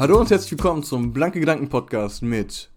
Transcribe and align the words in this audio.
Hallo 0.00 0.18
und 0.18 0.30
herzlich 0.30 0.52
willkommen 0.52 0.82
zum 0.82 1.12
Blanke 1.12 1.40
Gedanken 1.40 1.68
Podcast 1.68 2.22
mit 2.22 2.70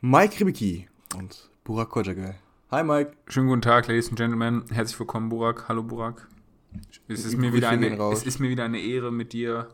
Mike 0.00 0.40
Ribicki 0.40 0.88
und 1.14 1.50
Burak 1.62 1.90
Kojagal. 1.90 2.36
Hi 2.70 2.82
Mike. 2.82 3.12
Schönen 3.28 3.48
guten 3.48 3.60
Tag, 3.60 3.86
Ladies 3.86 4.08
and 4.08 4.16
Gentlemen. 4.16 4.64
Herzlich 4.72 4.98
willkommen, 4.98 5.28
Burak. 5.28 5.68
Hallo, 5.68 5.82
Burak. 5.82 6.26
Es 7.06 7.26
ist, 7.26 7.36
mir 7.36 7.52
wieder, 7.52 7.68
eine, 7.68 7.98
es 8.10 8.22
ist 8.22 8.38
mir 8.38 8.48
wieder 8.48 8.64
eine 8.64 8.80
Ehre, 8.80 9.12
mit 9.12 9.34
dir 9.34 9.68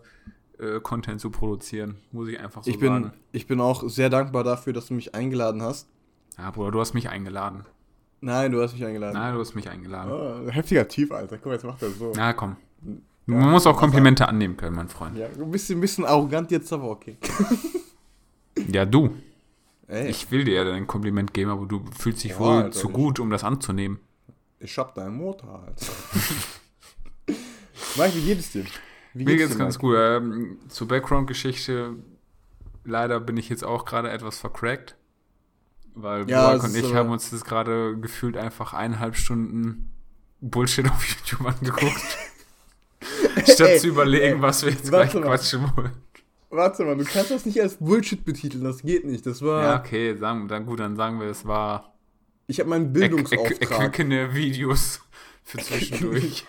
äh, 0.59 0.80
Content 0.80 1.20
zu 1.20 1.30
produzieren, 1.30 1.95
muss 2.11 2.27
ich 2.27 2.41
einfach 2.41 2.64
so 2.64 2.68
ich 2.68 2.80
bin, 2.80 2.88
sagen. 2.88 3.12
Ich 3.30 3.46
bin 3.46 3.61
auch 3.61 3.88
sehr 3.88 4.11
dankbar 4.11 4.43
dafür, 4.43 4.72
dass 4.72 4.86
du 4.86 4.95
mich 4.95 5.14
eingeladen 5.14 5.62
hast. 5.62 5.88
Ja, 6.38 6.50
Bruder, 6.50 6.72
du 6.72 6.80
hast 6.80 6.95
mich 6.95 7.09
eingeladen. 7.09 7.66
Nein, 8.20 8.51
du 8.51 8.60
hast 8.60 8.73
mich 8.73 8.84
eingeladen. 8.84 9.15
Nein, 9.15 9.34
du 9.34 9.38
hast 9.38 9.54
mich 9.54 9.70
eingeladen. 9.70 10.10
Oh, 10.10 10.51
heftiger 10.51 10.88
Tief, 10.88 11.12
Alter. 11.12 11.37
Guck 11.37 11.46
mal, 11.46 11.52
jetzt 11.52 11.65
macht 11.65 11.82
er 11.82 11.91
so. 11.91 12.12
Na 12.16 12.32
komm. 12.32 12.57
Ja, 13.33 13.39
Man 13.39 13.51
muss 13.51 13.66
auch 13.66 13.77
Komplimente 13.77 14.27
annehmen 14.29 14.57
können, 14.57 14.77
mein 14.77 14.89
Freund. 14.89 15.16
Ja, 15.16 15.27
ein 15.27 15.51
bisschen, 15.51 15.79
ein 15.79 15.80
bisschen 15.80 16.05
arrogant 16.05 16.51
jetzt, 16.51 16.73
aber 16.73 16.91
okay. 16.91 17.16
ja, 18.69 18.84
du. 18.84 19.11
Ey. 19.87 20.09
Ich 20.09 20.30
will 20.30 20.45
dir 20.45 20.62
ja 20.65 20.73
ein 20.73 20.87
Kompliment 20.87 21.35
geben, 21.35 21.51
aber 21.51 21.66
du 21.66 21.85
fühlst 21.98 22.23
dich 22.23 22.33
Ja, 22.33 22.38
wohl 22.38 22.48
Alter, 22.62 22.71
zu 22.73 22.88
gut, 22.91 23.19
um 23.19 23.30
das 23.30 23.43
anzunehmen. 23.45 23.98
Ich 24.61 24.77
hab 24.79 24.95
deinen 24.95 25.16
Motor, 25.16 25.65
Alter. 25.66 25.87
Mike, 27.97 28.15
wie 28.15 28.23
geht 28.24 28.38
es 28.38 28.52
dir? 28.52 28.65
Wie 29.15 29.24
Mir 29.24 29.37
geht's 29.37 29.52
dir, 29.52 29.59
ganz 29.59 29.79
gut. 29.79 29.97
Ähm, 29.99 30.59
zur 30.69 30.87
Background-Geschichte, 30.88 31.97
leider 32.85 33.19
bin 33.21 33.37
ich 33.37 33.49
jetzt 33.49 33.65
auch 33.65 33.85
gerade 33.85 34.10
etwas 34.10 34.38
vercrackt. 34.38 34.97
Weil 35.95 36.29
Ja, 36.30 36.47
Burak 36.52 36.59
es 36.65 36.71
und 36.71 36.77
ich 36.79 36.85
aber- 36.87 36.95
haben 36.95 37.10
uns 37.10 37.30
das 37.30 37.45
gerade 37.45 37.99
gefühlt 37.99 38.37
einfach 38.37 38.74
eineinhalb 38.74 39.16
Stunden 39.16 39.91
Bullshit 40.41 40.88
auf 40.88 41.04
YouTube 41.09 41.45
angeguckt. 41.47 42.19
Statt 43.45 43.69
Ey, 43.69 43.79
zu 43.79 43.88
überlegen, 43.88 44.37
ey, 44.37 44.43
was 44.43 44.63
wir 44.65 44.71
jetzt 44.73 44.88
gleich 44.88 45.15
mal. 45.15 45.23
quatschen 45.23 45.63
wollen. 45.77 45.93
Warte 46.51 46.85
mal, 46.85 46.96
du 46.96 47.05
kannst 47.05 47.30
das 47.30 47.47
nicht 47.47 47.60
als 47.60 47.77
Bullshit 47.77 48.24
betiteln, 48.24 48.65
das 48.65 48.82
geht 48.82 49.05
nicht. 49.05 49.24
Das 49.27 49.41
war. 49.43 49.63
Ja, 49.63 49.79
okay, 49.80 50.16
sagen, 50.16 50.49
dann 50.49 50.66
gut, 50.66 50.80
dann 50.80 50.97
sagen 50.97 51.21
wir, 51.21 51.29
es 51.29 51.47
war 51.47 51.95
Ich 52.49 52.59
habe 52.59 52.71
meinen 52.71 52.93
Bildungsauftrag. 52.93 53.60
erquickende 53.71 54.35
Videos 54.35 55.01
für 55.45 55.59
zwischendurch. 55.63 56.45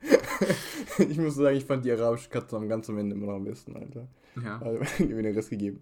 ich 0.98 1.18
muss 1.18 1.34
sagen, 1.34 1.56
ich 1.56 1.64
fand 1.64 1.84
die 1.84 1.92
arabische 1.92 2.28
Katze 2.28 2.56
am 2.56 2.68
ganz 2.68 2.88
am 2.88 2.98
Ende 2.98 3.14
immer 3.16 3.26
noch 3.26 3.34
am 3.36 3.44
besten, 3.44 3.76
Alter. 3.76 4.06
ja. 4.42 4.58
Also, 4.62 4.80
ich 4.82 4.90
hab 4.90 5.00
mir 5.10 5.22
den 5.22 5.34
Rest 5.34 5.50
gegeben. 5.50 5.80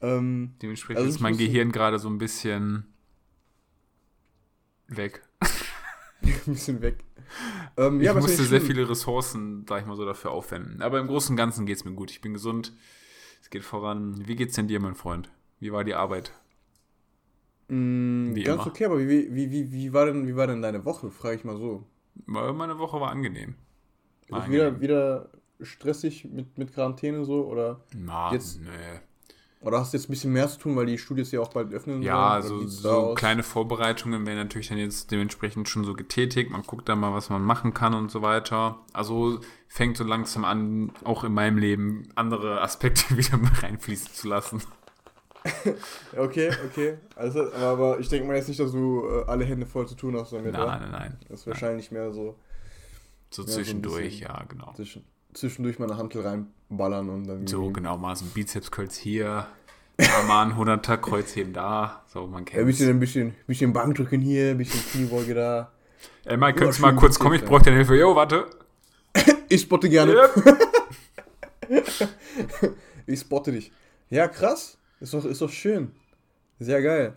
Ähm, 0.00 0.54
Dementsprechend 0.60 0.98
Also 1.04 1.10
ist 1.14 1.20
mein 1.20 1.36
Gehirn 1.36 1.72
gerade 1.72 1.98
so 1.98 2.08
ein 2.08 2.18
bisschen 2.18 2.86
weg. 4.88 5.22
ein 6.48 6.54
bisschen 6.54 6.80
weg. 6.82 7.04
Ähm, 7.76 8.00
Ich 8.00 8.06
ja, 8.06 8.14
musste 8.14 8.44
sehr 8.44 8.60
schlimm. 8.60 8.62
viele 8.76 8.88
Ressourcen, 8.88 9.64
sag 9.68 9.80
ich 9.82 9.86
mal 9.86 9.96
so, 9.96 10.04
dafür 10.04 10.30
aufwenden. 10.30 10.82
Aber 10.82 10.98
im 11.00 11.06
Großen 11.06 11.32
und 11.32 11.36
Ganzen 11.36 11.66
geht's 11.66 11.84
mir 11.84 11.92
gut. 11.92 12.10
Ich 12.10 12.20
bin 12.20 12.32
gesund. 12.32 12.72
Es 13.42 13.50
geht 13.50 13.62
voran. 13.64 14.26
Wie 14.26 14.36
geht's 14.36 14.54
denn 14.54 14.68
dir, 14.68 14.80
mein 14.80 14.94
Freund? 14.94 15.30
Wie 15.60 15.72
war 15.72 15.84
die 15.84 15.94
Arbeit? 15.94 16.32
Mm, 17.68 18.34
Wie 18.34 18.42
ganz 18.44 18.62
immer. 18.62 18.70
okay, 18.72 18.84
aber 18.84 18.98
wie, 18.98 19.34
wie, 19.34 19.50
wie, 19.50 19.72
wie, 19.72 19.92
war 19.92 20.06
denn, 20.06 20.26
wie 20.26 20.36
war 20.36 20.46
denn 20.46 20.62
deine 20.62 20.84
Woche? 20.84 21.10
Frage 21.10 21.36
ich 21.36 21.44
mal 21.44 21.56
so. 21.56 21.86
Meine 22.26 22.78
Woche 22.78 23.00
war 23.00 23.10
angenehm. 23.10 23.54
War 24.28 24.44
Ist 24.44 24.50
wieder, 24.50 24.66
angenehm. 24.68 24.80
wieder 24.82 25.30
stressig 25.60 26.26
mit, 26.26 26.58
mit 26.58 26.72
Quarantäne 26.74 27.24
so? 27.24 27.46
Oder, 27.46 27.80
Na, 27.94 28.32
jetzt- 28.32 28.60
nee. 28.60 29.00
Oder 29.64 29.80
hast 29.80 29.92
du 29.92 29.96
jetzt 29.96 30.08
ein 30.08 30.12
bisschen 30.12 30.32
mehr 30.32 30.48
zu 30.48 30.58
tun, 30.58 30.76
weil 30.76 30.86
die 30.86 30.98
Studios 30.98 31.30
ja 31.32 31.40
auch 31.40 31.48
bald 31.48 31.72
öffnen? 31.72 32.02
Ja, 32.02 32.42
so, 32.42 32.60
da 32.62 32.68
so 32.68 33.14
kleine 33.14 33.42
Vorbereitungen 33.42 34.26
werden 34.26 34.38
natürlich 34.38 34.68
dann 34.68 34.78
jetzt 34.78 35.10
dementsprechend 35.10 35.68
schon 35.68 35.84
so 35.84 35.94
getätigt. 35.94 36.50
Man 36.50 36.62
guckt 36.62 36.88
dann 36.88 37.00
mal, 37.00 37.14
was 37.14 37.30
man 37.30 37.42
machen 37.42 37.72
kann 37.72 37.94
und 37.94 38.10
so 38.10 38.20
weiter. 38.20 38.78
Also 38.92 39.40
fängt 39.68 39.96
so 39.96 40.04
langsam 40.04 40.44
an, 40.44 40.92
auch 41.02 41.24
in 41.24 41.32
meinem 41.32 41.56
Leben 41.56 42.08
andere 42.14 42.60
Aspekte 42.60 43.16
wieder 43.16 43.38
mit 43.38 43.62
reinfließen 43.62 44.12
zu 44.12 44.28
lassen. 44.28 44.62
Okay, 46.16 46.50
okay. 46.64 46.96
Also, 47.16 47.52
aber, 47.52 47.98
ich 48.00 48.08
denke 48.08 48.26
mal 48.26 48.36
jetzt 48.36 48.48
nicht, 48.48 48.60
dass 48.60 48.72
du 48.72 49.06
äh, 49.06 49.24
alle 49.26 49.44
Hände 49.44 49.66
voll 49.66 49.86
zu 49.86 49.94
tun 49.94 50.16
hast 50.16 50.32
damit, 50.32 50.52
Nein, 50.52 50.62
oder? 50.62 50.80
nein, 50.80 50.90
nein. 50.90 51.18
Das 51.28 51.40
ist 51.40 51.46
wahrscheinlich 51.46 51.90
mehr 51.90 52.12
so 52.12 52.38
So 53.30 53.42
Ja, 53.42 53.48
so 53.48 53.54
zwischendurch, 53.54 54.20
ja, 54.20 54.42
genau. 54.48 54.72
zwischen, 54.74 55.04
zwischendurch 55.34 55.78
mal 55.78 55.90
eine 55.90 55.98
Hantel 55.98 56.22
reinballern 56.22 57.10
und 57.10 57.26
dann. 57.26 57.46
So, 57.46 57.70
genau, 57.70 57.98
mal 57.98 58.16
so 58.16 58.24
ein 58.24 58.30
Bizepskreuz 58.30 58.96
hier, 58.96 59.46
ja, 60.00 60.22
mal 60.26 60.42
ein 60.46 60.52
100er 60.52 60.96
Kreuzheben 60.96 61.52
da. 61.52 62.02
So, 62.08 62.26
man 62.26 62.44
Ja, 62.46 62.52
kennt 62.52 62.66
bisschen, 62.66 62.90
ein 62.90 63.00
bisschen, 63.00 63.34
bisschen 63.46 63.72
Bankdrücken 63.72 64.20
hier, 64.20 64.50
ein 64.50 64.58
bisschen 64.58 64.80
Kniebeuge 64.90 65.34
da. 65.34 65.72
Ey, 66.24 66.38
Ja, 66.38 66.52
könntest 66.52 66.78
du 66.78 66.82
mal 66.82 66.96
kurz 66.96 67.18
kommen, 67.18 67.34
ich 67.36 67.44
brauche 67.44 67.62
deine 67.62 67.76
Hilfe. 67.76 67.96
Jo, 67.96 68.14
warte. 68.14 68.46
Ich 69.48 69.60
spotte 69.62 69.88
gerne. 69.88 70.12
Yep. 70.14 70.58
Ich 73.06 73.20
spotte 73.20 73.52
dich. 73.52 73.70
Ja, 74.10 74.26
krass. 74.28 74.78
Ist 75.00 75.12
doch, 75.14 75.24
ist 75.24 75.40
doch 75.40 75.50
schön. 75.50 75.92
Sehr 76.58 76.82
geil. 76.82 77.14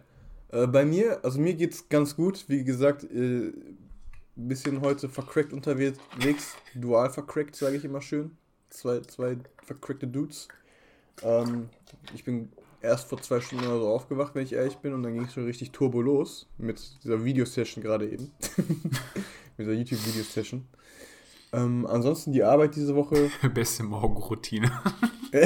Äh, 0.50 0.68
bei 0.68 0.84
mir, 0.86 1.20
also 1.24 1.40
mir 1.40 1.54
geht's 1.54 1.88
ganz 1.90 2.16
gut. 2.16 2.46
Wie 2.48 2.64
gesagt, 2.64 3.04
äh, 3.06 3.54
bisschen 4.36 4.82
heute 4.82 5.10
vercrackt 5.10 5.54
unterwegs. 5.54 6.00
Dual 6.76 7.10
vercrackt, 7.10 7.56
sage 7.56 7.78
ich 7.78 7.86
immer 7.86 8.02
schön. 8.02 8.38
Zwei, 8.70 9.00
zwei 9.02 9.38
vercrackte 9.64 10.08
Dudes. 10.08 10.48
Ähm, 11.24 11.70
ich 12.14 12.24
bin 12.24 12.52
erst 12.88 13.08
vor 13.10 13.22
zwei 13.22 13.40
Stunden 13.40 13.66
oder 13.68 13.80
so 13.80 13.88
aufgewacht, 13.90 14.34
wenn 14.36 14.44
ich 14.44 14.54
ehrlich 14.54 14.78
bin, 14.78 14.94
und 14.94 15.04
dann 15.04 15.14
ging 15.14 15.26
es 15.26 15.34
schon 15.34 15.46
richtig 15.46 15.72
turbo 15.72 16.02
los 16.02 16.48
mit 16.58 17.04
dieser 17.04 17.24
Videosession 17.24 17.84
gerade 17.84 18.10
eben. 18.10 18.32
mit 19.58 19.68
dieser 19.68 19.74
YouTube-Videosession. 19.74 20.68
Ähm, 21.54 21.86
ansonsten 21.88 22.32
die 22.34 22.44
Arbeit 22.44 22.76
diese 22.76 22.96
Woche. 22.96 23.30
Beste 23.54 23.84
Morgenroutine. 23.84 24.70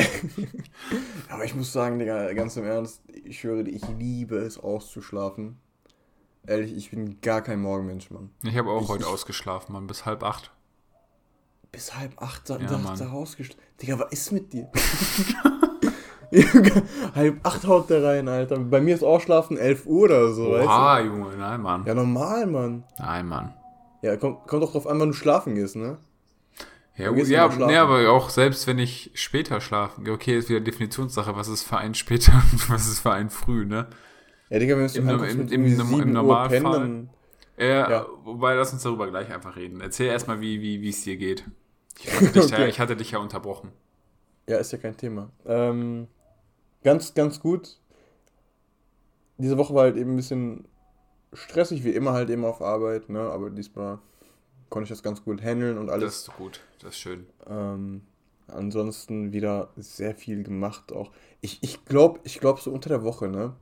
Aber 1.29 1.45
ich 1.45 1.55
muss 1.55 1.71
sagen, 1.73 1.99
Digga, 1.99 2.33
ganz 2.33 2.57
im 2.57 2.65
Ernst, 2.65 3.01
ich 3.23 3.43
dir, 3.63 3.71
ich 3.71 3.83
liebe 3.99 4.37
es 4.37 4.57
auszuschlafen. 4.57 5.57
Ehrlich, 6.47 6.75
ich 6.75 6.89
bin 6.89 7.21
gar 7.21 7.41
kein 7.41 7.61
Morgenmensch, 7.61 8.09
Mann. 8.09 8.31
Ich 8.43 8.57
habe 8.57 8.69
auch 8.71 8.81
Ich- 8.83 8.89
heute 8.89 9.03
ich- 9.03 9.09
ausgeschlafen, 9.09 9.73
Mann, 9.73 9.85
bis 9.87 10.05
halb 10.05 10.23
acht. 10.23 10.51
Bis 11.71 11.95
halb 11.95 12.21
acht 12.21 12.49
da, 12.49 12.57
Ja, 12.57 12.67
da, 12.67 12.95
da 12.97 13.07
rausgeschlafen. 13.09 13.61
Digga, 13.81 13.99
was 13.99 14.11
ist 14.11 14.31
mit 14.31 14.51
dir? 14.51 14.69
Halb 17.15 17.39
acht 17.43 17.67
haut 17.67 17.89
der 17.89 18.03
rein, 18.03 18.27
Alter. 18.27 18.57
Bei 18.59 18.79
mir 18.81 18.95
ist 18.95 19.03
Ausschlafen 19.03 19.57
11 19.57 19.85
Uhr 19.85 20.03
oder 20.05 20.31
so, 20.33 20.47
Oha, 20.55 20.95
weißt 20.97 21.05
Junge, 21.05 21.35
nein, 21.37 21.61
Mann. 21.61 21.83
du? 21.83 21.89
Ja, 21.89 21.95
normal, 21.95 22.45
Mann. 22.47 22.83
Nein, 22.99 23.27
Mann. 23.27 23.53
Ja, 24.01 24.15
kommt, 24.17 24.47
kommt 24.47 24.63
doch 24.63 24.71
drauf 24.71 24.87
an, 24.87 24.99
wann 24.99 25.09
du 25.09 25.13
schlafen 25.13 25.55
gehst, 25.55 25.75
ne? 25.75 25.97
Ja, 26.97 27.09
gut, 27.09 27.17
gehst 27.17 27.29
du 27.31 27.33
ja, 27.35 27.51
schlafen? 27.51 27.67
nee, 27.71 27.77
aber 27.77 28.09
auch 28.11 28.29
selbst 28.29 28.65
wenn 28.67 28.79
ich 28.79 29.11
später 29.13 29.59
schlafe, 29.61 30.01
okay, 30.11 30.37
ist 30.37 30.49
wieder 30.49 30.59
Definitionssache, 30.59 31.35
was 31.35 31.47
ist 31.47 31.63
für 31.63 31.77
einen 31.77 31.93
später 31.95 32.33
und 32.51 32.69
was 32.69 32.87
ist 32.87 32.99
für 33.01 33.11
einen 33.11 33.29
früh, 33.29 33.65
ne? 33.65 33.87
Ja, 34.49 34.59
Digga, 34.59 34.77
wenn 34.77 34.87
du 34.87 34.97
Im- 34.99 35.07
ankommst 35.09 35.33
im- 35.35 35.47
im- 35.47 35.65
im 35.65 35.75
7 35.85 35.93
Uhr 35.93 36.05
Normalfall. 36.05 36.61
pennen. 36.61 37.09
Äh, 37.57 37.69
Ja. 37.89 38.05
Wobei, 38.23 38.55
lass 38.55 38.73
uns 38.73 38.83
darüber 38.83 39.07
gleich 39.09 39.31
einfach 39.33 39.55
reden. 39.55 39.81
Erzähl 39.81 40.07
erstmal, 40.07 40.41
wie 40.41 40.61
wie 40.61 40.81
wie 40.81 40.89
es 40.89 41.03
dir 41.03 41.15
geht. 41.17 41.45
Ich 41.99 42.11
hatte, 42.13 42.27
dich 42.31 42.49
ja, 42.49 42.57
Okay. 42.57 42.69
ich 42.69 42.79
hatte 42.79 42.95
dich 42.95 43.11
ja 43.11 43.19
unterbrochen. 43.19 43.71
Ja, 44.47 44.57
ist 44.57 44.71
ja 44.71 44.77
kein 44.77 44.97
Thema. 44.97 45.29
Ähm, 45.45 46.07
ganz, 46.83 47.13
ganz 47.13 47.39
gut. 47.39 47.77
Diese 49.37 49.57
Woche 49.57 49.73
war 49.73 49.83
halt 49.83 49.97
eben 49.97 50.13
ein 50.13 50.17
bisschen 50.17 50.65
stressig, 51.33 51.83
wie 51.83 51.91
immer 51.91 52.13
halt 52.13 52.29
eben 52.29 52.45
auf 52.45 52.61
Arbeit, 52.61 53.09
ne? 53.09 53.21
Aber 53.21 53.49
diesmal 53.49 53.99
konnte 54.69 54.85
ich 54.85 54.89
das 54.89 55.03
ganz 55.03 55.23
gut 55.23 55.41
handeln 55.41 55.77
und 55.77 55.87
Das 55.87 55.93
alles. 55.95 56.15
ist 56.27 56.33
gut, 56.37 56.61
das 56.79 56.91
ist 56.91 56.99
schön. 56.99 57.25
Ähm, 57.47 58.01
ansonsten 58.47 59.33
wieder 59.33 59.69
sehr 59.77 60.15
viel 60.15 60.43
gemacht 60.43 60.91
auch. 60.93 61.11
Ich, 61.41 61.59
ich 61.63 61.85
glaube, 61.85 62.19
ich 62.23 62.39
glaube 62.39 62.61
so 62.61 62.71
unter 62.71 62.89
der 62.89 63.03
Woche, 63.03 63.27
ne? 63.27 63.53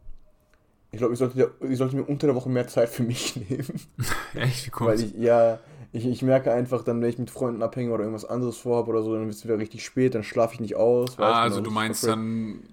Ich 0.91 0.97
glaube, 0.97 1.13
ich 1.13 1.19
sollte, 1.19 1.51
ich 1.62 1.77
sollte 1.77 1.95
mir 1.95 2.04
unter 2.04 2.27
der 2.27 2.36
Woche 2.36 2.50
mehr 2.50 2.68
Zeit 2.68 2.89
für 2.89 3.04
mich 3.04 3.36
nehmen. 3.50 3.81
Echt, 4.33 4.68
wie 4.68 4.71
Weil 4.80 4.98
kommt's? 4.98 5.01
ich, 5.01 5.13
ja, 5.16 5.60
ich, 5.92 6.06
ich 6.06 6.21
merke 6.21 6.51
einfach 6.51 6.83
dann, 6.83 7.01
wenn 7.01 7.10
ich 7.10 7.19
mit 7.19 7.30
Freunden 7.31 7.62
abhänge 7.63 7.92
oder 7.92 8.04
irgendwas 8.04 8.25
anderes 8.25 8.57
vorhabe 8.57 8.89
oder 8.89 9.04
so, 9.04 9.13
dann 9.13 9.25
wird 9.25 9.36
es 9.36 9.44
wieder 9.44 9.57
richtig 9.60 9.86
spät, 9.86 10.16
dann 10.16 10.24
schlafe 10.24 10.56
ich 10.56 10.60
nicht 10.60 10.75
aus. 10.75 11.18
Ah, 11.19 11.44
dann 11.44 11.44
also 11.44 11.62
du 11.62 11.71
meinst 11.71 12.04
dann 12.06 12.63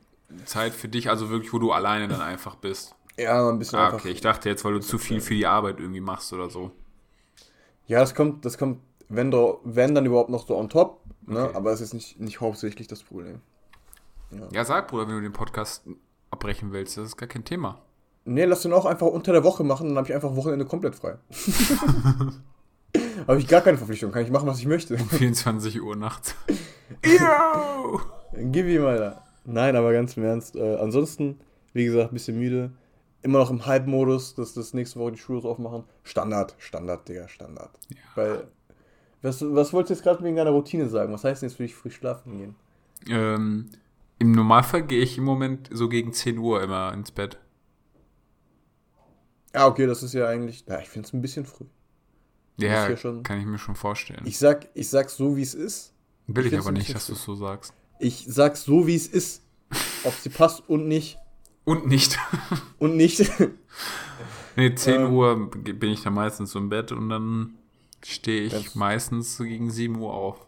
Zeit 0.44 0.72
für 0.74 0.88
dich, 0.88 1.08
also 1.10 1.30
wirklich, 1.30 1.52
wo 1.52 1.58
du 1.58 1.72
alleine 1.72 2.08
dann 2.08 2.20
einfach 2.20 2.56
bist. 2.56 2.94
Ja, 3.18 3.48
ein 3.48 3.58
bisschen 3.58 3.78
Ah, 3.78 3.86
einfach. 3.86 4.00
okay. 4.00 4.10
Ich 4.10 4.20
dachte 4.20 4.48
jetzt, 4.48 4.64
weil 4.64 4.74
du 4.74 4.80
zu 4.80 4.98
viel 4.98 5.20
für 5.20 5.34
die 5.34 5.46
Arbeit 5.46 5.80
irgendwie 5.80 6.00
machst 6.00 6.32
oder 6.32 6.50
so. 6.50 6.70
Ja, 7.86 8.00
das 8.00 8.14
kommt, 8.14 8.44
das 8.44 8.58
kommt, 8.58 8.80
wenn, 9.08 9.30
da- 9.30 9.54
wenn 9.64 9.94
dann 9.94 10.04
überhaupt 10.04 10.28
noch 10.30 10.46
so 10.46 10.56
on 10.56 10.68
top, 10.68 11.00
ne? 11.26 11.44
Okay. 11.44 11.56
aber 11.56 11.72
es 11.72 11.80
ist 11.80 11.94
nicht, 11.94 12.20
nicht 12.20 12.40
hauptsächlich 12.40 12.88
das 12.88 13.02
Problem. 13.02 13.40
Ja, 14.52 14.64
sag, 14.64 14.88
Bruder, 14.88 15.06
wenn 15.06 15.14
du 15.14 15.20
den 15.22 15.32
Podcast 15.32 15.84
abbrechen 16.30 16.72
willst, 16.72 16.96
das 16.98 17.04
ist 17.06 17.16
gar 17.16 17.28
kein 17.28 17.44
Thema. 17.44 17.78
Nee, 18.24 18.44
lass 18.44 18.62
den 18.62 18.72
auch 18.72 18.84
einfach 18.84 19.06
unter 19.06 19.32
der 19.32 19.44
Woche 19.44 19.62
machen, 19.62 19.88
dann 19.88 19.96
habe 19.98 20.08
ich 20.08 20.14
einfach 20.14 20.34
Wochenende 20.34 20.66
komplett 20.66 20.96
frei. 20.96 21.16
habe 23.26 23.38
ich 23.38 23.46
gar 23.48 23.60
keine 23.60 23.78
Verpflichtung, 23.78 24.10
kann 24.12 24.22
ich 24.24 24.30
machen, 24.30 24.48
was 24.48 24.58
ich 24.58 24.66
möchte. 24.66 24.98
24 24.98 25.80
Uhr 25.80 25.94
nachts. 25.96 26.34
Yo! 27.04 28.00
Gib 28.50 28.66
ihm, 28.66 28.84
Alter. 28.84 29.22
Nein, 29.46 29.76
aber 29.76 29.92
ganz 29.92 30.16
im 30.16 30.24
Ernst. 30.24 30.56
Äh, 30.56 30.76
ansonsten, 30.76 31.40
wie 31.72 31.84
gesagt, 31.84 32.12
ein 32.12 32.14
bisschen 32.14 32.38
müde. 32.38 32.72
Immer 33.22 33.38
noch 33.38 33.50
im 33.50 33.64
Hype-Modus, 33.64 34.34
dass 34.34 34.54
das 34.54 34.74
nächste 34.74 34.98
Woche 34.98 35.12
die 35.12 35.18
Schuhe 35.18 35.42
aufmachen. 35.44 35.84
Standard, 36.02 36.54
Standard, 36.58 37.08
Digga, 37.08 37.28
Standard. 37.28 37.70
Ja. 37.88 37.96
Weil, 38.14 38.48
was, 39.22 39.42
was 39.42 39.72
wolltest 39.72 39.90
du 39.90 39.94
jetzt 39.94 40.02
gerade 40.02 40.24
wegen 40.24 40.36
deiner 40.36 40.50
Routine 40.50 40.88
sagen? 40.88 41.12
Was 41.12 41.24
heißt 41.24 41.42
denn 41.42 41.48
jetzt 41.48 41.56
für 41.56 41.62
dich 41.62 41.74
früh 41.74 41.90
schlafen 41.90 42.38
gehen? 42.38 42.54
Ähm, 43.08 43.70
Im 44.18 44.32
Normalfall 44.32 44.82
gehe 44.82 45.00
ich 45.00 45.16
im 45.18 45.24
Moment 45.24 45.70
so 45.72 45.88
gegen 45.88 46.12
10 46.12 46.38
Uhr 46.38 46.62
immer 46.62 46.92
ins 46.92 47.10
Bett. 47.10 47.38
Ja, 49.54 49.66
okay, 49.68 49.86
das 49.86 50.02
ist 50.02 50.12
ja 50.12 50.28
eigentlich. 50.28 50.64
Ja, 50.68 50.80
ich 50.80 50.88
finde 50.88 51.06
es 51.06 51.14
ein 51.14 51.22
bisschen 51.22 51.46
früh. 51.46 51.64
Ja, 52.58 52.88
ja 52.88 52.96
schon, 52.96 53.22
kann 53.22 53.38
ich 53.38 53.46
mir 53.46 53.58
schon 53.58 53.74
vorstellen. 53.74 54.22
Ich 54.24 54.38
sag, 54.38 54.68
ich 54.74 54.88
sag 54.88 55.10
so, 55.10 55.36
wie 55.36 55.42
es 55.42 55.54
ist. 55.54 55.92
Will 56.26 56.44
ich, 56.44 56.50
find's 56.50 56.66
aber 56.66 56.76
nicht, 56.76 56.94
dass 56.94 57.06
du 57.06 57.12
es 57.12 57.22
so 57.22 57.34
sagst. 57.34 57.72
Ich 57.98 58.24
sag 58.28 58.56
so, 58.56 58.86
wie 58.86 58.94
es 58.96 59.06
ist. 59.06 59.42
Ob 60.04 60.14
sie 60.14 60.28
passt 60.28 60.68
und 60.68 60.86
nicht. 60.88 61.18
Und 61.64 61.86
nicht. 61.86 62.16
Und 62.78 62.96
nicht. 62.96 63.28
nee, 64.54 64.74
10 64.74 64.94
Ähm. 65.00 65.12
Uhr 65.12 65.50
bin 65.50 65.90
ich 65.90 66.02
dann 66.02 66.14
meistens 66.14 66.52
so 66.52 66.58
im 66.60 66.68
Bett 66.68 66.92
und 66.92 67.08
dann 67.08 67.54
stehe 68.04 68.42
ich 68.44 68.74
meistens 68.76 69.38
gegen 69.38 69.70
7 69.70 69.96
Uhr 69.98 70.12
auf. 70.14 70.46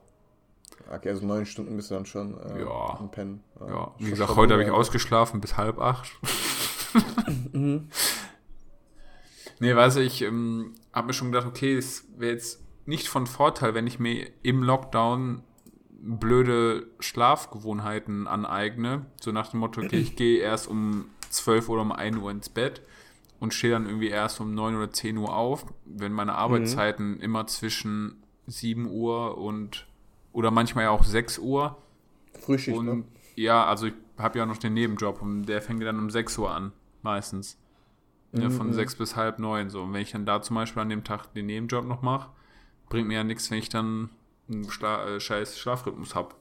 okay, 0.93 1.09
also 1.09 1.27
neun 1.27 1.45
Stunden 1.47 1.75
bist 1.77 1.91
du 1.91 1.95
dann 1.95 2.07
schon 2.07 2.39
äh, 2.39 2.61
Ja. 2.61 2.99
am 3.01 3.11
Pennen. 3.11 3.43
Ja, 3.67 3.93
wie 3.99 4.11
gesagt, 4.11 4.37
heute 4.37 4.53
habe 4.55 4.63
ich 4.63 4.71
ausgeschlafen 4.71 5.41
bis 5.41 5.57
halb 5.57 5.79
acht. 5.81 6.11
Mhm. 7.53 7.89
Nee, 9.61 9.75
weißt 9.77 9.97
du, 9.99 10.01
ich 10.03 10.23
ähm, 10.23 10.75
habe 10.93 11.09
mir 11.09 11.13
schon 11.13 11.31
gedacht, 11.33 11.47
okay, 11.47 11.77
es 11.77 12.05
wäre 12.17 12.33
jetzt 12.33 12.61
nicht 12.87 13.09
von 13.09 13.27
Vorteil, 13.27 13.75
wenn 13.75 13.87
ich 13.87 13.99
mir 13.99 14.31
im 14.43 14.63
Lockdown 14.63 15.43
blöde 15.99 16.87
Schlafgewohnheiten 17.01 18.27
aneigne. 18.27 19.07
So 19.21 19.33
nach 19.33 19.49
dem 19.51 19.61
Motto, 19.61 19.81
okay, 19.83 19.99
ich 19.99 20.17
gehe 20.17 20.39
erst 20.41 20.69
um 20.69 21.07
12 21.31 21.69
oder 21.69 21.83
um 21.83 21.93
1 21.93 22.17
Uhr 22.19 22.31
ins 22.31 22.49
Bett 22.49 22.83
und 23.41 23.53
stehe 23.55 23.73
dann 23.73 23.87
irgendwie 23.87 24.09
erst 24.09 24.41
um 24.41 24.55
9 24.55 24.77
oder 24.77 24.91
10 24.91 25.17
Uhr 25.19 25.35
auf, 25.35 25.67
wenn 25.85 26.13
meine 26.13 26.35
Arbeitszeiten 26.35 27.21
immer 27.21 27.47
zwischen 27.47 28.23
7 28.47 28.87
Uhr 28.87 29.39
und 29.39 29.87
oder 30.33 30.51
manchmal 30.51 30.85
ja 30.85 30.91
auch 30.91 31.05
6 31.05 31.39
Uhr 31.39 31.77
Frühschicht, 32.41 32.77
und 32.77 32.87
ne? 32.87 33.05
ja, 33.35 33.65
also 33.67 33.87
ich 33.87 33.95
habe 34.17 34.39
ja 34.39 34.47
noch 34.47 34.59
den 34.59 34.75
Nebenjob 34.75 35.21
und 35.21 35.47
der 35.47 35.61
fängt 35.63 35.81
ja 35.81 35.87
dann 35.87 35.99
um 35.99 36.11
6 36.11 36.39
Uhr 36.39 36.51
an, 36.51 36.73
meistens. 37.03 37.59
Ne, 38.33 38.51
von 38.51 38.69
Mhm. 38.69 38.73
6 38.75 38.97
bis 38.97 39.17
halb 39.17 39.39
9 39.39 39.71
so. 39.71 39.83
Und 39.83 39.95
wenn 39.95 40.03
ich 40.03 40.13
dann 40.13 40.27
da 40.27 40.43
zum 40.43 40.55
Beispiel 40.57 40.83
an 40.83 40.91
dem 40.91 41.03
Tag 41.03 41.33
den 41.33 41.47
Nebenjob 41.47 41.87
noch 41.87 42.03
mache, 42.03 42.29
bringt 42.91 43.09
mir 43.09 43.15
ja 43.15 43.25
nichts, 43.25 43.51
wenn 43.51 43.59
ich 43.59 43.71
dann 43.71 44.11
einen 44.51 44.71
Schla 44.71 45.07
äh, 45.17 45.21
scheiß 45.21 45.59
Schlafrhythmus 45.59 46.15
habe. 46.15 46.35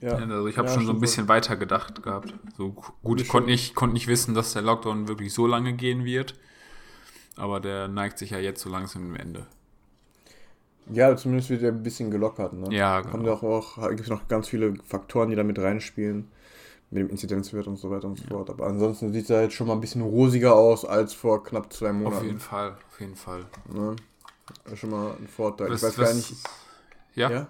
Ja. 0.00 0.14
Also 0.14 0.48
ich 0.48 0.58
habe 0.58 0.66
Ja, 0.68 0.74
schon 0.74 0.86
so 0.86 0.92
ein 0.92 1.00
bisschen 1.00 1.28
weiter 1.28 1.56
gedacht 1.56 2.02
gehabt. 2.02 2.34
So 2.56 2.74
gut, 3.04 3.20
ich 3.20 3.28
konnte 3.28 3.50
nicht, 3.50 3.74
konnte 3.76 3.94
nicht 3.94 4.08
wissen, 4.08 4.34
dass 4.34 4.52
der 4.52 4.62
Lockdown 4.62 5.06
wirklich 5.08 5.32
so 5.32 5.46
lange 5.46 5.74
gehen 5.74 6.04
wird. 6.04 6.34
Aber 7.36 7.60
der 7.60 7.86
neigt 7.88 8.18
sich 8.18 8.30
ja 8.30 8.38
jetzt 8.38 8.60
so 8.62 8.68
langsam 8.68 9.02
dem 9.04 9.16
Ende. 9.16 9.46
Ja, 10.90 11.16
zumindest 11.16 11.48
wird 11.50 11.62
er 11.62 11.70
ein 11.70 11.82
bisschen 11.82 12.10
gelockert, 12.10 12.52
ne? 12.52 12.74
Ja, 12.74 13.02
Kommt 13.02 13.22
genau. 13.24 13.34
auch, 13.34 13.78
auch 13.78 13.88
gibt 13.90 14.08
noch 14.08 14.26
ganz 14.26 14.48
viele 14.48 14.74
Faktoren, 14.84 15.30
die 15.30 15.36
da 15.36 15.44
mit 15.44 15.58
reinspielen. 15.58 16.28
Mit 16.90 17.04
dem 17.04 17.08
Inzidenzwert 17.10 17.66
und 17.68 17.76
so 17.76 17.88
weiter 17.90 18.06
und 18.08 18.18
so 18.18 18.24
fort. 18.26 18.50
Aber 18.50 18.66
ansonsten 18.66 19.12
sieht 19.14 19.24
es 19.24 19.30
halt 19.30 19.52
schon 19.54 19.66
mal 19.66 19.72
ein 19.74 19.80
bisschen 19.80 20.02
rosiger 20.02 20.54
aus 20.54 20.84
als 20.84 21.14
vor 21.14 21.42
knapp 21.42 21.72
zwei 21.72 21.88
Auf 21.88 21.94
Monaten. 21.96 22.26
jeden 22.26 22.40
Fall, 22.40 22.76
auf 22.86 23.00
jeden 23.00 23.16
Fall. 23.16 23.46
Ne? 23.72 23.96
Schon 24.74 24.90
mal 24.90 25.12
ein 25.18 25.26
Vorteil. 25.26 25.70
Was- 25.70 25.78
ich 25.82 25.88
weiß 25.88 25.98
was- 25.98 26.08
gar 26.08 26.14
nicht. 26.14 26.34
Ja? 27.14 27.30
Ja? 27.30 27.48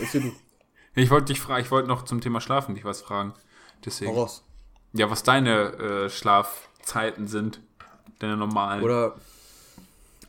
Ich 0.98 1.10
wollte 1.10 1.26
dich 1.26 1.42
fragen, 1.42 1.62
ich 1.62 1.70
wollte 1.70 1.88
noch 1.88 2.06
zum 2.06 2.22
Thema 2.22 2.40
Schlafen 2.40 2.74
dich 2.74 2.86
was 2.86 3.02
fragen. 3.02 3.34
Deswegen. 3.84 4.12
Hau 4.12 4.22
raus. 4.22 4.42
Ja, 4.94 5.10
was 5.10 5.22
deine 5.22 5.74
äh, 5.74 6.08
Schlafzeiten 6.08 7.28
sind. 7.28 7.60
Deine 8.18 8.38
normalen. 8.38 8.82
Oder 8.82 9.14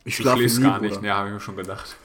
ich 0.04 0.16
schlafe 0.16 0.40
schläfst 0.40 0.58
nie, 0.58 0.64
gar 0.64 0.78
nicht. 0.78 0.96
Bruder. 0.96 1.06
Ja, 1.06 1.16
habe 1.16 1.28
ich 1.28 1.34
mir 1.34 1.40
schon 1.40 1.56
gedacht. 1.56 1.96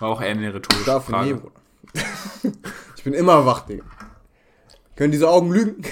War 0.00 0.08
auch 0.08 0.20
eher 0.20 0.30
eine 0.30 0.48
Ich 0.48 0.54
rhetorische 0.54 0.94
nie, 0.94 1.00
Frage. 1.00 1.34
Bruder. 1.36 1.52
ich 2.96 3.04
bin 3.04 3.14
immer 3.14 3.46
wach, 3.46 3.66
Digga. 3.66 3.84
Können 4.96 5.12
diese 5.12 5.28
Augen 5.28 5.52
lügen? 5.52 5.84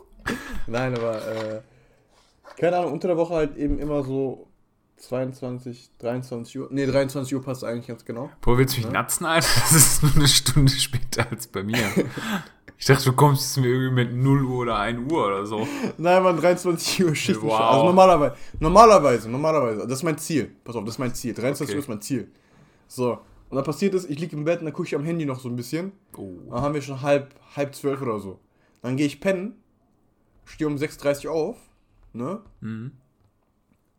Nein, 0.66 0.94
aber 0.94 1.26
äh, 1.26 1.62
keine 2.58 2.76
Ahnung, 2.76 2.92
unter 2.92 3.08
der 3.08 3.16
Woche 3.16 3.34
halt 3.34 3.56
eben 3.56 3.78
immer 3.78 4.02
so 4.04 4.46
22, 4.96 5.90
23 5.98 6.58
Uhr. 6.58 6.68
Ne, 6.70 6.86
23 6.86 7.34
Uhr 7.34 7.42
passt 7.42 7.64
eigentlich 7.64 7.86
ganz 7.86 8.04
genau. 8.04 8.30
Boah, 8.40 8.56
willst 8.58 8.74
du 8.74 8.78
mich 8.78 8.86
Ja. 8.86 8.92
natzen, 8.92 9.26
Alter? 9.26 9.46
Das 9.60 9.72
ist 9.72 10.02
nur 10.02 10.14
eine 10.14 10.28
Stunde 10.28 10.72
später 10.72 11.26
als 11.30 11.46
bei 11.46 11.62
mir. 11.62 11.78
Ich 12.78 12.84
dachte, 12.84 13.04
du 13.06 13.12
kommst 13.14 13.40
jetzt 13.42 13.56
mir 13.64 13.68
irgendwie 13.70 14.04
mit 14.04 14.12
0 14.14 14.44
Uhr 14.44 14.58
oder 14.58 14.78
1 14.78 15.10
Uhr 15.10 15.26
oder 15.26 15.46
so. 15.46 15.66
Nein, 15.96 16.22
man 16.22 16.36
23 16.36 17.04
Uhr 17.06 17.14
Schicht. 17.14 17.40
Wow. 17.40 17.58
Also 17.58 17.86
normalerweise, 17.86 18.36
normalerweise, 18.60 19.30
normalerweise. 19.30 19.86
Das 19.86 20.00
ist 20.00 20.02
mein 20.02 20.18
Ziel. 20.18 20.50
Pass 20.62 20.76
auf, 20.76 20.84
das 20.84 20.96
ist 20.96 20.98
mein 20.98 21.14
Ziel. 21.14 21.32
23 21.32 21.64
Okay. 21.70 21.74
Uhr 21.74 21.78
ist 21.82 21.88
mein 21.88 22.02
Ziel. 22.02 22.30
So. 22.86 23.12
Und 23.48 23.56
dann 23.56 23.64
passiert 23.64 23.94
es, 23.94 24.04
ich 24.04 24.18
liege 24.18 24.36
im 24.36 24.44
Bett 24.44 24.58
und 24.58 24.66
dann 24.66 24.74
gucke 24.74 24.86
ich 24.88 24.94
am 24.94 25.04
Handy 25.04 25.24
noch 25.24 25.40
so 25.40 25.48
ein 25.48 25.56
bisschen. 25.56 25.92
Oh. 26.18 26.28
Dann 26.50 26.60
haben 26.60 26.74
wir 26.74 26.82
schon 26.82 27.00
halb, 27.00 27.34
halb 27.56 27.74
zwölf 27.74 28.02
oder 28.02 28.20
so. 28.20 28.40
Dann 28.82 28.98
gehe 28.98 29.06
ich 29.06 29.20
pennen, 29.22 29.54
stehe 30.44 30.68
um 30.68 30.76
6.30 30.76 31.28
Uhr 31.28 31.32
auf, 31.32 31.56
ne? 32.12 32.40
Mhm. 32.60 32.92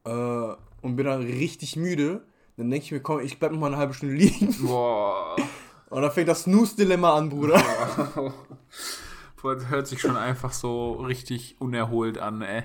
Äh, 0.05 0.51
und 0.81 0.95
bin 0.95 1.05
dann 1.05 1.21
richtig 1.21 1.75
müde. 1.75 2.21
Dann 2.57 2.69
denke 2.69 2.85
ich 2.85 2.91
mir, 2.91 3.01
komm, 3.01 3.19
ich 3.19 3.39
bleib 3.39 3.51
noch 3.51 3.59
mal 3.59 3.67
eine 3.67 3.77
halbe 3.77 3.93
Stunde 3.93 4.15
liegen. 4.15 4.55
Boah. 4.65 5.35
Und 5.89 6.01
dann 6.01 6.11
fängt 6.11 6.27
das 6.27 6.43
Snooze-Dilemma 6.43 7.15
an, 7.15 7.29
Bruder. 7.29 7.63
Boah, 9.41 9.55
das 9.55 9.69
hört 9.69 9.87
sich 9.87 10.01
schon 10.01 10.17
einfach 10.17 10.51
so 10.51 10.93
richtig 10.93 11.55
unerholt 11.59 12.17
an, 12.17 12.41
ey. 12.41 12.63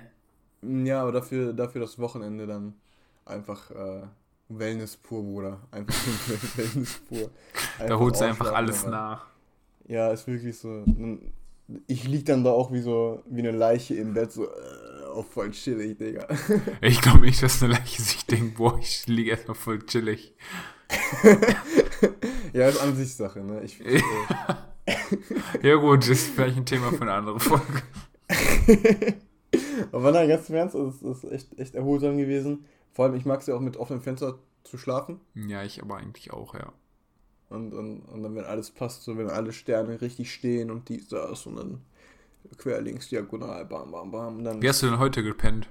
Ja, 0.62 1.02
aber 1.02 1.12
dafür, 1.12 1.52
dafür 1.52 1.82
das 1.82 2.00
Wochenende 2.00 2.48
dann 2.48 2.74
einfach 3.24 3.70
äh, 3.70 4.02
Wellness 4.48 4.96
pur, 4.96 5.22
Bruder. 5.22 5.60
Einfach 5.70 5.94
Wellness 6.56 7.00
pur. 7.08 7.30
Da 7.78 7.98
holst 7.98 8.20
du 8.20 8.24
einfach 8.24 8.52
alles 8.52 8.84
Alter. 8.84 8.90
nach. 8.90 9.26
Ja, 9.86 10.10
ist 10.10 10.26
wirklich 10.26 10.58
so. 10.58 10.84
Ich 11.86 12.08
lieg 12.08 12.26
dann 12.26 12.44
da 12.44 12.50
auch 12.50 12.72
wie 12.72 12.80
so, 12.80 13.22
wie 13.26 13.40
eine 13.40 13.52
Leiche 13.52 13.94
im 13.94 14.14
Bett, 14.14 14.32
so, 14.32 14.46
äh, 14.46 15.01
auch 15.12 15.26
voll 15.26 15.50
chillig, 15.50 15.98
Digga. 15.98 16.26
Ich 16.80 17.00
glaube 17.00 17.20
nicht, 17.20 17.42
dass 17.42 17.62
eine 17.62 17.74
Leiche 17.74 18.02
sich 18.02 18.26
denkt, 18.26 18.56
boah, 18.56 18.78
ich 18.80 19.06
liege 19.06 19.30
erstmal 19.30 19.54
voll 19.54 19.84
chillig. 19.84 20.34
ja, 22.52 22.68
ist 22.68 22.80
Ansichtssache, 22.80 23.40
ne? 23.40 23.62
Ich, 23.62 23.80
äh, 23.86 24.02
Ja 25.62 25.76
gut, 25.76 26.02
das 26.02 26.08
ist 26.08 26.30
vielleicht 26.34 26.56
ein 26.56 26.66
Thema 26.66 26.90
für 26.90 27.02
eine 27.02 27.12
andere 27.12 27.40
Folge. 27.40 27.82
aber 29.92 30.12
nein, 30.12 30.28
ganz 30.28 30.48
im 30.48 30.56
Ernst, 30.56 30.74
es 30.74 31.02
ist 31.02 31.24
echt, 31.24 31.58
echt 31.58 31.74
erholsam 31.74 32.16
gewesen. 32.16 32.64
Vor 32.92 33.06
allem, 33.06 33.14
ich 33.14 33.24
mag 33.24 33.40
es 33.40 33.46
ja 33.46 33.54
auch 33.54 33.60
mit 33.60 33.76
offenem 33.76 34.02
Fenster 34.02 34.38
zu 34.64 34.78
schlafen. 34.78 35.20
Ja, 35.34 35.62
ich 35.62 35.82
aber 35.82 35.96
eigentlich 35.96 36.32
auch, 36.32 36.54
ja. 36.54 36.72
Und, 37.48 37.74
und, 37.74 38.00
und 38.00 38.22
dann, 38.22 38.34
wenn 38.34 38.44
alles 38.44 38.70
passt, 38.70 39.02
so 39.02 39.16
wenn 39.18 39.28
alle 39.28 39.52
Sterne 39.52 40.00
richtig 40.00 40.32
stehen 40.32 40.70
und 40.70 40.88
dies, 40.88 41.08
das 41.08 41.46
und 41.46 41.56
dann 41.56 41.82
quer 42.58 42.80
links, 42.80 43.08
diagonal, 43.08 43.64
bam, 43.64 43.90
bam, 43.90 44.10
bam. 44.10 44.44
Dann 44.44 44.62
Wie 44.62 44.68
hast 44.68 44.82
du 44.82 44.86
denn 44.86 44.98
heute 44.98 45.22
gepennt? 45.22 45.68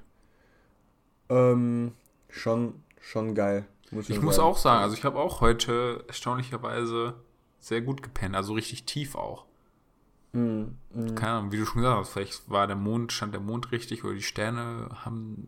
ähm, 1.30 1.94
schon, 2.30 2.76
schon 3.00 3.36
geil. 3.36 3.66
Muss 3.92 4.10
Ich 4.10 4.16
schon 4.16 4.26
muss 4.26 4.40
auch 4.40 4.58
sagen, 4.58 4.84
also 4.84 4.96
ich 4.96 5.04
habe 5.06 5.20
auch 5.20 5.42
heute 5.42 6.04
erstaunlicherweise 6.08 7.16
sehr 7.60 7.82
gut 7.82 8.02
gepennt, 8.04 8.36
also 8.36 8.54
richtig 8.54 8.86
tief 8.86 9.16
auch. 9.16 9.46
Mm, 10.34 10.64
mm. 10.94 11.16
Keine 11.16 11.34
Ahnung, 11.40 11.52
wie 11.52 11.58
du 11.58 11.66
schon 11.66 11.82
gesagt 11.82 12.00
hast, 12.00 12.10
vielleicht 12.14 12.50
war 12.50 12.68
der 12.68 12.76
Mond, 12.78 13.12
stand 13.12 13.34
der 13.34 13.42
Mond 13.42 13.72
richtig 13.72 14.04
oder 14.04 14.14
die 14.14 14.22
Sterne 14.24 14.90
haben 15.06 15.48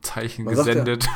Zeichen 0.00 0.44
Man 0.44 0.56
sagt 0.56 0.68
ja- 0.68 0.74
gesendet. 0.74 1.08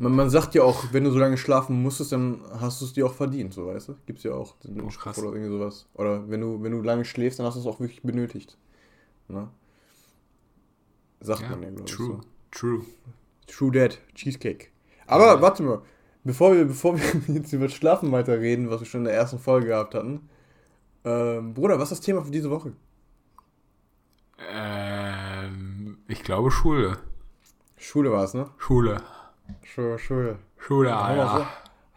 Man, 0.00 0.14
man 0.16 0.30
sagt 0.30 0.54
ja 0.54 0.62
auch, 0.62 0.84
wenn 0.92 1.04
du 1.04 1.10
so 1.10 1.18
lange 1.18 1.36
schlafen 1.36 1.82
musstest, 1.82 2.12
dann 2.12 2.40
hast 2.58 2.80
du 2.80 2.86
es 2.86 2.92
dir 2.94 3.06
auch 3.06 3.12
verdient, 3.14 3.52
so 3.54 3.66
weißt 3.66 3.88
du? 3.90 3.96
Gibt's 4.06 4.22
ja 4.22 4.32
auch 4.32 4.56
den 4.60 4.80
Oh, 4.80 4.88
krass. 4.88 5.18
oder 5.18 5.28
irgendwie 5.32 5.50
sowas. 5.50 5.86
Oder 5.94 6.28
wenn 6.28 6.40
du, 6.40 6.62
wenn 6.62 6.72
du 6.72 6.82
lange 6.82 7.04
schläfst, 7.04 7.38
dann 7.38 7.46
hast 7.46 7.54
du 7.56 7.60
es 7.60 7.66
auch 7.66 7.80
wirklich 7.80 8.02
benötigt. 8.02 8.56
Ne? 9.28 9.48
Sagt 11.20 11.42
Ja, 11.42 11.50
man 11.50 11.62
ja, 11.62 11.70
glaube 11.70 11.84
ich. 11.90 11.96
true, 11.96 12.06
So. 12.06 12.20
true. 12.50 12.84
True 13.46 13.70
Dead, 13.72 13.98
Cheesecake. 14.14 14.68
Aber 15.06 15.26
Ja. 15.26 15.42
warte 15.42 15.62
mal, 15.62 15.82
bevor 16.24 16.52
wir, 16.54 16.64
bevor 16.64 16.96
wir 16.98 17.04
jetzt 17.34 17.52
über 17.52 17.68
Schlafen 17.68 18.10
weiterreden, 18.12 18.70
was 18.70 18.80
wir 18.80 18.86
schon 18.86 19.00
in 19.02 19.06
der 19.06 19.14
ersten 19.14 19.38
Folge 19.38 19.68
gehabt 19.68 19.94
hatten. 19.94 20.28
Ähm, 21.04 21.54
Bruder, 21.54 21.78
was 21.78 21.90
ist 21.92 21.98
das 21.98 22.06
Thema 22.06 22.22
für 22.24 22.30
diese 22.30 22.50
Woche? 22.50 22.72
Ähm, 24.38 25.98
ich 26.08 26.22
glaube 26.22 26.50
Schule. 26.50 26.98
Schule 27.76 28.10
war 28.12 28.24
es, 28.24 28.34
ne? 28.34 28.50
Schule. 28.58 29.02
Schule, 29.62 29.98
Schule. 29.98 30.38
Schule, 30.58 30.94
Alter. 30.96 31.46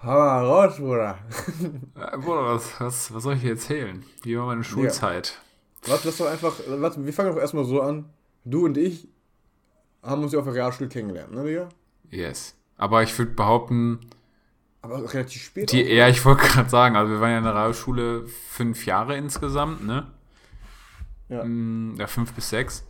hau 0.04 0.08
mal 0.12 0.46
raus, 0.46 0.78
Bruder. 0.78 1.18
Äh, 1.96 2.18
Bruder, 2.18 2.46
was, 2.56 2.80
was, 2.80 3.14
was 3.14 3.24
soll 3.24 3.36
ich 3.36 3.42
dir 3.42 3.52
erzählen? 3.52 4.04
Wie 4.24 4.38
war 4.38 4.46
meine 4.48 4.64
Schulzeit? 4.64 5.40
Warte, 5.86 6.08
lass 6.08 6.18
doch 6.18 6.28
einfach, 6.32 6.54
warte, 6.68 7.06
wir 7.06 7.14
fangen 7.14 7.34
doch 7.34 7.42
erstmal 7.42 7.66
so 7.66 7.82
an. 7.82 8.06
Du 8.46 8.66
und 8.66 8.78
ich 8.78 9.08
haben 10.02 10.24
uns 10.24 10.34
ja 10.34 10.40
auf 10.40 10.46
der 10.46 10.54
Realschule 10.54 10.90
kennengelernt, 10.90 11.34
ne, 11.34 11.44
Digga? 11.44 11.70
Yes. 12.10 12.56
Aber 12.78 13.04
ich 13.04 13.18
würde 13.18 13.32
behaupten, 13.32 14.00
Aber 14.82 14.98
relativ 15.14 15.42
spät. 15.44 15.72
die 15.72 15.84
auch. 15.84 15.88
eher, 15.90 16.10
ich 16.10 16.24
wollte 16.26 16.44
gerade 16.48 16.70
sagen, 16.70 16.96
also 16.96 17.12
wir 17.12 17.22
waren 17.22 17.32
ja 17.32 17.38
in 17.38 17.44
der 17.46 17.56
Realschule 17.56 18.26
fünf 18.28 18.86
Jahre 18.86 19.16
insgesamt, 19.18 19.86
ne? 19.86 20.08
Ja. 21.30 21.44
Mm, 21.44 21.96
Ja, 21.98 22.08
fünf 22.08 22.34
bis 22.34 22.50
sechs. 22.50 22.86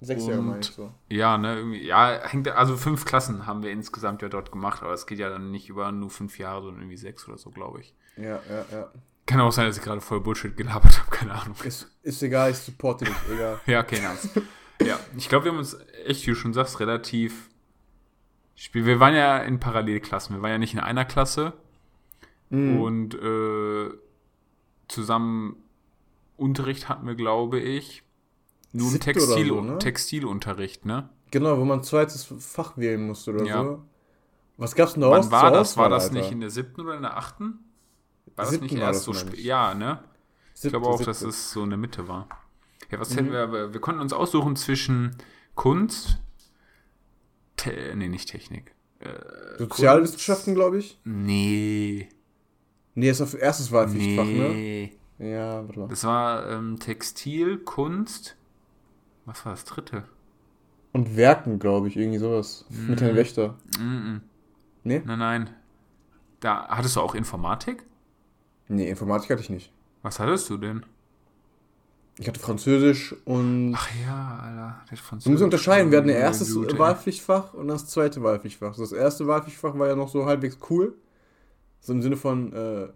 Sechs 0.00 0.26
Jahre 0.26 0.42
meine 0.42 0.60
ich 0.60 0.66
so. 0.66 0.92
Ja, 1.08 1.38
ne, 1.38 1.56
irgendwie, 1.56 1.86
ja, 1.86 2.20
hängt, 2.22 2.48
also 2.48 2.76
fünf 2.76 3.04
Klassen 3.04 3.46
haben 3.46 3.62
wir 3.62 3.70
insgesamt 3.70 4.22
ja 4.22 4.28
dort 4.28 4.52
gemacht, 4.52 4.82
aber 4.82 4.92
es 4.92 5.06
geht 5.06 5.18
ja 5.18 5.28
dann 5.30 5.50
nicht 5.50 5.68
über 5.68 5.90
nur 5.92 6.10
fünf 6.10 6.38
Jahre, 6.38 6.62
sondern 6.62 6.82
irgendwie 6.82 6.96
sechs 6.96 7.26
oder 7.28 7.38
so, 7.38 7.50
glaube 7.50 7.80
ich. 7.80 7.94
Ja, 8.16 8.40
ja, 8.48 8.64
ja. 8.70 8.92
Kann 9.26 9.40
auch 9.40 9.52
sein, 9.52 9.66
dass 9.66 9.78
ich 9.78 9.82
gerade 9.82 10.00
voll 10.00 10.20
Bullshit 10.20 10.56
gelabert 10.56 11.00
habe, 11.00 11.10
keine 11.16 11.32
Ahnung. 11.32 11.56
Ist, 11.64 11.90
ist 12.02 12.22
egal, 12.22 12.50
ich 12.50 12.58
supporte 12.58 13.06
dich, 13.06 13.14
egal. 13.32 13.60
Ja, 13.66 13.80
okay, 13.80 14.00
nice. 14.00 14.28
ja, 14.84 14.98
ich 15.16 15.28
glaube, 15.28 15.46
wir 15.46 15.52
haben 15.52 15.58
uns 15.58 15.76
echt, 16.04 16.26
wie 16.26 16.30
du 16.30 16.36
schon 16.36 16.52
sagst, 16.52 16.80
relativ. 16.80 17.50
Spiel. 18.56 18.86
Wir 18.86 19.00
waren 19.00 19.14
ja 19.14 19.38
in 19.38 19.58
Parallelklassen. 19.58 20.36
Wir 20.36 20.42
waren 20.42 20.52
ja 20.52 20.58
nicht 20.58 20.74
in 20.74 20.80
einer 20.80 21.04
Klasse. 21.04 21.54
Mhm. 22.50 22.80
Und 22.80 23.14
äh, 23.14 23.90
zusammen 24.86 25.56
Unterricht 26.36 26.88
hatten 26.88 27.06
wir, 27.06 27.16
glaube 27.16 27.58
ich. 27.58 28.03
Nur 28.76 28.92
im 28.92 29.00
Textil 29.00 29.46
so, 29.48 29.60
ne? 29.62 29.78
Textilunterricht, 29.78 30.84
ne? 30.84 31.08
Genau, 31.30 31.58
wo 31.58 31.64
man 31.64 31.78
ein 31.80 31.82
zweites 31.84 32.24
Fach 32.38 32.76
wählen 32.76 33.06
musste 33.06 33.32
oder 33.32 33.44
Ja. 33.44 33.62
so. 33.64 33.82
Was 34.56 34.74
gab's 34.74 34.92
denn 34.94 35.00
da 35.02 35.10
Wann 35.10 35.30
war 35.30 35.50
das? 35.50 35.76
War 35.76 35.86
Auswahl, 35.86 35.90
das 35.90 36.04
Alter? 36.04 36.14
nicht 36.16 36.30
in 36.32 36.40
der 36.40 36.50
siebten 36.50 36.80
oder 36.82 36.94
in 36.96 37.02
der 37.02 37.16
achten? 37.16 37.58
War 38.36 38.44
das 38.44 38.50
Siebten 38.50 38.64
nicht 38.66 38.76
war 38.80 38.88
erst 38.88 39.00
das, 39.00 39.04
so 39.04 39.12
spät? 39.14 39.34
ich. 39.34 39.44
Ja, 39.44 39.74
ne? 39.74 40.02
Ich 40.54 40.60
Siebte, 40.60 40.78
glaube 40.78 40.86
auch, 40.94 41.02
dass 41.02 41.20
siebte. 41.20 41.30
es 41.30 41.50
so 41.50 41.62
in 41.64 41.70
der 41.70 41.78
Mitte 41.78 42.06
war. 42.08 42.28
Ja, 42.90 43.00
was 43.00 43.10
Mhm. 43.10 43.14
hätten 43.14 43.32
wir, 43.32 43.72
wir 43.72 43.80
konnten 43.80 44.00
uns 44.00 44.12
aussuchen 44.12 44.56
zwischen 44.56 45.16
Kunst, 45.54 46.18
Te 47.56 47.94
nee, 47.96 48.08
nicht 48.08 48.28
Technik. 48.28 48.74
Äh, 48.98 49.12
Sozialwissenschaften, 49.58 50.54
glaube 50.54 50.78
ich. 50.78 50.98
Nee. 51.04 52.08
Nee, 52.94 53.10
ist 53.10 53.20
auf 53.20 53.34
erstes 53.34 53.70
Wahlpflichtfach, 53.72 54.24
ne? 54.24 54.48
Nee. 54.48 54.92
Ja, 55.18 55.64
warte 55.66 55.78
mal. 55.80 55.88
Das 55.88 56.04
war 56.04 56.48
ähm, 56.50 56.78
Textil, 56.80 57.58
Kunst. 57.58 58.36
Was 59.26 59.44
war 59.44 59.52
das 59.52 59.64
dritte? 59.64 60.04
Und 60.92 61.16
Werken, 61.16 61.58
glaube 61.58 61.88
ich, 61.88 61.96
irgendwie 61.96 62.18
sowas. 62.18 62.66
Mit 62.70 63.00
Herrn 63.00 63.16
Wächter. 63.16 63.56
Mm 63.78 64.18
Nee? 64.86 65.02
Nein, 65.04 65.18
nein. 65.18 65.50
Da 66.40 66.68
hattest 66.68 66.96
du 66.96 67.00
auch 67.00 67.14
Informatik? 67.14 67.84
Nee, 68.68 68.90
Informatik 68.90 69.30
hatte 69.30 69.40
ich 69.40 69.48
nicht. 69.48 69.72
Was 70.02 70.20
hattest 70.20 70.50
du 70.50 70.58
denn? 70.58 70.84
Ich 72.18 72.28
hatte 72.28 72.38
Französisch 72.38 73.16
und. 73.24 73.74
Ach 73.74 73.88
ja, 74.06 74.38
Alter. 74.42 74.84
Das 74.90 75.00
Französisch. 75.00 75.24
Du 75.24 75.30
musst 75.30 75.42
unterscheiden, 75.42 75.90
wir 75.90 75.98
hatten 75.98 76.10
ein 76.10 76.16
erstes 76.16 76.54
ey. 76.54 76.78
Wahlpflichtfach 76.78 77.54
und 77.54 77.68
das 77.68 77.86
zweite 77.86 78.22
Wahlpflichtfach. 78.22 78.76
Das 78.76 78.92
erste 78.92 79.26
Wahlpflichtfach 79.26 79.76
war 79.78 79.88
ja 79.88 79.96
noch 79.96 80.08
so 80.08 80.26
halbwegs 80.26 80.58
cool. 80.70 80.94
So 81.80 81.92
im 81.92 82.02
Sinne 82.02 82.16
von 82.16 82.52
äh, 82.52 82.88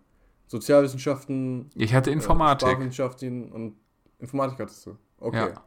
Sozialwissenschaften, 0.47 1.70
Ich 1.75 1.94
hatte 1.94 2.11
äh, 2.11 2.12
Informatik. 2.12 2.68
Sprachwissenschaften 2.68 3.50
und 3.50 3.76
Informatik 4.18 4.58
hattest 4.61 4.87
du. 4.87 4.97
Okay. 5.18 5.49
Ja. 5.49 5.64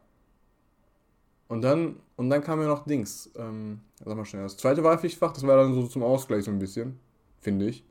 Und 1.52 1.60
dann, 1.60 1.96
und 2.16 2.30
dann 2.30 2.42
kam 2.42 2.62
ja 2.62 2.66
noch 2.66 2.86
Dings. 2.86 3.30
Ähm, 3.36 3.80
sag 4.02 4.16
mal 4.16 4.24
schnell. 4.24 4.42
Das 4.44 4.56
zweite 4.56 4.82
Wahlpflichtfach, 4.82 5.34
das 5.34 5.46
war 5.46 5.58
dann 5.58 5.74
so 5.74 5.86
zum 5.86 6.02
Ausgleich 6.02 6.44
so 6.44 6.50
ein 6.50 6.58
bisschen, 6.58 6.98
finde 7.42 7.68
ich. 7.68 7.84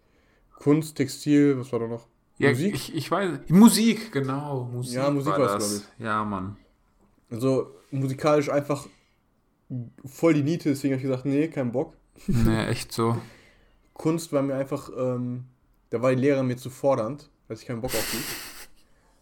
Kunst, 0.56 0.96
Textil, 0.96 1.60
was 1.60 1.72
war 1.72 1.82
da 1.82 1.88
noch? 1.88 2.08
Ja, 2.40 2.50
Musik? 2.50 2.74
Ich, 2.74 2.96
ich 2.96 3.12
weiß. 3.12 3.38
Musik, 3.50 4.12
genau. 4.12 4.68
Musik 4.74 4.96
Ja, 4.96 5.12
Musik 5.12 5.34
war 5.34 5.42
war's, 5.42 5.74
das. 5.74 5.92
Ja, 6.00 6.24
Mann. 6.24 6.58
Also 7.30 7.76
musikalisch 7.92 8.50
einfach 8.50 8.88
voll 10.06 10.34
die 10.34 10.42
Niete, 10.42 10.70
deswegen 10.70 10.96
habe 10.96 11.04
ich 11.04 11.08
gesagt, 11.08 11.26
nee, 11.26 11.48
kein 11.48 11.72
Bock. 11.72 11.94
Nee, 12.26 12.66
echt 12.66 12.92
so. 12.92 13.16
Kunst 13.94 14.34
war 14.34 14.42
mir 14.42 14.56
einfach, 14.56 14.90
ähm, 14.98 15.46
da 15.92 16.02
war 16.02 16.16
die 16.16 16.20
Lehrerin 16.20 16.48
mir 16.48 16.58
zu 16.58 16.72
fordernd, 16.72 17.30
als 17.48 17.62
ich 17.62 17.68
keinen 17.68 17.82
Bock 17.82 17.94
auf 17.94 18.12
die. 18.12 18.18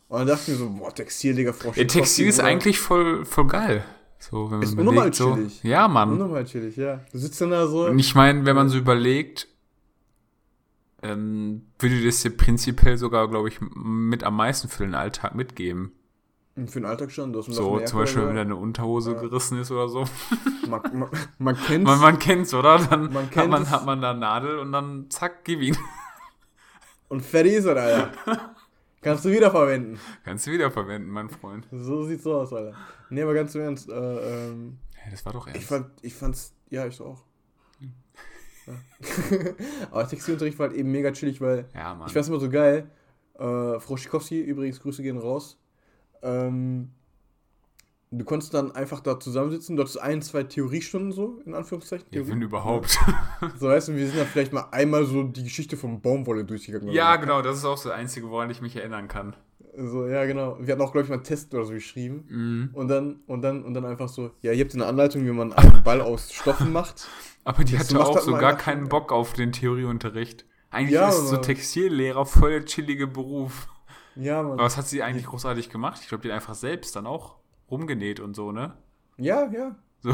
Und 0.07 0.19
dann 0.19 0.27
dachte 0.27 0.43
ich 0.43 0.47
mir 0.47 0.55
so, 0.55 0.69
boah, 0.69 0.95
Textil, 0.95 1.35
Digga, 1.35 1.51
Frau 1.51 1.73
Ja, 1.75 1.83
Textil 1.83 2.29
ist 2.29 2.39
eigentlich 2.39 2.79
voll, 2.79 3.25
voll 3.25 3.45
geil. 3.47 3.83
So, 4.19 4.45
wenn 4.51 4.59
man 4.59 4.61
Ist 4.63 4.73
überlegt, 4.73 4.89
unnormal 4.89 5.13
so. 5.13 5.35
chillig. 5.35 5.63
Ja, 5.63 5.87
Mann. 5.87 6.11
Unnormal 6.11 6.43
chillig, 6.45 6.75
ja. 6.75 6.99
Du 7.11 7.17
sitzt 7.17 7.39
dann 7.41 7.51
da 7.51 7.65
so. 7.67 7.85
Und 7.87 7.99
ich 7.99 8.15
meine, 8.15 8.45
wenn 8.45 8.55
man 8.55 8.67
so 8.69 8.77
überlegt, 8.77 9.47
ähm, 11.01 11.67
würde 11.79 12.03
das 12.03 12.21
dir 12.21 12.31
prinzipiell 12.31 12.97
sogar, 12.97 13.29
glaube 13.29 13.47
ich, 13.47 13.59
mit 13.61 14.23
am 14.25 14.35
meisten 14.35 14.67
für 14.67 14.83
den 14.83 14.93
Alltag 14.95 15.35
mitgeben. 15.35 15.93
Für 16.67 16.81
den 16.81 16.85
Alltag 16.85 17.11
schon. 17.11 17.31
Du 17.31 17.39
hast 17.39 17.45
So, 17.45 17.79
zum 17.79 17.99
Beispiel, 17.99 18.27
wenn 18.27 18.35
deine 18.35 18.57
Unterhose 18.57 19.13
Ja. 19.13 19.21
gerissen 19.21 19.57
ist 19.61 19.71
oder 19.71 19.87
so. 19.87 20.03
man, 20.67 20.81
man, 20.93 21.09
man 21.37 21.55
kennt's. 21.55 21.89
Man, 21.89 21.99
man 22.01 22.19
kennt's, 22.19 22.53
oder? 22.53 22.77
Dann 22.79 23.13
Man 23.13 23.23
hat, 23.23 23.31
kennt 23.31 23.49
man, 23.51 23.69
hat 23.69 23.85
man 23.85 24.01
da 24.01 24.13
Nadel 24.13 24.59
und 24.59 24.73
dann 24.73 25.09
zack, 25.09 25.45
gib 25.45 25.61
ihn. 25.61 25.77
und 27.07 27.21
fertig 27.21 27.53
ist 27.53 27.65
er, 27.65 27.77
Alter. 27.77 28.11
Kannst 29.01 29.23
du 29.25 29.31
wiederverwenden. 29.31 29.99
Kannst 30.25 30.45
du 30.47 30.51
wiederverwenden, 30.51 31.09
mein 31.11 31.29
Freund. 31.29 31.67
So 31.71 32.03
sieht's 32.03 32.23
so 32.23 32.35
aus, 32.35 32.51
Alter. 32.53 32.75
Nee, 33.09 33.21
aber 33.21 33.33
ganz 33.33 33.55
im 33.55 33.61
Ernst, 33.61 33.89
äh, 33.89 33.93
ähm, 33.93 34.77
Hey, 34.95 35.11
das 35.11 35.25
war 35.25 35.33
doch 35.33 35.47
ich 35.47 35.53
ernst. 35.53 35.69
fand, 35.69 35.87
ich 36.01 36.13
fand's, 36.13 36.53
ja, 36.69 36.85
ich 36.85 36.99
auch. 36.99 37.23
Ja. 37.79 38.73
aber 39.91 40.07
Textilunterricht 40.07 40.59
war 40.59 40.67
halt 40.67 40.77
eben 40.77 40.91
mega 40.91 41.11
chillig, 41.11 41.39
weil 41.39 41.65
ja. 41.73 41.99
Ich 42.05 42.13
fand's 42.13 42.27
immer 42.27 42.39
so 42.39 42.49
geil. 42.49 42.91
Äh, 43.35 43.79
Frau 43.79 43.95
Schikowski, 43.95 44.41
übrigens, 44.41 44.81
Grüße 44.81 45.01
gehen 45.01 45.17
raus. 45.17 45.57
Ähm, 46.21 46.91
du 48.11 48.25
konntest 48.25 48.53
dann 48.53 48.71
einfach 48.71 48.99
da 48.99 49.19
zusammensitzen. 49.19 49.75
Du 49.75 49.83
hattest 49.83 50.01
ein, 50.01 50.21
zwei 50.21 50.43
Theoriestunden 50.43 51.11
so, 51.11 51.41
in 51.45 51.53
Anführungszeichen. 51.53 52.07
ja, 52.11 52.27
wenn 52.27 52.41
überhaupt. 52.41 52.97
So 53.57 53.67
weißt 53.67 53.89
du, 53.89 53.95
wir 53.95 54.05
sind 54.07 54.17
dann 54.17 54.27
vielleicht 54.27 54.53
mal 54.53 54.67
einmal 54.71 55.05
so 55.05 55.23
die 55.23 55.43
Geschichte 55.43 55.77
von 55.77 56.01
Baumwolle 56.01 56.45
durchgegangen. 56.45 56.89
Ja, 56.89 57.13
so. 57.13 57.21
genau, 57.21 57.41
das 57.41 57.57
ist 57.57 57.65
auch 57.65 57.77
so 57.77 57.89
das 57.89 57.97
Einzige, 57.97 58.29
woran 58.29 58.49
ich 58.49 58.61
mich 58.61 58.75
erinnern 58.75 59.07
kann. 59.07 59.35
So, 59.77 60.07
ja, 60.07 60.25
genau. 60.25 60.57
Wir 60.59 60.73
hatten 60.73 60.81
auch, 60.81 60.91
glaube 60.91 61.03
ich, 61.03 61.09
mal 61.09 61.15
einen 61.15 61.23
Test 61.23 61.53
oder 61.53 61.63
so 61.63 61.73
geschrieben. 61.73 62.25
Mhm. 62.27 62.69
Und 62.73 62.87
dann, 62.89 63.21
und 63.27 63.41
dann, 63.41 63.63
und 63.63 63.73
dann 63.73 63.85
einfach 63.85 64.09
so, 64.09 64.31
ja, 64.41 64.51
ihr 64.51 64.63
habt 64.63 64.73
eine 64.73 64.85
Anleitung, 64.85 65.25
wie 65.25 65.31
man 65.31 65.53
einen 65.53 65.83
Ball 65.83 66.01
aus 66.01 66.33
Stoffen 66.33 66.73
macht. 66.73 67.07
Aber 67.45 67.63
die 67.63 67.77
hatte 67.77 67.99
auch 67.99 68.19
so 68.19 68.33
gar 68.33 68.57
keinen 68.57 68.89
Bock 68.89 69.11
auf 69.11 69.33
den 69.33 69.51
Theorieunterricht. 69.51 70.45
Eigentlich 70.71 70.95
Ja, 70.95 71.09
ist 71.09 71.29
so 71.29 71.37
Textillehrer 71.37 72.25
voll 72.25 72.51
der 72.51 72.65
chillige 72.65 73.07
Beruf. 73.07 73.67
Ja, 74.15 74.43
Mann. 74.43 74.53
Aber 74.53 74.63
was 74.63 74.77
hat 74.77 74.87
sie 74.87 75.01
eigentlich 75.01 75.25
großartig 75.25 75.69
gemacht? 75.69 75.99
Ich 76.01 76.09
glaube, 76.09 76.21
die 76.23 76.29
hat 76.29 76.35
einfach 76.35 76.55
selbst 76.55 76.95
dann 76.95 77.07
auch 77.07 77.37
rumgenäht 77.71 78.19
und 78.19 78.35
so, 78.35 78.51
ne? 78.51 78.73
Ja, 79.17 79.49
ja. 79.51 79.75
So, 80.01 80.13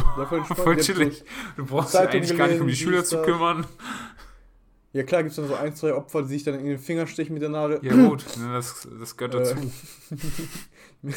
voll 0.56 0.78
chillig. 0.82 1.24
Du 1.58 1.66
brauchst 1.66 1.94
dich 1.94 2.00
eigentlich 2.02 2.38
gar 2.38 2.48
nicht 2.48 2.60
um 2.62 2.68
die 2.68 2.76
Schüler 2.76 3.04
zu 3.04 3.22
kümmern. 3.22 3.66
Ja, 4.94 5.04
klar, 5.04 5.22
gibt 5.24 5.32
es 5.32 5.36
dann 5.36 5.48
so 5.48 5.56
ein, 5.56 5.76
zwei 5.76 5.94
Opfer, 5.94 6.22
die 6.24 6.30
sich 6.30 6.44
dann 6.44 6.58
in 6.58 6.66
den 6.66 6.80
Finger 6.80 7.06
stechen 7.06 7.34
mit 7.34 7.42
der 7.42 7.50
Nadel. 7.50 7.80
Ja 7.84 7.94
gut, 7.96 8.26
ne, 8.40 8.54
das, 8.54 8.88
das 9.00 9.16
gehört 9.18 9.36
Äh, 9.36 9.40
dazu. 9.40 9.72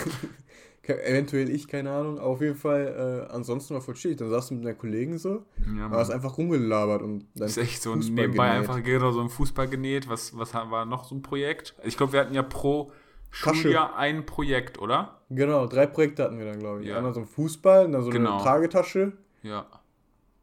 Eventuell 0.83 1.50
ich, 1.50 1.68
keine 1.68 1.90
Ahnung. 1.90 2.18
Aber 2.18 2.28
auf 2.28 2.40
jeden 2.40 2.57
Fall, 2.57 3.26
äh, 3.28 3.33
ansonsten 3.33 3.75
war 3.75 3.83
voll 3.83 3.95
chillig. 3.95 4.16
Dann 4.16 4.30
saß 4.30 4.49
du 4.49 4.54
mit 4.54 4.64
deinen 4.64 4.78
Kollegen 4.78 5.18
so, 5.18 5.45
Ja, 5.76 5.90
hast 5.90 6.09
Mann. 6.09 6.16
einfach 6.16 6.38
rumgelabert 6.38 7.02
und 7.02 7.26
dann 7.35 7.47
ist 7.47 7.59
echt 7.59 7.83
so 7.83 7.92
Fußball 7.92 8.14
nebenbei 8.14 8.47
genäht. 8.49 8.59
einfach 8.71 8.83
genau 8.83 9.12
so 9.12 9.21
ein 9.21 9.28
Fußball 9.28 9.68
genäht. 9.68 10.09
Was, 10.09 10.37
was 10.38 10.54
haben- 10.54 10.71
war 10.71 10.87
noch 10.87 11.04
so 11.04 11.14
ein 11.14 11.21
Projekt? 11.23 11.75
Ich 11.85 11.97
glaube, 11.99 12.14
wir 12.14 12.21
hatten 12.21 12.35
ja 12.35 12.42
pro. 12.42 12.90
Schuljahr 13.30 13.97
ein 13.97 14.25
Projekt, 14.25 14.78
oder? 14.78 15.17
Genau, 15.30 15.66
drei 15.66 15.87
Projekte 15.87 16.25
hatten 16.25 16.38
wir 16.38 16.47
dann, 16.47 16.58
glaube 16.58 16.82
ich. 16.82 16.88
Ja. 16.88 16.97
Einmal 16.97 17.12
so 17.12 17.20
ein 17.20 17.26
Fußball, 17.26 17.90
dann 17.90 18.02
so 18.02 18.11
Genau. 18.11 18.35
eine 18.37 18.42
Tragetasche. 18.42 19.12
Ja. 19.42 19.66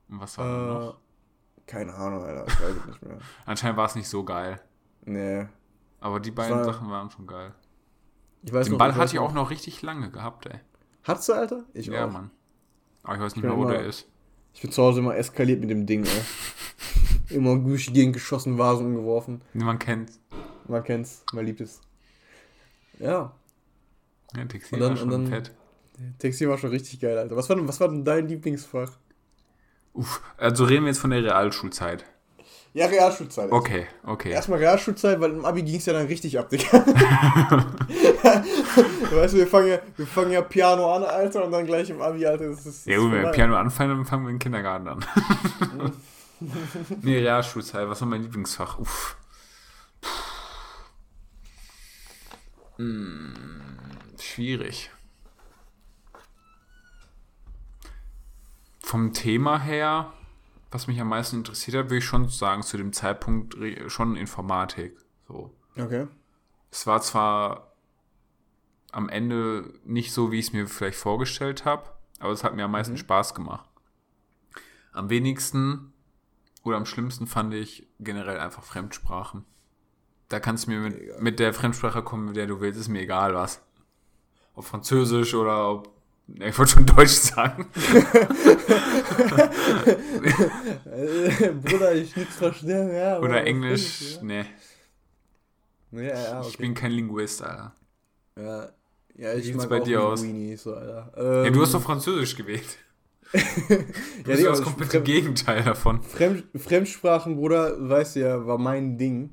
Und 0.10 0.20
was 0.20 0.38
war 0.38 0.46
Äh, 0.46 0.68
noch? 0.86 0.98
keine 1.66 1.94
Ahnung, 1.96 2.24
Alter, 2.24 2.46
ich 2.48 2.62
weiß 2.62 2.76
es 2.82 2.86
nicht 2.86 3.02
mehr. 3.04 3.18
Anscheinend 3.46 3.78
war 3.78 3.86
es 3.88 3.96
nicht 3.96 4.08
so 4.08 4.24
geil. 4.24 4.62
Nee. 5.06 5.48
Aber 6.00 6.20
die 6.20 6.30
beiden 6.32 6.58
war- 6.58 6.64
Sachen 6.66 6.90
waren 6.90 7.10
schon 7.10 7.26
geil. 7.26 7.54
Ich 8.44 8.54
weiß 8.54 8.66
Den 8.68 8.74
noch, 8.74 8.78
Ball 8.80 8.90
weiß 8.92 8.98
hatte 8.98 9.14
ich 9.14 9.20
auch 9.20 9.34
noch 9.34 9.50
richtig 9.50 9.82
lange 9.82 10.12
gehabt, 10.12 10.46
ey. 10.46 10.60
Hattest 11.04 11.30
du, 11.30 11.34
Alter? 11.34 11.64
Ich 11.74 11.88
ja, 11.88 12.06
auch. 12.06 12.12
Mann. 12.12 12.30
Aber 13.02 13.16
ich 13.16 13.22
weiß 13.22 13.36
nicht 13.36 13.42
bin 13.42 13.50
mehr, 13.52 13.58
wo 13.60 13.64
immer- 13.64 13.72
der 13.74 13.86
ist. 13.88 14.08
Ich 14.54 14.62
bin 14.62 14.72
zu 14.72 14.84
Hause 14.84 15.00
immer 15.00 15.16
eskaliert 15.18 15.62
mit 15.62 15.70
dem 15.72 15.86
Ding, 15.88 16.06
ey. 16.06 16.22
immer 17.36 17.58
durch 17.58 17.88
die 17.88 17.94
Gegend 17.94 18.14
geschossen, 18.14 18.60
Vasen 18.60 18.86
umgeworfen. 18.86 19.42
Man 19.54 19.80
kennt. 19.80 20.12
Man 20.68 20.84
kennt's, 20.84 21.24
man 21.34 21.46
liebt 21.46 21.62
es. 21.62 21.82
Ja, 23.00 23.34
Ja, 24.38 24.46
Textil 24.46 24.76
Und 24.78 24.82
dann- 24.82 24.90
war 24.92 24.98
schon 24.98 25.10
dann- 25.10 25.28
fett. 25.28 25.52
Textil 26.20 26.50
war 26.50 26.58
schon 26.58 26.72
richtig 26.72 27.00
geil, 27.00 27.18
Alter. 27.18 27.38
Was 27.38 27.48
war 27.48 27.56
denn, 27.56 27.68
was 27.70 27.80
war 27.80 27.88
denn 27.88 28.04
dein 28.04 28.28
Lieblingsfach? 28.28 28.92
Uff. 29.94 30.22
Also 30.38 30.66
reden 30.66 30.84
wir 30.84 30.90
jetzt 30.90 31.00
von 31.00 31.10
der 31.12 31.24
Realschulzeit. 31.24 32.04
Ja, 32.74 32.88
Realschulzeit. 32.88 33.50
Okay, 33.50 33.88
okay. 34.04 34.32
Erstmal 34.32 34.60
Realschulzeit, 34.60 35.22
weil 35.22 35.32
im 35.32 35.46
Abi 35.46 35.64
ging 35.64 35.78
es 35.78 35.86
ja 35.86 35.94
dann 35.94 36.08
richtig 36.08 36.38
ab, 36.38 36.50
Digga. 36.50 36.86
weißt 39.12 39.34
du, 39.34 39.38
wir 39.38 39.48
fangen, 39.48 39.68
ja, 39.70 39.80
wir 39.96 40.06
fangen 40.06 40.32
ja 40.32 40.42
Piano 40.42 40.94
an, 40.94 41.04
Alter, 41.04 41.46
und 41.46 41.52
dann 41.54 41.66
gleich 41.66 41.90
im 41.90 42.02
Abi, 42.02 42.26
Alter. 42.26 42.50
Das 42.50 42.58
ist, 42.66 42.66
das 42.66 42.86
Ja, 42.86 42.98
gut, 42.98 43.14
wenn 43.14 43.22
wir. 43.24 43.32
Piano 43.32 43.56
anfangen, 43.56 43.92
dann 43.96 44.06
fangen 44.06 44.26
wir 44.26 44.32
im 44.32 44.40
Kindergarten 44.40 44.90
an. 44.90 45.06
nee, 47.02 47.20
Realschulzeit, 47.20 47.88
was 47.88 48.02
war 48.02 48.08
mein 48.10 48.24
Lieblingsfach? 48.24 48.78
Uff. 48.80 49.16
Hm, 52.78 53.64
schwierig. 54.20 54.92
Vom 58.80 59.14
Thema 59.14 59.60
her, 59.60 60.14
was 60.72 60.88
mich 60.88 61.00
am 61.00 61.10
meisten 61.10 61.38
interessiert 61.38 61.76
hat, 61.78 61.86
würde 61.86 61.98
ich 61.98 62.06
schon 62.06 62.30
sagen, 62.30 62.64
zu 62.64 62.78
dem 62.78 62.94
Zeitpunkt 62.94 63.56
schon 63.88 64.16
Informatik. 64.16 64.98
So. 65.28 65.54
Okay. 65.78 66.08
Es 66.72 66.86
war 66.86 67.02
zwar 67.02 67.74
am 68.92 69.10
Ende 69.10 69.74
nicht 69.84 70.14
so, 70.14 70.32
wie 70.32 70.40
ich 70.40 70.48
es 70.48 70.54
mir 70.54 70.68
vielleicht 70.68 70.98
vorgestellt 70.98 71.66
habe, 71.66 71.90
aber 72.20 72.32
es 72.32 72.44
hat 72.44 72.56
mir 72.56 72.66
am 72.66 72.72
meisten 72.72 72.94
Mhm. 72.94 72.98
Spaß 73.00 73.34
gemacht. 73.34 73.70
Am 74.94 75.10
wenigsten 75.10 75.94
oder 76.64 76.78
am 76.78 76.86
schlimmsten 76.86 77.28
fand 77.28 77.54
ich 77.54 77.88
generell 78.00 78.40
einfach 78.40 78.64
Fremdsprachen. 78.64 79.46
Da 80.36 80.42
kannst 80.42 80.68
du 80.68 80.72
mir 80.72 80.80
mit, 80.82 81.22
mit 81.22 81.40
der 81.40 81.54
Fremdsprache 81.54 82.04
kommen, 82.04 82.26
mit 82.26 82.36
der 82.36 82.46
du 82.46 82.60
willst, 82.60 82.78
ist 82.78 82.90
mir 82.90 83.00
egal 83.04 83.34
was. 83.34 83.62
Ob 84.54 84.66
Französisch 84.66 85.34
oder 85.34 85.72
ob. 85.72 85.90
Ich 86.28 86.58
wollte 86.60 86.74
schon 86.74 86.86
Deutsch 86.96 87.12
sagen. 87.12 87.68
Bruder, 91.64 91.94
ich 91.96 92.14
nichts 92.18 92.36
verstehen, 92.36 92.94
ja. 92.94 93.20
Oder 93.20 93.46
Englisch. 93.46 94.02
ist, 94.02 94.24
Nee, 94.24 94.44
Ja, 95.92 96.02
ja, 96.02 96.08
ja 96.14 96.40
okay. 96.40 96.48
ich 96.50 96.58
bin 96.58 96.74
kein 96.74 96.92
Linguist, 96.92 97.42
Alter. 97.42 97.74
ja, 98.38 98.70
ja, 99.18 99.34
ich 99.36 99.46
sieht's 99.46 99.58
mag 99.60 99.70
bei 99.70 99.80
auch 99.80 99.84
dir 99.86 100.04
aus? 100.04 100.22
So, 100.58 100.74
Alter. 100.74 101.14
Ja, 101.16 101.44
Ähm, 101.46 101.54
du 101.54 101.62
hast 101.62 101.74
doch 101.74 101.82
Französisch 101.82 102.36
gewählt. 102.36 102.78
Du 103.34 103.40
ja, 103.40 103.78
bist 104.26 104.40
Digga, 104.40 104.50
das 104.50 104.60
ich- 104.60 104.66
komplette 104.66 105.02
Gegenteil 105.02 105.64
davon. 105.64 106.02
Fremd, 106.04 106.44
Fremdsprachen, 106.56 107.36
Bruder, 107.38 107.76
weißt 107.90 108.18
du 108.18 108.20
ja, 108.20 108.46
war 108.46 108.58
mein 108.58 108.98
Ding. 108.98 109.30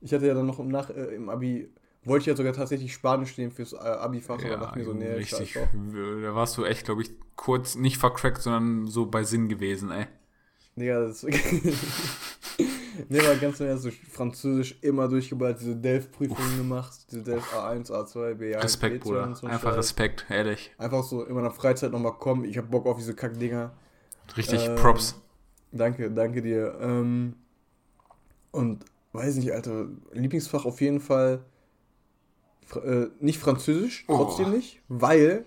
Ich 0.00 0.12
hatte 0.12 0.26
ja 0.26 0.34
dann 0.34 0.46
noch 0.46 0.58
im, 0.58 0.68
Nach 0.68 0.90
äh, 0.90 1.14
im 1.14 1.28
Abi, 1.28 1.68
wollte 2.04 2.22
ich 2.22 2.26
ja 2.26 2.36
sogar 2.36 2.52
tatsächlich 2.52 2.92
Spanisch 2.92 3.36
nehmen 3.36 3.52
fürs 3.52 3.72
äh, 3.72 3.76
Abi-Fach, 3.76 4.38
aber 4.38 4.48
Ja, 4.48 4.56
dachte 4.56 4.78
mir 4.78 4.84
so, 4.84 4.92
nee, 4.94 5.12
richtig. 5.12 5.54
Da 5.54 6.34
warst 6.34 6.56
du 6.56 6.64
echt, 6.64 6.84
glaube 6.84 7.02
ich, 7.02 7.10
kurz 7.36 7.74
nicht 7.74 7.98
vercrackt, 7.98 8.42
sondern 8.42 8.86
so 8.86 9.06
bei 9.06 9.24
Sinn 9.24 9.48
gewesen, 9.48 9.90
ey. 9.90 10.06
Digga, 10.76 11.00
das 11.00 11.24
Nee, 13.08 13.20
aber 13.20 13.36
ganz 13.36 13.60
Ernst, 13.60 13.84
so 13.84 13.90
Französisch 13.90 14.76
immer 14.82 15.08
durchgeballert, 15.08 15.60
diese 15.60 15.76
Delft-Prüfungen 15.76 16.58
gemacht, 16.58 16.92
diese 17.10 17.22
Delft 17.22 17.52
A1, 17.52 17.90
A2, 17.90 18.34
B1, 18.34 18.62
Respekt, 18.62 19.04
B2 19.04 19.04
Bruder. 19.04 19.34
so 19.34 19.46
ein 19.46 19.52
Einfach 19.52 19.70
Scheiß. 19.70 19.78
Respekt, 19.78 20.26
ehrlich. 20.28 20.70
Einfach 20.78 21.02
so 21.02 21.24
in 21.24 21.34
meiner 21.34 21.50
Freizeit 21.50 21.92
nochmal 21.92 22.12
kommen, 22.14 22.44
ich 22.44 22.58
hab 22.58 22.70
Bock 22.70 22.86
auf 22.86 22.98
diese 22.98 23.14
Kackdinger. 23.14 23.72
Richtig 24.36 24.68
Ähm, 24.68 24.76
Props. 24.76 25.14
Danke, 25.72 26.10
danke 26.10 26.42
dir. 26.42 26.76
Ähm, 26.80 27.34
und 28.52 28.84
weiß 29.12 29.36
nicht, 29.36 29.52
Alter, 29.52 29.86
Lieblingsfach 30.12 30.64
auf 30.64 30.80
jeden 30.80 31.00
Fall 31.00 31.44
Fra 32.66 32.80
äh, 32.80 33.10
nicht 33.20 33.38
Französisch, 33.38 34.04
Oh. 34.08 34.16
trotzdem 34.16 34.52
nicht, 34.52 34.80
weil 34.88 35.44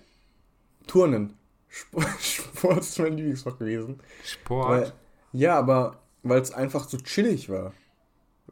Turnen. 0.87 1.33
Sport, 1.69 2.05
Sport 2.21 2.79
ist 2.79 2.99
mein 2.99 3.17
Lieblingsfach 3.17 3.57
gewesen. 3.57 3.99
Sport. 4.23 4.69
Weil, 4.69 4.93
ja, 5.31 5.57
aber 5.57 5.99
weil 6.23 6.41
es 6.41 6.51
einfach 6.51 6.87
so 6.87 6.97
chillig 6.97 7.49
war. 7.49 7.73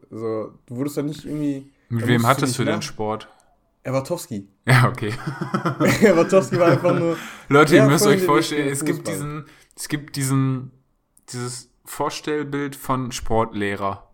So, 0.09 0.53
du 0.65 0.75
wurdest 0.75 0.97
da 0.97 1.01
nicht 1.03 1.25
irgendwie. 1.25 1.71
Mit 1.89 2.07
wem 2.07 2.25
hattest 2.25 2.57
du 2.57 2.63
denn 2.63 2.75
nach- 2.75 2.81
Sport? 2.81 3.27
Erwartowski. 3.83 4.47
Ja, 4.65 4.87
okay. 4.89 5.11
Erwartowski 6.03 6.57
war 6.59 6.67
einfach 6.71 6.97
nur. 6.97 7.17
Leute, 7.49 7.75
ihr 7.75 7.85
müsst 7.87 8.05
euch 8.05 8.21
vorstellen, 8.23 8.69
es 8.69 8.85
gibt 8.85 9.07
diesen, 9.07 9.45
es 9.75 9.87
gibt 9.89 10.15
diesen, 10.15 10.71
dieses 11.29 11.69
Vorstellbild 11.83 12.75
von 12.75 13.11
Sportlehrer. 13.11 14.10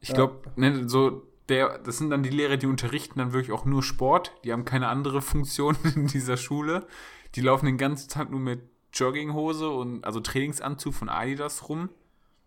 Ich 0.00 0.12
glaube, 0.12 0.50
ne, 0.56 0.88
so, 0.88 1.26
der, 1.48 1.78
das 1.78 1.98
sind 1.98 2.10
dann 2.10 2.22
die 2.22 2.30
Lehrer, 2.30 2.56
die 2.56 2.66
unterrichten 2.66 3.18
dann 3.18 3.32
wirklich 3.32 3.52
auch 3.52 3.64
nur 3.64 3.82
Sport. 3.82 4.32
Die 4.44 4.52
haben 4.52 4.64
keine 4.64 4.88
andere 4.88 5.22
Funktion 5.22 5.76
in 5.94 6.06
dieser 6.06 6.36
Schule. 6.36 6.86
Die 7.34 7.40
laufen 7.40 7.66
den 7.66 7.78
ganzen 7.78 8.08
Tag 8.08 8.30
nur 8.30 8.40
mit 8.40 8.60
Jogginghose 8.92 9.68
und, 9.68 10.04
also 10.04 10.20
Trainingsanzug 10.20 10.94
von 10.94 11.08
Adidas 11.08 11.68
rum 11.68 11.90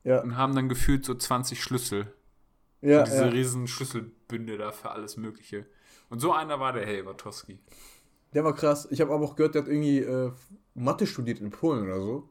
Ja, 0.04 0.22
und 0.22 0.36
haben 0.36 0.56
dann 0.56 0.70
gefühlt 0.70 1.06
so 1.06 1.16
20 1.16 1.62
Schlüssel. 1.62 2.14
ja, 2.82 3.04
diese 3.04 3.26
ja. 3.26 3.30
riesen 3.30 3.68
Schlüsselbünde 3.68 4.58
da 4.58 4.72
für 4.72 4.92
alles 4.92 5.18
Mögliche. 5.18 5.66
Und 6.10 6.20
so 6.20 6.34
einer 6.34 6.60
war 6.60 6.74
der 6.74 6.86
Hey 6.86 7.06
Watowski. 7.06 7.60
Der 8.34 8.44
war 8.44 8.54
krass. 8.54 8.88
Ich 8.92 9.02
habe 9.02 9.14
aber 9.14 9.26
auch 9.26 9.36
gehört, 9.36 9.56
der 9.56 9.64
hat 9.64 9.70
irgendwie 9.70 10.00
äh, 10.00 10.32
Mathe 10.74 11.08
studiert 11.08 11.40
in 11.40 11.50
Polen 11.50 11.84
oder 11.84 12.00
so. 12.00 12.30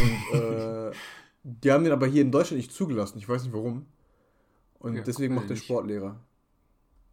Und 0.00 0.40
äh, 0.40 0.92
die 1.42 1.72
haben 1.72 1.84
den 1.84 1.92
aber 1.92 2.06
hier 2.06 2.22
in 2.22 2.32
Deutschland 2.32 2.58
nicht 2.58 2.72
zugelassen. 2.72 3.18
Ich 3.18 3.28
weiß 3.28 3.44
nicht 3.44 3.52
warum. 3.52 3.86
Und 4.78 4.96
Ja, 4.96 5.02
deswegen 5.02 5.34
macht 5.34 5.44
der 5.44 5.56
ehrlich. 5.56 5.64
Sportlehrer. 5.64 6.20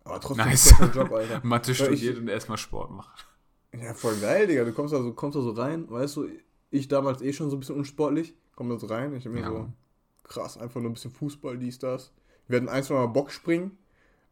Aber 0.04 0.20
trotzdem 0.22 0.46
Nice. 0.46 0.66
ist 0.68 0.72
das 0.80 0.82
ein 0.82 0.94
Job, 0.94 1.12
Alter. 1.12 1.40
Mathe 1.44 1.72
Ja, 1.72 1.88
ich- 1.90 2.00
studiert 2.00 2.18
und 2.20 2.28
erstmal 2.28 2.58
Sport 2.58 2.92
macht. 2.92 3.26
Ja, 3.74 3.94
voll 3.94 4.16
geil, 4.18 4.48
Digga. 4.48 4.64
Du 4.64 4.72
kommst 4.72 4.94
da 4.94 5.02
so, 5.02 5.12
kommst 5.14 5.36
da 5.36 5.42
so 5.42 5.52
rein, 5.52 5.90
weißt 5.90 6.16
du, 6.18 6.28
ich 6.72 6.88
damals 6.88 7.22
eh 7.22 7.34
schon 7.34 7.50
so 7.50 7.58
ein 7.58 7.60
bisschen 7.60 7.76
unsportlich, 7.76 8.34
komm 8.56 8.70
da 8.70 8.78
so 8.78 8.88
rein, 8.88 9.14
ich 9.16 9.26
hab 9.26 9.34
mir 9.34 9.42
Ja. 9.42 9.50
so, 9.50 9.68
krass, 10.24 10.58
einfach 10.58 10.80
nur 10.80 10.92
ein 10.92 10.94
bisschen 10.94 11.12
Fußball, 11.12 11.58
dies, 11.58 11.80
das. 11.80 12.14
Wir 12.48 12.58
hatten 12.58 12.70
ein, 12.70 12.84
zwei 12.84 12.94
Mal 12.96 13.08
Bock 13.08 13.32
springen, 13.32 13.78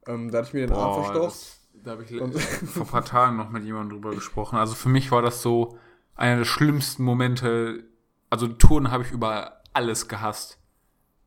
ähm, 0.07 0.31
da 0.31 0.37
hatte 0.39 0.47
ich 0.49 0.53
mir 0.53 0.67
den 0.67 0.75
Arm 0.75 1.03
verstaucht. 1.03 1.57
da 1.73 1.91
habe 1.91 2.03
ich 2.03 2.09
vor 2.67 2.83
ein 2.83 2.87
paar 2.87 3.03
Tagen 3.05 3.35
noch 3.37 3.49
mit 3.49 3.63
jemandem 3.65 3.97
drüber 3.99 4.15
gesprochen. 4.15 4.57
Also 4.57 4.75
für 4.75 4.89
mich 4.89 5.11
war 5.11 5.21
das 5.21 5.41
so 5.41 5.77
einer 6.15 6.37
der 6.37 6.45
schlimmsten 6.45 7.03
Momente. 7.03 7.83
Also 8.29 8.47
Touren 8.47 8.91
habe 8.91 9.03
ich 9.03 9.11
über 9.11 9.61
alles 9.73 10.07
gehasst. 10.07 10.57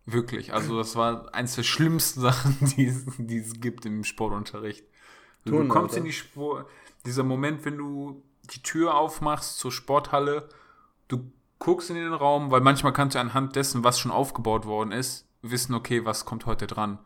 Wirklich. 0.07 0.55
Also 0.55 0.79
das 0.79 0.95
war 0.97 1.35
eins 1.35 1.57
der 1.57 1.65
schlimmsten 1.65 2.21
Sachen, 2.23 2.57
die 2.77 2.87
es, 2.87 3.05
die 3.19 3.39
es 3.39 3.61
gibt 3.61 3.85
im 3.87 4.05
Sportunterricht. 4.05 4.85
Du, 5.45 5.51
Turnen, 5.53 5.69
du 5.69 5.75
kommst 5.75 5.97
in 5.97 6.05
die 6.05 6.13
Sport, 6.13 6.67
dieser 7.05 7.23
Moment, 7.25 7.65
wenn 7.65 7.77
du 7.77 8.23
die 8.53 8.63
Tür 8.63 8.95
aufmachst 8.97 9.59
zur 9.59 9.73
Sporthalle, 9.73 10.49
du 11.09 11.31
guckst 11.59 11.91
in 11.91 11.97
den 11.97 12.13
Raum, 12.13 12.51
weil 12.51 12.61
manchmal 12.61 12.93
kannst 12.93 13.15
du 13.17 13.21
anhand 13.21 13.57
dessen, 13.57 13.83
was 13.85 13.99
schon 13.99 14.11
aufgebaut 14.13 14.67
worden 14.67 14.93
ist, 14.93 15.27
wissen, 15.43 15.75
okay, 15.75 16.05
was 16.05 16.25
kommt 16.25 16.47
heute 16.47 16.67
dran. 16.67 16.99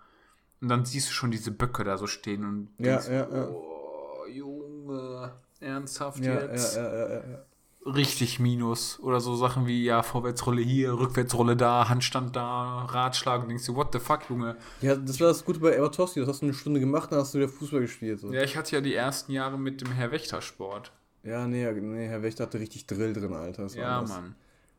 Und 0.61 0.69
dann 0.69 0.85
siehst 0.85 1.09
du 1.09 1.13
schon 1.13 1.31
diese 1.31 1.51
Böcke 1.51 1.85
da 1.85 1.97
so 1.97 2.07
stehen 2.07 2.45
und 2.45 2.69
Ja, 2.79 2.97
denkst, 2.99 3.09
ja, 3.09 3.29
ja. 3.35 3.49
oh, 3.49 4.27
Junge, 4.31 5.33
ernsthaft 5.61 6.23
Ja, 6.25 6.41
jetzt? 6.41 6.77
ja, 6.77 6.83
ja, 6.83 7.09
ja, 7.09 7.29
ja. 7.31 7.39
Richtig 7.87 8.39
Minus. 8.39 9.01
Oder 9.01 9.21
so 9.21 9.37
Sachen 9.37 9.67
wie, 9.67 9.85
ja, 9.85 10.03
Vorwärtsrolle 10.03 10.61
hier, 10.61 10.93
Rückwärtsrolle 10.93 11.57
da, 11.57 11.89
Handstand 11.89 12.37
da, 12.37 12.85
Ratschlag. 12.85 13.43
Und 13.43 13.49
denkst 13.49 13.67
du, 13.67 13.75
what 13.75 13.93
the 13.93 13.99
fuck, 13.99 14.29
Junge? 14.29 14.57
Ja, 14.83 14.95
das 14.97 15.19
war 15.19 15.29
das 15.29 15.45
Gute 15.45 15.61
bei 15.61 15.75
Evertoski, 15.75 16.21
das 16.21 16.29
hast 16.29 16.43
du 16.43 16.47
eine 16.47 16.55
Stunde 16.55 16.79
gemacht, 16.79 17.11
dann 17.11 17.21
hast 17.21 17.35
du 17.35 17.39
wieder 17.39 17.49
Fußball 17.49 17.81
gespielt. 17.81 18.21
So. 18.21 18.33
Ja, 18.33 18.43
ich 18.43 18.57
hatte 18.57 18.77
ja 18.77 18.83
die 18.83 18.95
ersten 18.95 19.33
Jahre 19.33 19.59
mit 19.59 19.81
dem 19.81 19.93
Herr 19.93 20.11
Wächter 20.13 20.43
Sport. 20.43 20.93
Ja, 21.23 21.47
nee, 21.47 21.71
nee, 21.73 22.07
Herr 22.07 22.23
Wächter 22.23 22.45
hatte 22.45 22.61
richtig 22.61 22.87
Drill 22.87 23.15
drin, 23.15 23.33
Alter. 23.33 23.67
Ja, 23.69 23.99
anders. 23.99 24.11
Mann. 24.11 24.35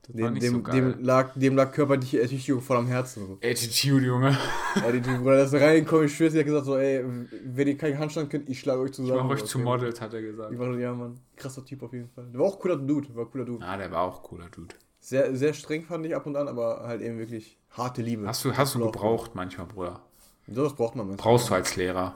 Das 0.08 0.16
Dem, 0.16 0.34
dem, 0.40 0.54
so 0.66 0.72
dem, 0.72 1.04
lag, 1.04 1.32
dem 1.36 1.56
lag 1.56 1.72
körperliche 1.72 2.22
Ertüchtigung 2.22 2.62
voll 2.62 2.78
am 2.78 2.88
Herzen. 2.88 3.28
So. 3.28 3.34
Attitude, 3.48 4.06
Junge. 4.06 4.36
Die, 4.76 5.00
Bruder, 5.00 5.38
das 5.38 5.54
reingekommen, 5.54 6.06
ich 6.06 6.16
schwör's, 6.16 6.34
die 6.34 6.40
hat 6.40 6.46
gesagt 6.48 6.66
so, 6.66 6.76
ey, 6.76 7.06
wenn 7.46 7.68
ihr 7.68 7.78
keinen 7.78 8.00
Handstand 8.00 8.30
könnt, 8.32 8.50
ich 8.50 8.60
schlage 8.60 8.82
euch 8.82 8.90
Ich 8.90 8.96
zusammen. 8.96 9.24
mach 9.28 9.30
euch 9.36 9.42
So, 9.42 9.46
zu. 9.46 9.60
Models, 9.60 10.02
hat 10.02 10.14
er 10.14 10.22
gesagt. 10.24 10.52
Ich 10.52 10.58
war 10.60 10.74
so, 10.74 10.80
ja, 10.80 10.92
Mann, 10.94 11.20
krasser 11.36 11.64
Typ 11.64 11.84
auf 11.84 11.94
jeden 11.94 12.10
Fall. 12.10 12.26
Der 12.32 12.40
war 12.40 12.48
auch 12.48 12.60
cooler 12.60 12.78
Dude, 12.78 13.16
war 13.16 13.26
cooler 13.28 13.46
Dude. 13.46 13.64
Ja, 13.64 13.78
der 13.78 13.92
war 13.92 14.02
auch 14.02 14.24
cooler 14.24 14.50
Dude. 14.50 14.74
Sehr, 15.00 15.36
sehr 15.36 15.54
streng 15.54 15.84
fand 15.84 16.06
ich 16.06 16.16
ab 16.16 16.26
und 16.26 16.36
an, 16.36 16.48
aber 16.48 16.82
halt 16.84 17.02
eben 17.02 17.20
wirklich 17.20 17.58
harte 17.70 18.02
Liebe. 18.02 18.26
Hast 18.28 18.44
du, 18.44 18.56
hast 18.58 18.74
du 18.76 18.80
gebraucht 18.80 19.32
manchmal, 19.36 19.68
Bruder. 19.68 20.02
Sowas 20.48 20.74
braucht 20.76 20.96
man. 20.96 21.08
manchmal. 21.08 21.24
Brauchst 21.24 21.50
du 21.50 21.54
als 21.54 21.76
Lehrer. 21.76 22.16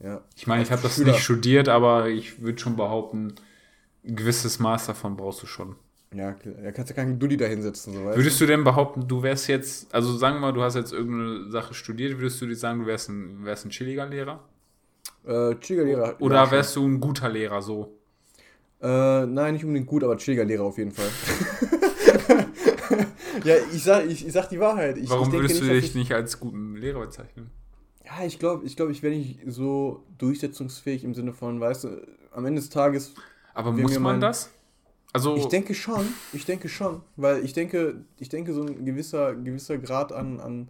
Ja. 0.00 0.20
Ich 0.36 0.46
meine, 0.46 0.62
ich 0.62 0.70
habe 0.72 0.82
das 0.82 0.98
nicht 0.98 1.20
studiert, 1.20 1.68
aber 1.68 2.08
ich 2.08 2.40
würde 2.42 2.58
schon 2.58 2.74
behaupten, 2.76 3.34
ein 4.04 4.16
gewisses 4.16 4.58
Maß 4.58 4.86
davon 4.86 5.16
brauchst 5.16 5.42
du 5.42 5.46
schon. 5.46 5.76
Ja. 6.12 6.34
Da 6.62 6.72
kannst 6.72 6.90
du 6.90 6.94
keinen 6.94 7.18
Dulli 7.20 7.36
da 7.36 7.46
hinsetzen, 7.46 7.92
so 7.92 8.00
Würdest 8.00 8.40
du 8.40 8.46
denn 8.46 8.64
behaupten, 8.64 9.06
du 9.06 9.22
wärst 9.22 9.46
jetzt, 9.48 9.94
also 9.94 10.16
sagen 10.16 10.36
wir 10.36 10.40
mal, 10.40 10.52
du 10.52 10.62
hast 10.62 10.74
jetzt 10.74 10.92
irgendeine 10.92 11.50
Sache 11.50 11.72
studiert, 11.72 12.18
würdest 12.18 12.40
du 12.40 12.46
dir 12.46 12.56
sagen, 12.56 12.80
du 12.80 12.86
wärst 12.86 13.08
ein, 13.10 13.44
wärst 13.44 13.64
ein 13.64 13.70
chilliger 13.70 14.06
Lehrer? 14.06 14.40
du. 15.24 15.30
Äh, 15.30 15.54
Chilliger-Lehrer. 15.60 16.16
Oder 16.20 16.36
ja, 16.36 16.50
wärst 16.50 16.74
du 16.76 16.84
ein 16.86 16.98
guter 17.00 17.28
Lehrer 17.28 17.62
so? 17.62 17.96
Äh, 18.82 19.26
nein, 19.26 19.54
nicht 19.54 19.64
unbedingt 19.64 19.86
gut, 19.86 20.02
aber 20.02 20.16
Chilliger-Lehrer 20.16 20.64
auf 20.64 20.78
jeden 20.78 20.90
Fall. 20.90 21.06
ja, 23.44 23.54
ich 23.72 23.84
sag, 23.84 24.06
ich, 24.06 24.26
ich 24.26 24.32
sag 24.32 24.48
die 24.48 24.58
Wahrheit. 24.58 24.98
Ich, 24.98 25.08
Warum 25.10 25.28
ich 25.28 25.34
würdest 25.34 25.60
du 25.60 25.64
dass 25.66 25.74
dich 25.74 25.84
ich, 25.86 25.94
nicht 25.94 26.12
als 26.12 26.40
guten 26.40 26.76
Lehrer 26.76 27.00
bezeichnen? 27.00 27.50
Ja, 28.04 28.24
ich 28.26 28.38
glaube, 28.38 28.66
ich, 28.66 28.74
glaub, 28.76 28.90
ich 28.90 29.02
wäre 29.02 29.14
nicht 29.14 29.40
so 29.46 30.04
durchsetzungsfähig 30.18 31.04
im 31.04 31.14
Sinne 31.14 31.32
von, 31.32 31.60
weißt 31.60 31.84
du, 31.84 32.06
am 32.32 32.44
Ende 32.46 32.60
des 32.60 32.70
Tages 32.70 33.14
Aber 33.54 33.70
muss 33.72 33.92
man 33.94 34.02
mein- 34.02 34.20
das? 34.20 34.50
Also, 35.12 35.36
Ich 35.36 35.46
denke 35.46 35.74
schon, 35.74 36.06
ich 36.32 36.44
denke 36.44 36.68
schon, 36.68 37.02
weil 37.16 37.44
ich 37.44 37.52
denke, 37.52 38.04
ich 38.18 38.28
denke 38.28 38.54
so 38.54 38.62
ein 38.62 38.84
gewisser, 38.84 39.34
gewisser 39.34 39.78
Grad 39.78 40.12
an, 40.12 40.38
an 40.40 40.68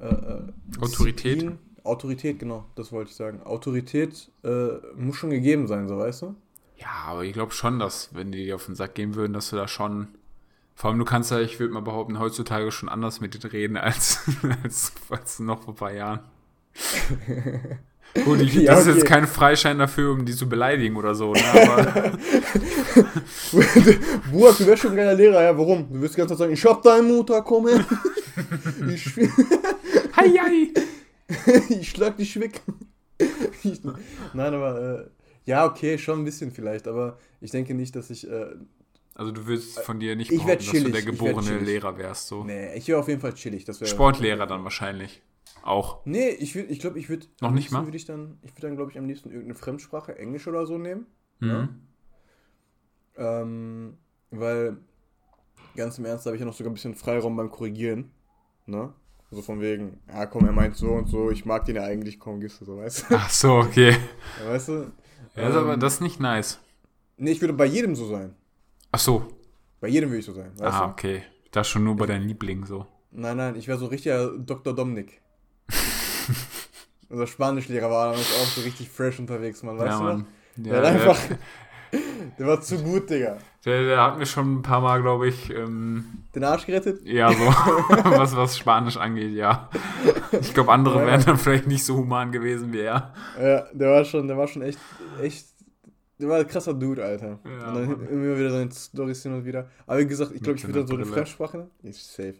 äh, 0.00 0.06
äh, 0.06 0.42
Autorität. 0.80 1.52
Autorität, 1.84 2.38
genau, 2.38 2.64
das 2.76 2.92
wollte 2.92 3.10
ich 3.10 3.16
sagen. 3.16 3.42
Autorität 3.42 4.30
äh, 4.44 4.68
muss 4.96 5.16
schon 5.16 5.30
gegeben 5.30 5.66
sein, 5.66 5.88
so 5.88 5.98
weißt 5.98 6.22
du? 6.22 6.34
ja, 6.82 7.04
aber 7.06 7.24
ich 7.24 7.32
glaube 7.32 7.52
schon, 7.52 7.78
dass, 7.78 8.14
wenn 8.14 8.32
die 8.32 8.44
dir 8.44 8.56
auf 8.56 8.66
den 8.66 8.74
Sack 8.74 8.94
gehen 8.94 9.14
würden, 9.14 9.32
dass 9.32 9.50
du 9.50 9.56
da 9.56 9.68
schon. 9.68 10.08
Vor 10.74 10.90
allem, 10.90 10.98
du 10.98 11.04
kannst 11.04 11.30
ja, 11.30 11.38
ich 11.38 11.60
würde 11.60 11.72
mal 11.74 11.80
behaupten, 11.80 12.18
heutzutage 12.18 12.72
schon 12.72 12.88
anders 12.88 13.20
mit 13.20 13.34
denen 13.34 13.50
reden 13.50 13.76
als, 13.76 14.20
als, 14.64 14.92
als 15.10 15.38
noch 15.38 15.62
vor 15.62 15.74
ein 15.74 15.76
paar 15.76 15.92
Jahren. 15.92 16.20
Gut, 18.24 18.40
ich, 18.40 18.54
Ja, 18.54 18.74
das 18.74 18.86
ist 18.86 18.96
jetzt 18.96 19.06
kein 19.06 19.26
Freischein 19.26 19.78
dafür, 19.78 20.12
um 20.12 20.24
die 20.24 20.34
zu 20.34 20.48
beleidigen 20.48 20.96
oder 20.96 21.14
so, 21.14 21.32
ne? 21.32 21.40
aber 21.44 22.12
Burak, 24.30 24.58
du 24.58 24.66
wärst 24.66 24.82
schon 24.82 24.90
ein 24.92 24.96
geiler 24.96 25.14
Lehrer, 25.14 25.42
ja, 25.42 25.56
warum? 25.56 25.90
Du 25.92 26.00
wirst 26.00 26.14
die 26.14 26.18
ganze 26.18 26.34
Zeit 26.34 26.38
sagen, 26.40 26.52
ich 26.52 26.64
hab 26.64 26.82
deinen 26.82 27.08
Mutter, 27.08 27.42
komm 27.42 27.68
her. 27.68 27.84
ich, 28.92 29.06
Hi, 30.16 30.38
hi. 30.38 30.74
ich 31.70 31.90
schlag 31.90 32.16
dich 32.16 32.38
weg. 32.38 32.60
Nein, 34.32 34.54
aber, 34.54 35.06
äh, 35.06 35.50
ja, 35.50 35.64
okay, 35.66 35.98
schon 35.98 36.20
ein 36.20 36.24
bisschen 36.24 36.50
vielleicht, 36.52 36.86
aber 36.88 37.18
ich 37.40 37.50
denke 37.50 37.74
nicht, 37.74 37.96
dass 37.96 38.10
ich, 38.10 38.28
äh, 38.30 38.46
Also 39.14 39.32
du 39.32 39.46
würdest 39.46 39.80
von 39.80 39.98
dir 40.00 40.16
nicht 40.16 40.30
Ich 40.30 40.42
behaupten, 40.42 40.64
dass 40.64 40.82
du 40.82 40.90
der 40.90 41.02
geborene. 41.02 41.58
Lehrer 41.58 41.96
wärst, 41.98 42.28
so. 42.28 42.44
nee, 42.44 42.74
ich 42.74 42.88
wäre 42.88 42.98
auf 43.00 43.08
jeden 43.08 43.20
Fall 43.20 43.32
chillig. 43.34 43.66
Sportlehrer 43.84 44.46
dann 44.46 44.64
wahrscheinlich. 44.64 45.22
Auch. 45.62 46.04
Nee, 46.06 46.30
ich 46.30 46.54
würde, 46.54 46.68
ich 46.68 46.80
glaube, 46.80 46.98
ich 46.98 47.08
würde. 47.08 47.26
Noch 47.40 47.50
nicht 47.52 47.70
mal? 47.70 47.84
Würde 47.84 47.96
ich 47.96 48.04
dann, 48.04 48.38
ich 48.42 48.52
würde 48.52 48.68
dann, 48.68 48.76
glaube 48.76 48.90
ich, 48.90 48.98
am 48.98 49.06
liebsten 49.06 49.28
irgendeine 49.30 49.54
Fremdsprache, 49.54 50.18
Englisch 50.18 50.46
oder 50.48 50.66
so 50.66 50.78
nehmen. 50.78 51.06
Mhm. 51.40 51.48
Ja. 51.48 51.68
Ähm, 53.16 53.98
weil, 54.30 54.78
ganz 55.76 55.98
im 55.98 56.04
Ernst, 56.04 56.24
da 56.26 56.30
habe 56.30 56.36
ich 56.36 56.40
ja 56.40 56.46
noch 56.46 56.54
sogar 56.54 56.70
ein 56.70 56.74
bisschen 56.74 56.94
Freiraum 56.94 57.36
beim 57.36 57.50
Korrigieren. 57.50 58.10
Ne? 58.66 58.92
So 59.30 59.40
von 59.42 59.60
wegen, 59.60 59.98
ja 60.08 60.26
komm, 60.26 60.44
er 60.44 60.52
meint 60.52 60.76
so 60.76 60.88
und 60.92 61.08
so, 61.08 61.30
ich 61.30 61.44
mag 61.46 61.64
den 61.64 61.76
ja 61.76 61.84
eigentlich, 61.84 62.18
komm, 62.18 62.40
gibst 62.40 62.60
du 62.60 62.64
so, 62.66 62.76
weißt 62.76 63.10
du? 63.10 63.14
Ach 63.16 63.30
so, 63.30 63.54
okay. 63.56 63.96
Ja, 64.42 64.50
weißt 64.50 64.68
du? 64.68 64.92
Ja, 65.36 65.48
ist 65.48 65.56
aber 65.56 65.74
Ähm, 65.74 65.80
das 65.80 65.94
ist 65.94 66.00
nicht 66.02 66.20
nice. 66.20 66.60
Nee, 67.16 67.30
ich 67.32 67.40
würde 67.40 67.54
bei 67.54 67.64
jedem 67.66 67.94
so 67.94 68.06
sein. 68.08 68.34
Ach 68.90 68.98
so. 68.98 69.26
Bei 69.80 69.88
jedem 69.88 70.10
würde 70.10 70.18
ich 70.20 70.26
so 70.26 70.32
sein, 70.32 70.50
weißt 70.58 70.74
Ah, 70.74 70.86
du? 70.86 70.92
okay. 70.92 71.22
Das 71.50 71.68
schon 71.68 71.84
nur 71.84 71.96
bei 71.96 72.06
deinen 72.06 72.28
Lieblingen 72.28 72.66
so. 72.66 72.86
Nein, 73.10 73.36
nein, 73.36 73.56
ich 73.56 73.68
wäre 73.68 73.78
so 73.78 73.86
richtiger 73.86 74.36
Dr. 74.38 74.74
Dominik. 74.74 75.20
Unser 77.08 77.26
Spanischlehrer 77.26 77.90
war 77.90 78.10
damals 78.12 78.32
auch 78.40 78.46
so 78.46 78.60
richtig 78.62 78.88
fresh 78.88 79.18
unterwegs, 79.18 79.62
man, 79.62 79.78
weißt 79.78 79.90
ja, 79.92 79.98
du 79.98 80.04
Mann. 80.04 80.18
noch? 80.56 80.66
Ja, 80.66 80.72
Der 80.72 80.80
der, 80.82 80.90
einfach, 80.90 81.18
der 82.38 82.46
war 82.46 82.60
zu 82.62 82.78
gut, 82.82 83.10
Digga. 83.10 83.36
der, 83.66 83.82
der 83.84 84.02
hat 84.02 84.18
mir 84.18 84.24
schon 84.26 84.54
ein 84.56 84.62
paar 84.62 84.80
Mal, 84.80 85.02
glaube 85.02 85.28
ich, 85.28 85.50
ähm, 85.50 86.04
Den 86.34 86.44
Arsch 86.44 86.64
gerettet? 86.66 87.04
ja, 87.04 87.30
so, 87.30 87.38
was, 87.46 88.34
was 88.34 88.56
Spanisch 88.56 88.96
angeht, 88.96 89.32
ja. 89.34 89.68
Ich 90.40 90.54
glaube, 90.54 90.72
andere 90.72 91.00
Ja. 91.00 91.06
wären 91.06 91.24
dann 91.24 91.36
vielleicht 91.36 91.66
nicht 91.66 91.84
so 91.84 91.96
human 91.96 92.32
gewesen 92.32 92.72
wie 92.72 92.80
er. 92.80 93.12
Ja, 93.38 93.66
der 93.72 93.90
war 93.90 94.04
schon, 94.06 94.26
der 94.26 94.36
war 94.38 94.48
schon 94.48 94.62
echt, 94.62 94.78
echt, 95.20 95.46
der 96.18 96.28
war 96.30 96.38
ein 96.38 96.46
krasser 96.48 96.72
Dude, 96.72 97.04
Alter. 97.04 97.40
Ja, 97.44 97.68
und 97.68 97.74
dann 97.74 97.86
Mann. 97.88 98.08
immer 98.08 98.38
wieder 98.38 98.50
seine 98.52 98.70
Storys 98.70 99.22
hin 99.22 99.34
und 99.34 99.44
wieder. 99.44 99.68
Aber 99.86 99.98
wie 99.98 100.06
gesagt, 100.06 100.32
ich 100.34 100.42
glaube, 100.42 100.58
ich 100.58 100.66
würde 100.66 100.78
dann 100.80 100.88
so 100.88 100.94
eine. 100.94 101.04
Fremdsprache, 101.04 101.68
ist 101.82 102.14
safe. 102.14 102.36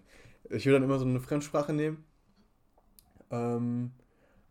Ich 0.49 0.65
würde 0.65 0.81
dann 0.81 0.85
immer 0.89 0.99
so 0.99 1.05
eine 1.05 1.21
Fremdsprache 1.21 1.73
nehmen. 1.75 2.05
Ähm, 3.33 3.91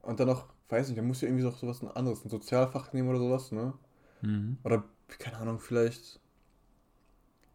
und 0.01 0.19
dann 0.19 0.27
noch, 0.27 0.47
weiß 0.69 0.87
nicht, 0.89 0.97
dann 0.97 1.07
muss 1.07 1.21
ja 1.21 1.27
irgendwie 1.29 1.43
so 1.43 1.51
sowas 1.51 1.81
ein 1.81 1.87
anderes, 1.89 2.25
ein 2.25 2.29
Sozialfach 2.29 2.91
nehmen 2.93 3.09
oder 3.09 3.19
sowas, 3.19 3.51
ne? 3.51 3.73
Mhm. 4.21 4.57
Oder, 4.63 4.83
keine 5.19 5.37
Ahnung, 5.37 5.59
vielleicht 5.59 6.19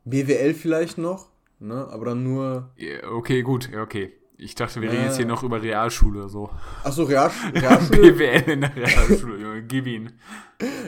BWL 0.04 0.54
vielleicht 0.54 0.98
noch, 0.98 1.30
ne? 1.58 1.88
Aber 1.90 2.04
dann 2.06 2.22
nur, 2.22 2.70
Ja, 2.76 3.08
okay, 3.10 3.42
gut, 3.42 3.68
ja, 3.70 3.82
okay. 3.82 4.12
Ich 4.38 4.54
dachte, 4.54 4.80
wir 4.82 4.88
Ja. 4.88 4.92
reden 4.92 5.04
jetzt 5.06 5.16
hier 5.16 5.24
noch 5.26 5.42
über 5.42 5.62
Realschule 5.62 6.20
oder 6.20 6.28
so. 6.28 6.50
achso, 6.84 7.04
Real, 7.04 7.30
Realschule. 7.54 8.12
BWL 8.12 8.50
in 8.50 8.60
der 8.60 8.76
Realschule, 8.76 9.38
Junge, 9.40 9.62
gib 9.62 9.86
ihn. 9.86 10.12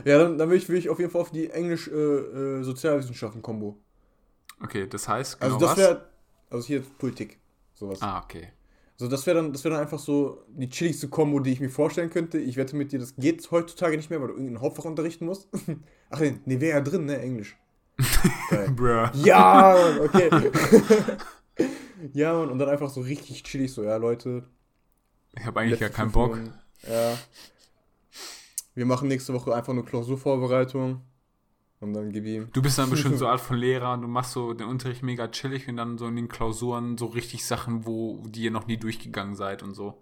ja, 0.04 0.18
dann, 0.18 0.36
dann 0.38 0.50
will 0.50 0.58
ich, 0.58 0.68
will 0.68 0.76
ich 0.76 0.88
auf 0.90 0.98
jeden 0.98 1.10
Fall 1.10 1.22
auf 1.22 1.30
die 1.30 1.48
Englisch-Sozialwissenschaften-Kombo. 1.50 3.78
Okay, 4.62 4.86
das 4.88 5.08
heißt, 5.08 5.40
genau 5.40 5.54
Also 5.54 5.66
das 5.66 5.76
wäre, 5.78 6.08
also 6.50 6.66
hier 6.66 6.82
Politik, 6.98 7.38
sowas. 7.74 8.02
Ah, 8.02 8.20
okay. 8.22 8.52
Also 9.00 9.08
das 9.08 9.26
wäre 9.26 9.36
dann, 9.36 9.52
das 9.52 9.62
wäre 9.62 9.74
dann 9.74 9.82
einfach 9.82 10.00
so 10.00 10.44
die 10.48 10.68
chilligste 10.68 11.08
Kombo, 11.08 11.38
die 11.38 11.52
ich 11.52 11.60
mir 11.60 11.70
vorstellen 11.70 12.10
könnte. 12.10 12.38
Ich 12.38 12.56
wette 12.56 12.74
mit 12.74 12.90
dir, 12.90 12.98
das 12.98 13.14
geht 13.14 13.48
heutzutage 13.52 13.96
nicht 13.96 14.10
mehr, 14.10 14.20
weil 14.20 14.28
du 14.28 14.34
irgendein 14.34 14.60
Hauptfach 14.60 14.86
unterrichten 14.86 15.24
musst. 15.24 15.48
Ach 16.10 16.18
nee, 16.18 16.40
nee 16.44 16.60
wäre 16.60 16.78
ja 16.78 16.80
drin, 16.82 17.04
ne, 17.04 17.20
Englisch. 17.20 17.56
Bruh. 18.74 19.08
ja, 19.24 19.76
okay. 20.00 20.30
ja, 22.12 22.32
Mann, 22.32 22.50
und 22.50 22.58
dann 22.58 22.68
einfach 22.68 22.90
so 22.90 23.00
richtig 23.00 23.44
chillig, 23.44 23.72
so, 23.72 23.84
ja, 23.84 23.96
Leute. 23.96 24.44
Ich 25.36 25.46
habe 25.46 25.60
eigentlich 25.60 25.78
gar 25.78 25.88
letzte 25.88 26.02
keinen 26.02 26.12
Bock. 26.12 26.34
Minuten, 26.34 26.54
Ja. 26.88 27.18
Wir 28.74 28.86
machen 28.86 29.08
nächste 29.08 29.32
Woche 29.32 29.54
einfach 29.54 29.74
nur 29.74 29.84
Klausurvorbereitung. 29.84 31.02
Und 31.80 31.92
dann 31.94 32.10
gib 32.10 32.24
ihm. 32.26 32.48
Du 32.52 32.60
bist 32.60 32.76
dann 32.78 32.90
bestimmt 32.90 33.18
so 33.18 33.24
eine 33.26 33.32
Art 33.32 33.40
von 33.40 33.56
Lehrer 33.56 33.92
und 33.92 34.02
du 34.02 34.08
machst 34.08 34.32
so 34.32 34.52
den 34.52 34.66
Unterricht 34.66 35.02
mega 35.02 35.28
chillig 35.28 35.68
und 35.68 35.76
dann 35.76 35.96
so 35.96 36.06
in 36.08 36.16
den 36.16 36.28
Klausuren 36.28 36.98
so 36.98 37.06
richtig 37.06 37.44
Sachen, 37.44 37.86
wo 37.86 38.22
die 38.26 38.42
ihr 38.42 38.50
noch 38.50 38.66
nie 38.66 38.76
durchgegangen 38.78 39.36
seid 39.36 39.62
und 39.62 39.74
so. 39.74 39.94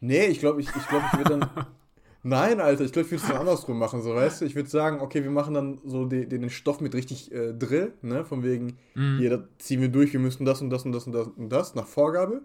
Nee, 0.00 0.26
ich 0.26 0.40
glaube, 0.40 0.60
ich, 0.60 0.68
ich, 0.74 0.88
glaub, 0.88 1.02
ich 1.12 1.18
würde 1.18 1.38
dann. 1.38 1.50
Nein, 2.24 2.60
Alter, 2.60 2.84
ich 2.84 2.92
glaube, 2.92 3.06
ich 3.06 3.12
würde 3.12 3.22
es 3.22 3.28
dann 3.28 3.38
andersrum 3.38 3.78
machen, 3.78 4.02
so 4.02 4.12
weißt 4.12 4.40
du. 4.40 4.46
Ich 4.46 4.56
würde 4.56 4.68
sagen, 4.68 5.00
okay, 5.00 5.22
wir 5.22 5.30
machen 5.30 5.54
dann 5.54 5.78
so 5.84 6.04
den, 6.06 6.28
den 6.28 6.50
Stoff 6.50 6.80
mit 6.80 6.92
richtig 6.96 7.30
äh, 7.32 7.52
Drill, 7.54 7.92
ne? 8.02 8.24
Von 8.24 8.42
wegen, 8.42 8.78
Mhm. 8.94 9.18
hier, 9.18 9.30
da 9.30 9.48
ziehen 9.58 9.80
wir 9.80 9.88
durch, 9.88 10.12
wir 10.12 10.18
müssen 10.20 10.44
das 10.44 10.60
und 10.60 10.70
das 10.70 10.84
und 10.84 10.90
das 10.90 11.06
und 11.06 11.12
das 11.12 11.28
und 11.28 11.48
das 11.50 11.74
nach 11.76 11.86
Vorgabe. 11.86 12.38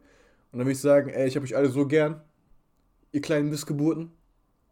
Und 0.51 0.59
dann 0.59 0.59
würde 0.67 0.73
ich 0.73 0.79
sagen, 0.79 1.09
ey, 1.09 1.27
ich 1.27 1.35
habe 1.35 1.45
euch 1.45 1.55
alle 1.55 1.69
so 1.69 1.87
gern, 1.87 2.21
ihr 3.11 3.21
kleinen 3.21 3.49
Missgeburten. 3.49 4.11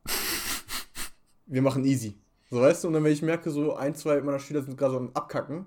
Wir 1.47 1.63
machen 1.63 1.83
easy. 1.85 2.15
So 2.49 2.61
weißt 2.61 2.83
du, 2.83 2.87
und 2.87 2.93
dann, 2.95 3.03
wenn 3.03 3.11
ich 3.11 3.21
merke, 3.21 3.51
so 3.51 3.75
ein, 3.75 3.93
zwei 3.95 4.21
meiner 4.21 4.39
Schüler 4.39 4.61
sind 4.63 4.77
gerade 4.77 4.93
so 4.93 4.97
am 4.99 5.11
Abkacken, 5.13 5.65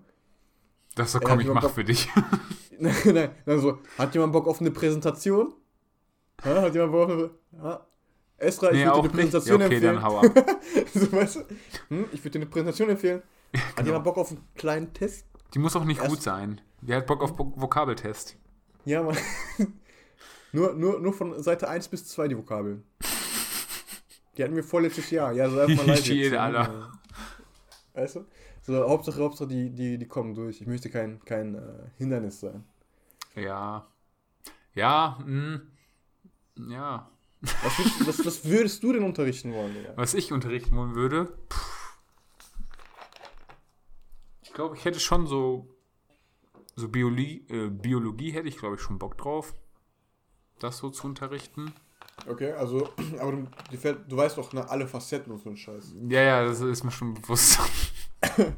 Das 0.95 1.12
so, 1.12 1.21
komm, 1.21 1.33
hat 1.33 1.40
ich 1.40 1.47
mach 1.49 1.62
Bock- 1.62 1.71
für 1.73 1.85
dich. 1.85 2.09
Nein, 2.79 2.95
nein, 3.14 3.31
dann 3.47 3.61
so, 3.61 3.79
hat 3.97 4.12
jemand 4.14 4.33
Bock 4.33 4.49
auf 4.49 4.61
eine 4.61 4.73
Präsentation? 4.73 5.55
Ha, 6.45 6.62
hat 6.62 6.75
jemand 6.75 6.90
Bock 6.92 7.09
auf 7.09 7.12
eine. 7.12 7.31
Ha? 7.62 7.87
Esra, 8.38 8.73
ich 8.73 8.79
Nee, 8.79 8.87
würde 8.87 8.90
dir 8.90 8.92
eine 8.92 9.03
nicht. 9.03 9.05
Ja, 9.05 9.11
Präsentation 9.12 9.62
okay, 9.62 9.75
empfehlen. 9.77 9.95
dann 9.95 10.03
hau 10.03 10.18
ab. 10.18 10.55
so, 10.92 11.12
weißt 11.12 11.37
du? 11.37 11.40
Hm, 11.90 12.05
ich 12.12 12.25
würde 12.25 12.31
dir 12.31 12.38
eine 12.40 12.47
Präsentation 12.51 12.88
empfehlen. 12.90 13.23
Hat 13.55 13.77
Genau. 13.77 13.87
jemand 13.87 14.05
Bock 14.05 14.18
auf 14.18 14.31
einen 14.33 14.40
kleinen 14.57 14.92
Test? 14.92 15.27
Die 15.55 15.61
muss 15.61 15.77
auch 15.77 15.85
nicht 15.85 15.99
Erst- 16.01 16.11
gut 16.11 16.23
sein. 16.23 16.61
Wer 16.81 16.97
hat 16.97 17.07
Bock 17.07 17.23
auf 17.23 17.38
Vokabeltest? 17.38 18.37
Ja, 18.85 19.05
Mann. 19.05 19.16
nur, 20.53 20.73
nur, 20.75 20.99
nur 20.99 21.12
von 21.12 21.40
Seite 21.40 21.68
1 21.68 21.87
bis 21.88 22.09
2 22.09 22.27
die 22.29 22.37
Vokabeln. 22.37 22.83
Die 24.37 24.45
hatten 24.45 24.57
wir 24.57 24.64
vorletztes 24.64 25.11
Jahr. 25.11 25.33
Ja, 25.33 25.49
sei 25.51 25.75
mal 25.75 25.87
leise. 25.87 26.03
Shit, 26.05 26.16
jetzt. 26.16 26.35
Alter. 26.35 26.92
Weißt 27.95 28.16
du? 28.16 28.27
So, 28.62 28.88
Hauptsache, 28.88 29.21
Hauptsache, 29.21 29.49
die, 29.49 29.71
die, 29.71 29.99
die 29.99 30.07
kommen 30.07 30.35
durch. 30.35 30.61
Ich 30.61 30.66
möchte 30.66 30.88
kein, 30.88 31.23
kein 31.25 31.57
äh, 31.57 31.90
Hindernis 31.99 32.40
sein. 32.40 32.64
Ja. 33.35 33.87
Ja, 34.75 35.18
mh. 35.27 35.61
Ja. 36.68 37.11
Was 37.40 37.79
würdest, 37.79 38.07
was, 38.07 38.27
was 38.27 38.45
würdest 38.45 38.83
du 38.83 38.92
denn 38.92 39.03
unterrichten 39.03 39.53
wollen, 39.53 39.75
Digga? 39.75 39.92
Was 39.97 40.14
ich 40.14 40.33
unterrichten 40.33 40.77
wollen 40.77 40.95
würde, 40.95 41.37
pff. 41.51 41.99
ich 44.42 44.53
glaube, 44.53 44.77
ich 44.77 44.85
hätte 44.85 45.01
schon 45.01 45.27
so, 45.27 45.68
so 46.77 46.88
Biologie, 46.88 47.45
äh, 47.49 47.68
Biologie 47.68 48.31
hätte 48.31 48.49
ich, 48.49 48.59
glaube 48.59 48.77
ich, 48.77 48.81
schon 48.81 48.99
Bock 49.01 49.18
drauf, 49.18 49.55
das 50.61 50.79
so 50.79 50.90
zu 50.90 51.07
unterrichten. 51.09 51.73
Okay, 52.29 52.53
also, 52.53 52.88
aber 53.20 53.33
du, 53.33 53.46
dir 53.70 53.79
fällt, 53.79 53.98
du 54.11 54.16
weißt 54.16 54.38
doch 54.38 54.53
ne, 54.53 54.68
alle 54.68 54.87
Facetten 54.87 55.33
und 55.33 55.42
so 55.42 55.51
ein 55.51 55.57
Scheiß. 55.57 55.94
Ja, 56.09 56.20
ja, 56.22 56.44
das 56.44 56.61
ist 56.61 56.85
mir 56.85 56.90
schon 56.90 57.14
bewusst. 57.14 57.59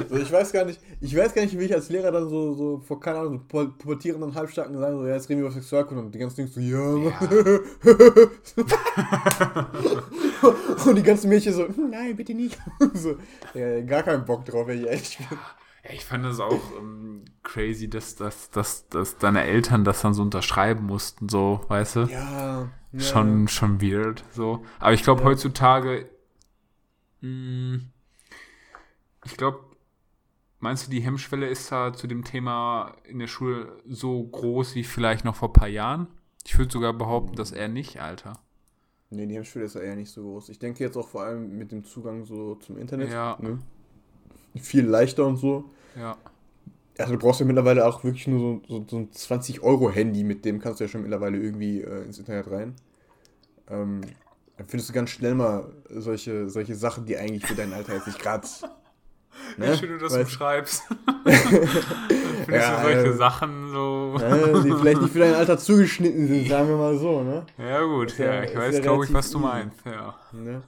Also 0.00 0.16
ich 0.16 0.32
weiß 0.32 0.50
gar 0.50 0.64
nicht, 0.64 0.80
ich 1.00 1.16
weiß 1.16 1.32
gar 1.32 1.42
nicht, 1.42 1.56
wie 1.56 1.62
ich 1.64 1.72
als 1.72 1.90
Lehrer 1.90 2.10
dann 2.10 2.28
so, 2.28 2.54
so 2.54 2.80
vor, 2.80 2.98
keine 2.98 3.20
Ahnung, 3.20 3.44
so 3.52 3.56
pu- 3.58 3.70
pubertierenden 3.78 4.34
Halbstarken 4.34 4.76
sagen, 4.76 4.98
so, 4.98 5.06
ja, 5.06 5.14
jetzt 5.14 5.28
reden 5.28 5.40
wir 5.42 5.46
über 5.46 5.54
Sexualkunde 5.54 6.02
und 6.04 6.12
die 6.14 6.18
ganzen 6.18 6.40
Jungs 6.40 6.54
so, 6.54 6.60
ja, 6.60 6.78
Mann. 6.80 7.60
und 10.86 10.96
die 10.96 11.02
ganzen 11.04 11.28
Mädchen 11.28 11.52
so, 11.52 11.68
"Hm, 11.68 11.90
nein, 11.90 12.16
bitte 12.16 12.34
nicht. 12.34 12.58
so, 12.94 13.16
ja, 13.54 13.80
gar 13.82 14.02
keinen 14.02 14.24
Bock 14.24 14.44
drauf, 14.44 14.66
wenn 14.66 14.80
ich 14.80 14.86
ehrlich 14.88 15.18
bin. 15.18 15.38
Ich 15.92 16.04
fand 16.04 16.24
das 16.24 16.40
auch 16.40 16.60
ähm, 16.78 17.24
crazy, 17.42 17.88
dass, 17.88 18.16
dass, 18.16 18.50
dass, 18.50 18.88
dass 18.88 19.18
deine 19.18 19.44
Eltern 19.44 19.84
das 19.84 20.02
dann 20.02 20.14
so 20.14 20.22
unterschreiben 20.22 20.86
mussten, 20.86 21.28
so, 21.28 21.60
weißt 21.68 21.96
du? 21.96 22.00
Ja, 22.02 22.70
ja. 22.92 23.00
Schon, 23.00 23.48
schon 23.48 23.80
weird, 23.80 24.24
so. 24.32 24.64
Aber 24.78 24.92
ich 24.92 25.02
glaube, 25.02 25.20
Ja. 25.22 25.28
heutzutage, 25.28 26.08
mh, 27.20 27.80
ich 29.24 29.36
glaube, 29.36 29.60
meinst 30.58 30.86
du, 30.86 30.90
die 30.90 31.00
Hemmschwelle 31.00 31.46
ist 31.48 31.70
da 31.70 31.92
zu 31.92 32.06
dem 32.06 32.24
Thema 32.24 32.94
in 33.04 33.18
der 33.18 33.26
Schule 33.28 33.78
so 33.88 34.22
groß 34.24 34.74
wie 34.74 34.84
vielleicht 34.84 35.24
noch 35.24 35.36
vor 35.36 35.50
ein 35.50 35.54
paar 35.54 35.68
Jahren? 35.68 36.06
Ich 36.46 36.58
würde 36.58 36.72
sogar 36.72 36.92
behaupten, 36.92 37.36
dass 37.36 37.52
er 37.52 37.68
nicht, 37.68 38.00
Alter. 38.00 38.32
Nee, 39.10 39.26
die 39.26 39.34
Hemmschwelle 39.34 39.66
ist 39.66 39.74
ja 39.74 39.80
eher 39.82 39.96
nicht 39.96 40.10
so 40.10 40.22
groß. 40.22 40.48
Ich 40.50 40.58
denke 40.58 40.82
jetzt 40.84 40.96
auch 40.96 41.08
vor 41.08 41.22
allem 41.22 41.58
mit 41.58 41.72
dem 41.72 41.84
Zugang 41.84 42.24
so 42.24 42.54
zum 42.56 42.78
Internet. 42.78 43.10
Ja. 43.12 43.36
Ne? 43.40 43.58
Viel 44.56 44.86
leichter 44.86 45.26
und 45.26 45.36
so. 45.36 45.70
Ja. 45.96 46.16
Also 46.98 47.14
du 47.14 47.18
brauchst 47.18 47.40
ja 47.40 47.46
mittlerweile 47.46 47.86
auch 47.86 48.04
wirklich 48.04 48.26
nur 48.26 48.60
so, 48.68 48.78
so, 48.80 48.84
so 48.88 48.96
ein 48.98 49.10
20-Euro-Handy, 49.10 50.22
mit 50.22 50.44
dem 50.44 50.60
kannst 50.60 50.80
du 50.80 50.84
ja 50.84 50.88
schon 50.88 51.00
mittlerweile 51.02 51.38
irgendwie 51.38 51.80
äh, 51.80 52.04
ins 52.04 52.18
Internet 52.18 52.50
rein. 52.50 52.74
Ähm, 53.70 54.02
dann 54.58 54.66
findest 54.66 54.90
du 54.90 54.92
ganz 54.92 55.08
schnell 55.10 55.34
mal 55.34 55.72
solche, 55.88 56.50
solche 56.50 56.74
Sachen, 56.74 57.06
die 57.06 57.16
eigentlich 57.16 57.46
für 57.46 57.54
dein 57.54 57.72
Alter 57.72 57.94
jetzt 57.94 58.06
nicht 58.06 58.18
gerade. 58.18 58.46
Wie 59.56 59.76
schön 59.76 59.90
du 59.90 59.98
das 59.98 60.12
Weißt- 60.14 60.24
beschreibst. 60.24 60.82
Findest 61.24 62.48
Ja, 62.50 62.76
du 62.76 62.82
solche 62.82 63.06
ja. 63.06 63.12
Sachen 63.16 63.70
so. 63.70 64.16
äh, 64.20 64.62
die 64.62 64.72
vielleicht 64.78 65.00
nicht 65.00 65.12
für 65.12 65.20
dein 65.20 65.34
Alter 65.34 65.56
zugeschnitten 65.56 66.26
sind, 66.28 66.48
sagen 66.48 66.68
wir 66.68 66.76
mal 66.76 66.98
so, 66.98 67.22
ne? 67.22 67.46
Ja, 67.58 67.82
gut, 67.82 68.18
ja- 68.18 68.34
ja, 68.34 68.42
ich 68.44 68.54
weiß, 68.56 68.82
glaube 68.82 69.04
ich, 69.06 69.12
was 69.14 69.30
du 69.30 69.38
meinst, 69.38 69.78
ja. 69.86 70.14
ne? 70.32 70.62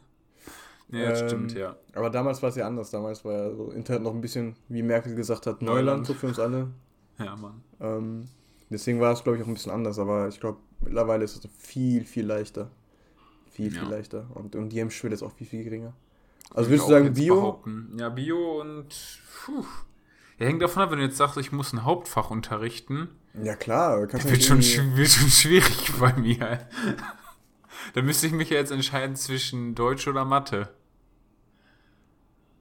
Ja, 0.92 1.08
das 1.10 1.22
Ähm, 1.22 1.28
stimmt, 1.28 1.54
ja. 1.54 1.74
Aber 1.94 2.10
damals 2.10 2.42
war 2.42 2.50
es 2.50 2.56
ja 2.56 2.66
anders. 2.66 2.90
Damals 2.90 3.24
war 3.24 3.32
ja 3.32 3.54
so 3.54 3.70
Internet 3.72 4.02
noch 4.02 4.14
ein 4.14 4.20
bisschen, 4.20 4.54
wie 4.68 4.82
Merkel 4.82 5.14
gesagt 5.14 5.46
hat, 5.46 5.60
Neuland, 5.62 5.86
Neuland. 5.86 6.06
so 6.06 6.14
für 6.14 6.28
uns 6.28 6.38
alle. 6.38 6.68
Ja, 7.18 7.36
Mann. 7.36 7.62
Ähm, 7.80 8.28
deswegen 8.70 8.98
war 9.00 9.12
es, 9.12 9.22
glaube 9.22 9.36
ich, 9.38 9.44
auch 9.44 9.48
ein 9.48 9.54
bisschen 9.54 9.70
anders. 9.72 9.98
Aber 9.98 10.28
ich 10.28 10.40
glaube, 10.40 10.58
mittlerweile 10.80 11.24
ist 11.24 11.44
es 11.44 11.50
viel, 11.58 12.04
viel 12.04 12.24
leichter. 12.26 12.70
Viel, 13.50 13.70
viel 13.70 13.82
Ja. 13.82 13.88
leichter. 13.88 14.26
Und, 14.34 14.56
und 14.56 14.70
die 14.70 14.80
Hemmschwelle 14.80 15.14
ist 15.14 15.22
auch 15.22 15.32
viel, 15.32 15.46
viel 15.46 15.62
geringer. 15.62 15.92
Also 16.50 16.70
Würde 16.70 16.82
würdest 16.82 16.88
du 16.88 16.92
sagen 16.92 17.12
Bio? 17.14 17.34
behaupten. 17.36 17.96
Ja, 17.98 18.08
Bio 18.08 18.60
und. 18.60 18.88
Puh. 19.44 19.64
Ja, 20.38 20.46
hängt 20.46 20.62
davon 20.62 20.82
ab, 20.82 20.90
wenn 20.90 20.98
du 20.98 21.04
jetzt 21.04 21.18
sagst, 21.18 21.36
ich 21.36 21.52
muss 21.52 21.72
ein 21.74 21.84
Hauptfach 21.84 22.30
unterrichten. 22.30 23.08
Ja, 23.42 23.54
klar. 23.54 24.06
Das 24.06 24.28
wird 24.28 24.42
schon, 24.42 24.58
wird 24.96 25.08
schon 25.08 25.28
schwierig 25.28 25.92
bei 26.00 26.12
mir. 26.14 26.66
da 27.94 28.02
müsste 28.02 28.26
ich 28.26 28.32
mich 28.32 28.50
ja 28.50 28.56
jetzt 28.56 28.72
entscheiden 28.72 29.16
zwischen 29.16 29.74
Deutsch 29.74 30.08
oder 30.08 30.24
Mathe. 30.24 30.68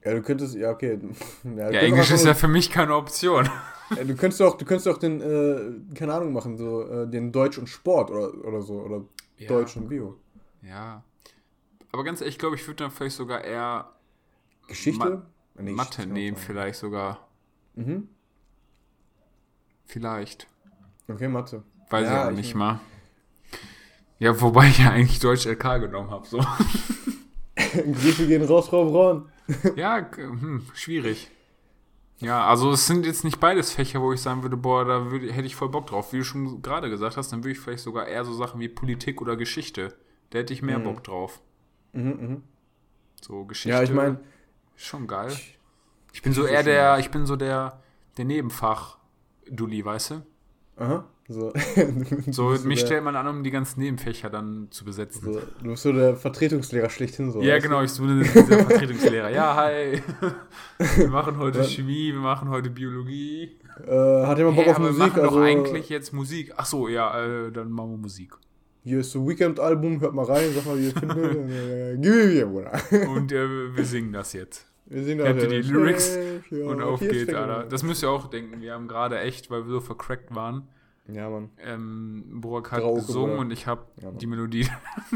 Ja, 0.04 0.14
du 0.14 0.22
könntest, 0.22 0.54
ja, 0.54 0.70
okay. 0.70 0.98
Ja, 1.56 1.70
ja 1.70 1.80
Englisch 1.80 2.10
ist 2.10 2.24
ja 2.24 2.34
für 2.34 2.48
mich 2.48 2.70
keine 2.70 2.94
Option. 2.94 3.48
Ja, 3.94 4.04
du 4.04 4.16
könntest 4.16 4.40
auch, 4.40 4.56
du 4.56 4.64
könntest 4.64 4.88
auch 4.88 4.96
den, 4.96 5.20
äh, 5.20 5.94
keine 5.94 6.14
Ahnung 6.14 6.32
machen, 6.32 6.56
so, 6.56 6.82
äh, 6.88 7.06
den 7.06 7.30
Deutsch 7.30 7.58
und 7.58 7.68
Sport 7.68 8.10
oder, 8.10 8.32
oder 8.42 8.62
so, 8.62 8.80
oder 8.80 9.04
ja. 9.36 9.48
Deutsch 9.48 9.76
und 9.76 9.86
Bio. 9.88 10.16
Ja. 10.62 11.04
Aber 11.90 12.02
ganz 12.02 12.22
ehrlich, 12.22 12.36
ich 12.36 12.38
glaube, 12.38 12.56
ich 12.56 12.66
würde 12.66 12.84
dann 12.84 12.90
vielleicht 12.90 13.16
sogar 13.16 13.44
eher 13.44 13.92
Geschichte? 14.66 15.22
Ma 15.54 15.62
nee, 15.62 15.72
Mathe 15.72 16.06
nehmen, 16.06 16.38
vielleicht 16.38 16.78
sogar. 16.78 17.28
Mhm. 17.74 18.08
Vielleicht. 19.84 20.46
Okay, 21.06 21.28
Mathe. 21.28 21.62
Weiß 21.90 22.06
ja, 22.06 22.22
ich 22.22 22.28
auch 22.28 22.36
nicht 22.36 22.54
mal. 22.54 22.80
Ja, 24.18 24.40
wobei 24.40 24.68
ich 24.68 24.78
ja 24.78 24.90
eigentlich 24.90 25.18
Deutsch 25.18 25.44
LK 25.44 25.80
genommen 25.80 26.10
habe, 26.10 26.26
so. 26.26 26.38
Grieche 27.56 28.26
gehen 28.26 28.44
raus, 28.44 28.68
Frau 28.68 28.90
Braun. 28.90 29.31
Ja, 29.76 30.08
hm, 30.14 30.66
schwierig. 30.74 31.30
Ja, 32.22 32.46
also 32.46 32.70
es 32.70 32.86
sind 32.86 33.04
jetzt 33.04 33.24
nicht 33.24 33.40
beides 33.40 33.72
Fächer, 33.72 34.00
wo 34.00 34.12
ich 34.12 34.20
sagen 34.20 34.42
würde, 34.42 34.56
boah, 34.56 34.84
da 34.84 35.10
würde, 35.10 35.32
hätte 35.32 35.46
ich 35.46 35.56
voll 35.56 35.70
Bock 35.70 35.88
drauf. 35.88 36.12
Wie 36.12 36.18
du 36.18 36.24
schon 36.24 36.62
gerade 36.62 36.88
gesagt 36.88 37.16
hast, 37.16 37.32
dann 37.32 37.40
würde 37.40 37.50
ich 37.50 37.58
vielleicht 37.58 37.82
sogar 37.82 38.06
eher 38.06 38.24
so 38.24 38.32
Sachen 38.32 38.60
wie 38.60 38.68
Politik 38.68 39.20
oder 39.20 39.36
Geschichte. 39.36 39.94
Da 40.30 40.38
hätte 40.38 40.52
ich 40.52 40.62
mehr 40.62 40.78
mhm. 40.78 40.84
Bock 40.84 41.04
drauf. 41.04 41.40
Mhm, 41.92 42.02
mhm. 42.04 42.42
So 43.20 43.44
Geschichte. 43.44 43.76
Ja, 43.76 43.82
ich 43.82 43.92
meine, 43.92 44.20
schon 44.76 45.08
geil. 45.08 45.36
Ich 46.12 46.22
bin 46.22 46.32
so 46.32 46.44
eher 46.44 46.62
der, 46.62 46.98
ich 46.98 47.10
bin 47.10 47.26
so 47.26 47.34
der, 47.34 47.82
der 48.16 48.24
Nebenfach-Dulli, 48.24 49.84
weißt 49.84 50.10
du? 50.10 50.26
Aha. 50.76 51.04
So, 51.32 51.52
so 52.30 52.48
mich 52.66 52.80
der, 52.80 52.86
stellt 52.86 53.04
man 53.04 53.16
an, 53.16 53.26
um 53.26 53.42
die 53.42 53.50
ganzen 53.50 53.80
Nebenfächer 53.80 54.30
dann 54.30 54.68
zu 54.70 54.84
besetzen. 54.84 55.32
So, 55.32 55.40
du 55.62 55.70
bist 55.70 55.82
so 55.82 55.92
der 55.92 56.16
Vertretungslehrer 56.16 56.90
schlechthin. 56.90 57.30
So, 57.30 57.42
ja, 57.42 57.58
genau, 57.58 57.82
ich 57.82 57.96
bin 57.96 58.20
der 58.20 58.26
Vertretungslehrer. 58.26 59.30
Ja, 59.30 59.56
hi. 59.56 60.02
Wir 60.96 61.08
machen 61.08 61.38
heute 61.38 61.58
ja. 61.58 61.64
Chemie, 61.64 62.12
wir 62.12 62.20
machen 62.20 62.48
heute 62.48 62.70
Biologie. 62.70 63.56
Äh, 63.86 64.26
hat 64.26 64.38
jemand 64.38 64.56
Bock 64.56 64.66
hey, 64.66 64.72
auf 64.72 64.78
Musik? 64.78 64.98
Wir 64.98 65.06
machen 65.06 65.20
also, 65.20 65.36
doch 65.36 65.42
eigentlich 65.42 65.88
jetzt 65.88 66.12
Musik. 66.12 66.52
Ach 66.56 66.66
so, 66.66 66.88
ja, 66.88 67.18
äh, 67.20 67.52
dann 67.52 67.70
machen 67.70 67.92
wir 67.92 67.98
Musik. 67.98 68.34
Hier 68.84 69.00
ist 69.00 69.12
so 69.12 69.26
Weekend-Album, 69.28 70.00
hört 70.00 70.12
mal 70.12 70.24
rein, 70.24 70.50
sag 70.54 70.66
mal, 70.66 70.76
wie 70.76 70.86
ihr 70.86 70.92
findet. 70.92 72.02
Gib 72.02 72.14
mir 72.14 72.46
Bruder. 72.46 72.72
Und 73.08 73.30
äh, 73.30 73.76
wir 73.76 73.84
singen 73.84 74.12
das 74.12 74.32
jetzt. 74.32 74.66
Wir 74.86 75.04
singen 75.04 75.24
das 75.24 75.42
ihr 75.42 75.62
die 75.62 75.68
Lyrics? 75.68 76.18
Ja, 76.50 76.66
und 76.66 76.82
auf 76.82 77.00
geht's, 77.00 77.32
Alter. 77.32 77.64
Das 77.68 77.82
müsst 77.82 78.02
ihr 78.02 78.10
auch 78.10 78.28
denken. 78.28 78.60
Wir 78.60 78.74
haben 78.74 78.88
gerade 78.88 79.20
echt, 79.20 79.50
weil 79.50 79.64
wir 79.64 79.70
so 79.70 79.80
vercrackt 79.80 80.34
waren, 80.34 80.68
ja, 81.08 81.28
Mann. 81.28 81.50
Ähm, 81.58 82.24
Burak 82.40 82.70
hat 82.70 82.80
Grau 82.80 82.94
gesungen 82.94 83.38
und 83.38 83.50
ich 83.50 83.66
habe 83.66 83.86
ja, 84.00 84.12
die 84.12 84.26
Melodie 84.26 84.68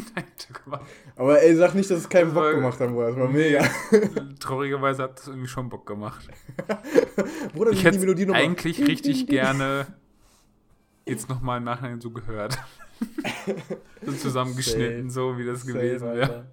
gemacht. 0.64 0.83
Aber 1.14 1.40
ey, 1.40 1.55
sag 1.55 1.75
nicht, 1.75 1.88
dass 1.90 2.01
es 2.01 2.09
keinen 2.09 2.35
Bock 2.35 2.51
gemacht 2.51 2.81
hat, 2.81 2.90
Bruder. 2.90 3.09
Das 3.09 3.16
war 3.16 3.29
mega. 3.29 3.64
Traurigerweise 4.40 5.05
hat 5.05 5.20
es 5.20 5.29
irgendwie 5.29 5.46
schon 5.46 5.68
Bock 5.68 5.87
gemacht. 5.87 6.29
Bruder, 7.55 7.70
ich 7.70 7.85
hätte 7.85 7.99
die 7.99 8.05
Melodie 8.05 8.27
nochmal. 8.27 8.42
eigentlich 8.42 8.81
richtig 8.87 9.29
gerne 9.29 9.87
jetzt 11.07 11.29
nochmal 11.29 11.59
im 11.59 11.64
Nachhinein 11.64 12.01
so 12.01 12.11
gehört. 12.11 12.59
so 14.03 14.12
zusammengeschnitten, 14.12 15.09
so 15.09 15.38
wie 15.38 15.44
das 15.44 15.61
Safe, 15.61 15.72
gewesen 15.72 16.14
wäre. 16.14 16.46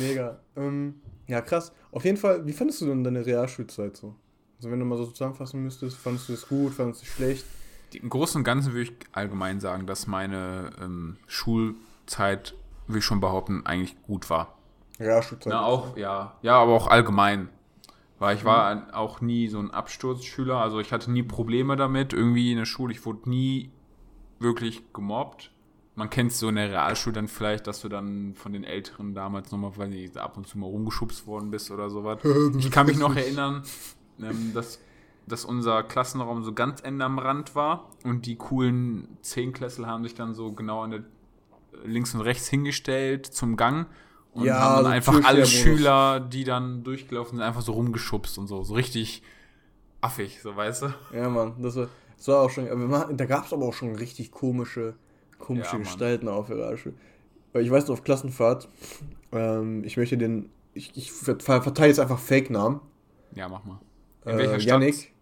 Mega. 0.00 0.40
Ähm, 0.56 0.94
ja, 1.26 1.42
krass. 1.42 1.72
Auf 1.90 2.06
jeden 2.06 2.16
Fall, 2.16 2.46
wie 2.46 2.52
fandest 2.52 2.80
du 2.80 2.86
denn 2.86 3.04
deine 3.04 3.26
Realschulzeit 3.26 3.98
so? 3.98 4.14
Also 4.56 4.70
wenn 4.70 4.78
du 4.78 4.86
mal 4.86 4.96
so 4.96 5.06
zusammenfassen 5.06 5.62
müsstest, 5.62 5.98
fandest 5.98 6.30
du 6.30 6.32
es 6.32 6.48
gut, 6.48 6.72
fandest 6.72 7.02
du 7.02 7.06
es 7.06 7.12
schlecht? 7.12 7.44
Im 7.94 8.08
Großen 8.08 8.38
und 8.38 8.44
Ganzen 8.44 8.72
würde 8.72 8.90
ich 8.90 8.92
allgemein 9.12 9.60
sagen, 9.60 9.86
dass 9.86 10.06
meine 10.06 10.70
ähm, 10.80 11.16
Schulzeit, 11.26 12.54
würde 12.86 12.98
ich 12.98 13.04
schon 13.04 13.20
behaupten, 13.20 13.66
eigentlich 13.66 14.00
gut 14.02 14.30
war. 14.30 14.56
Ja, 14.98 15.22
Schulzeit. 15.22 15.52
Na, 15.52 15.64
auch, 15.64 15.96
ja, 15.96 16.36
ja, 16.42 16.56
aber 16.56 16.72
auch 16.72 16.88
allgemein. 16.88 17.48
Weil 18.18 18.36
ich 18.36 18.44
war 18.44 18.74
mhm. 18.74 18.90
auch 18.92 19.20
nie 19.20 19.48
so 19.48 19.58
ein 19.58 19.72
Absturzschüler, 19.72 20.56
also 20.56 20.78
ich 20.78 20.92
hatte 20.92 21.10
nie 21.10 21.24
Probleme 21.24 21.74
damit, 21.74 22.12
irgendwie 22.12 22.52
in 22.52 22.58
der 22.58 22.66
Schule, 22.66 22.92
ich 22.92 23.04
wurde 23.04 23.28
nie 23.28 23.72
wirklich 24.38 24.92
gemobbt. 24.92 25.50
Man 25.94 26.08
kennt 26.08 26.30
es 26.30 26.38
so 26.38 26.48
in 26.48 26.54
der 26.54 26.70
Realschule 26.70 27.14
dann 27.14 27.28
vielleicht, 27.28 27.66
dass 27.66 27.80
du 27.80 27.88
dann 27.88 28.34
von 28.34 28.52
den 28.52 28.64
Älteren 28.64 29.14
damals 29.14 29.50
nochmal, 29.50 29.72
weil 29.76 30.10
ab 30.16 30.36
und 30.36 30.46
zu 30.46 30.56
mal 30.58 30.66
rumgeschubst 30.66 31.26
worden 31.26 31.50
bist 31.50 31.70
oder 31.70 31.90
sowas. 31.90 32.20
Ich 32.58 32.70
kann 32.70 32.86
mich 32.86 32.96
noch 32.96 33.14
erinnern, 33.14 33.64
ähm, 34.20 34.52
dass 34.54 34.78
dass 35.26 35.44
unser 35.44 35.82
Klassenraum 35.82 36.44
so 36.44 36.52
ganz 36.52 36.80
Ende 36.80 37.04
am 37.04 37.18
Rand 37.18 37.54
war 37.54 37.90
und 38.04 38.26
die 38.26 38.36
coolen 38.36 39.16
Zehnklässler 39.22 39.86
haben 39.86 40.02
sich 40.02 40.14
dann 40.14 40.34
so 40.34 40.52
genau 40.52 40.86
der 40.86 41.04
links 41.84 42.14
und 42.14 42.20
rechts 42.20 42.48
hingestellt 42.48 43.26
zum 43.26 43.56
Gang 43.56 43.86
und 44.32 44.44
ja, 44.44 44.58
haben 44.58 44.84
dann 44.84 44.92
einfach 44.92 45.24
alle 45.24 45.46
Schüler, 45.46 46.20
die 46.20 46.44
dann 46.44 46.84
durchgelaufen 46.84 47.36
sind, 47.36 47.46
einfach 47.46 47.60
so 47.60 47.72
rumgeschubst 47.72 48.38
und 48.38 48.46
so. 48.46 48.62
So 48.62 48.74
richtig 48.74 49.22
affig, 50.00 50.40
so 50.42 50.56
weißt 50.56 50.82
du? 50.82 50.94
Ja, 51.12 51.28
Mann, 51.28 51.54
das 51.62 51.76
war, 51.76 51.88
das 52.16 52.28
war 52.28 52.42
auch 52.42 52.50
schon. 52.50 52.66
Da 53.16 53.26
gab 53.26 53.46
es 53.46 53.52
aber 53.52 53.66
auch 53.66 53.74
schon 53.74 53.94
richtig 53.94 54.30
komische, 54.30 54.94
komische 55.38 55.72
ja, 55.72 55.78
Gestalten 55.78 56.28
auf 56.28 56.46
der. 56.46 56.78
Weil 57.52 57.64
ich 57.64 57.70
weiß 57.70 57.88
noch, 57.88 57.94
auf 57.94 58.04
Klassenfahrt, 58.04 58.68
ähm, 59.32 59.84
ich 59.84 59.96
möchte 59.96 60.16
den. 60.16 60.50
Ich, 60.74 60.96
ich 60.96 61.12
verteile 61.12 61.88
jetzt 61.88 62.00
einfach 62.00 62.18
Fake-Namen. 62.18 62.80
Ja, 63.34 63.46
mach 63.50 63.64
mal. 63.64 63.78
In 64.24 64.38
welcher 64.38 64.54
äh, 64.54 64.60
Stadt? 64.60 64.80
Yannick. 64.80 65.12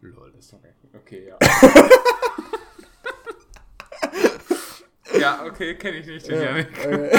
Lol, 0.00 0.32
das 0.32 0.44
ist 0.44 0.52
doch 0.52 0.60
okay, 0.94 1.28
ja. 1.28 1.36
ja, 5.18 5.44
okay, 5.44 5.74
kenne 5.74 5.96
ich 5.96 6.06
nicht 6.06 6.28
den 6.28 6.36
ja, 6.36 6.42
Janik. 6.42 6.68
Okay. 6.78 7.08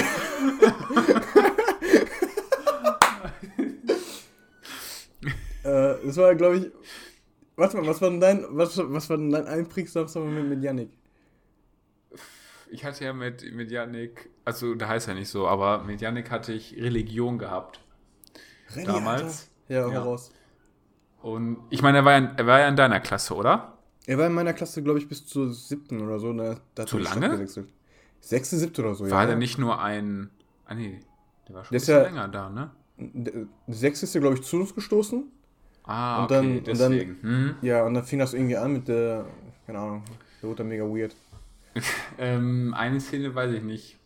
äh, 5.63 5.95
das 6.05 6.15
war, 6.17 6.35
glaube 6.35 6.57
ich. 6.57 6.71
Warte 7.57 7.77
mal, 7.77 7.87
was 7.87 8.01
war 8.01 8.09
denn 8.11 8.21
dein, 8.21 8.45
was, 8.49 8.77
was 8.77 9.09
war 9.09 9.17
denn 9.17 9.31
dein 9.31 9.47
einprägsamster 9.47 10.19
Moment 10.19 10.47
mit 10.47 10.61
Yannick? 10.63 10.91
Ich 12.69 12.85
hatte 12.85 13.03
ja 13.03 13.13
mit, 13.13 13.51
mit 13.53 13.71
Yannick, 13.71 14.29
also 14.45 14.75
da 14.75 14.87
heißt 14.87 15.07
ja 15.07 15.15
nicht 15.15 15.29
so, 15.29 15.47
aber 15.47 15.83
mit 15.83 15.99
Yannick 15.99 16.29
hatte 16.29 16.53
ich 16.53 16.77
Religion 16.77 17.39
gehabt. 17.39 17.79
Reli, 18.75 18.85
damals. 18.85 19.49
Ja, 19.69 19.91
ja. 19.91 20.17
Und 21.27 21.57
ich 21.71 21.81
meine, 21.81 21.97
er 21.97 22.05
war, 22.05 22.17
ja, 22.17 22.31
er 22.37 22.47
war 22.47 22.59
ja 22.61 22.69
in 22.69 22.77
deiner 22.77 23.01
Klasse, 23.01 23.35
oder? 23.35 23.73
Er 24.05 24.17
war 24.17 24.27
in 24.27 24.33
meiner 24.33 24.53
Klasse, 24.53 24.81
glaube 24.81 24.97
ich, 24.99 25.09
bis 25.09 25.25
zur 25.25 25.53
siebten 25.53 26.01
oder 26.01 26.19
so. 26.19 26.31
Ne? 26.31 26.55
Da 26.73 26.85
Zu 26.85 26.99
lange? 26.99 27.45
Sechste, 28.21 28.55
siebte 28.55 28.81
oder 28.81 28.95
so, 28.95 29.03
war 29.03 29.09
ja. 29.09 29.15
War 29.15 29.27
der 29.27 29.35
nicht 29.35 29.57
nur 29.57 29.81
ein. 29.81 30.29
Ah, 30.65 30.73
nee, 30.73 31.01
der 31.49 31.55
war 31.55 31.65
schon 31.65 31.77
der 31.77 31.79
ein 31.79 31.81
bisschen 31.81 31.97
ja, 31.97 32.03
länger 32.03 32.27
da, 32.29 32.49
ne? 32.49 33.47
Sechste 33.67 34.05
ist 34.05 34.15
ja, 34.15 34.21
glaube 34.21 34.35
ich, 34.35 34.43
zu 34.43 34.55
uns 34.55 34.73
gestoßen. 34.73 35.25
Ah, 35.83 36.21
und 36.21 36.31
dann, 36.31 36.45
okay, 36.45 36.61
deswegen. 36.65 37.11
Und 37.15 37.23
dann, 37.23 37.29
hm. 37.29 37.55
Ja, 37.61 37.83
und 37.83 37.93
dann 37.93 38.05
fing 38.05 38.19
das 38.19 38.33
irgendwie 38.33 38.55
an 38.55 38.71
mit 38.71 38.87
der. 38.87 39.25
Keine 39.65 39.79
Ahnung, 39.79 40.03
der 40.41 40.47
wurde 40.47 40.59
dann 40.59 40.69
mega 40.69 40.85
weird. 40.85 41.13
ähm, 42.17 42.73
eine 42.73 43.01
Szene 43.01 43.35
weiß 43.35 43.51
ich 43.51 43.63
nicht. 43.63 43.97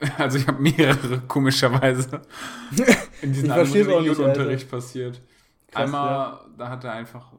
Also 0.16 0.38
ich 0.38 0.46
habe 0.48 0.62
mehrere, 0.62 1.20
komischerweise, 1.28 2.22
in 3.22 3.34
diesem 3.34 3.50
Religionunterricht 3.50 4.70
passiert. 4.70 5.20
Krass, 5.70 5.84
Einmal, 5.84 6.08
ja. 6.08 6.46
da 6.58 6.68
hat 6.68 6.84
er 6.84 6.92
einfach 6.92 7.32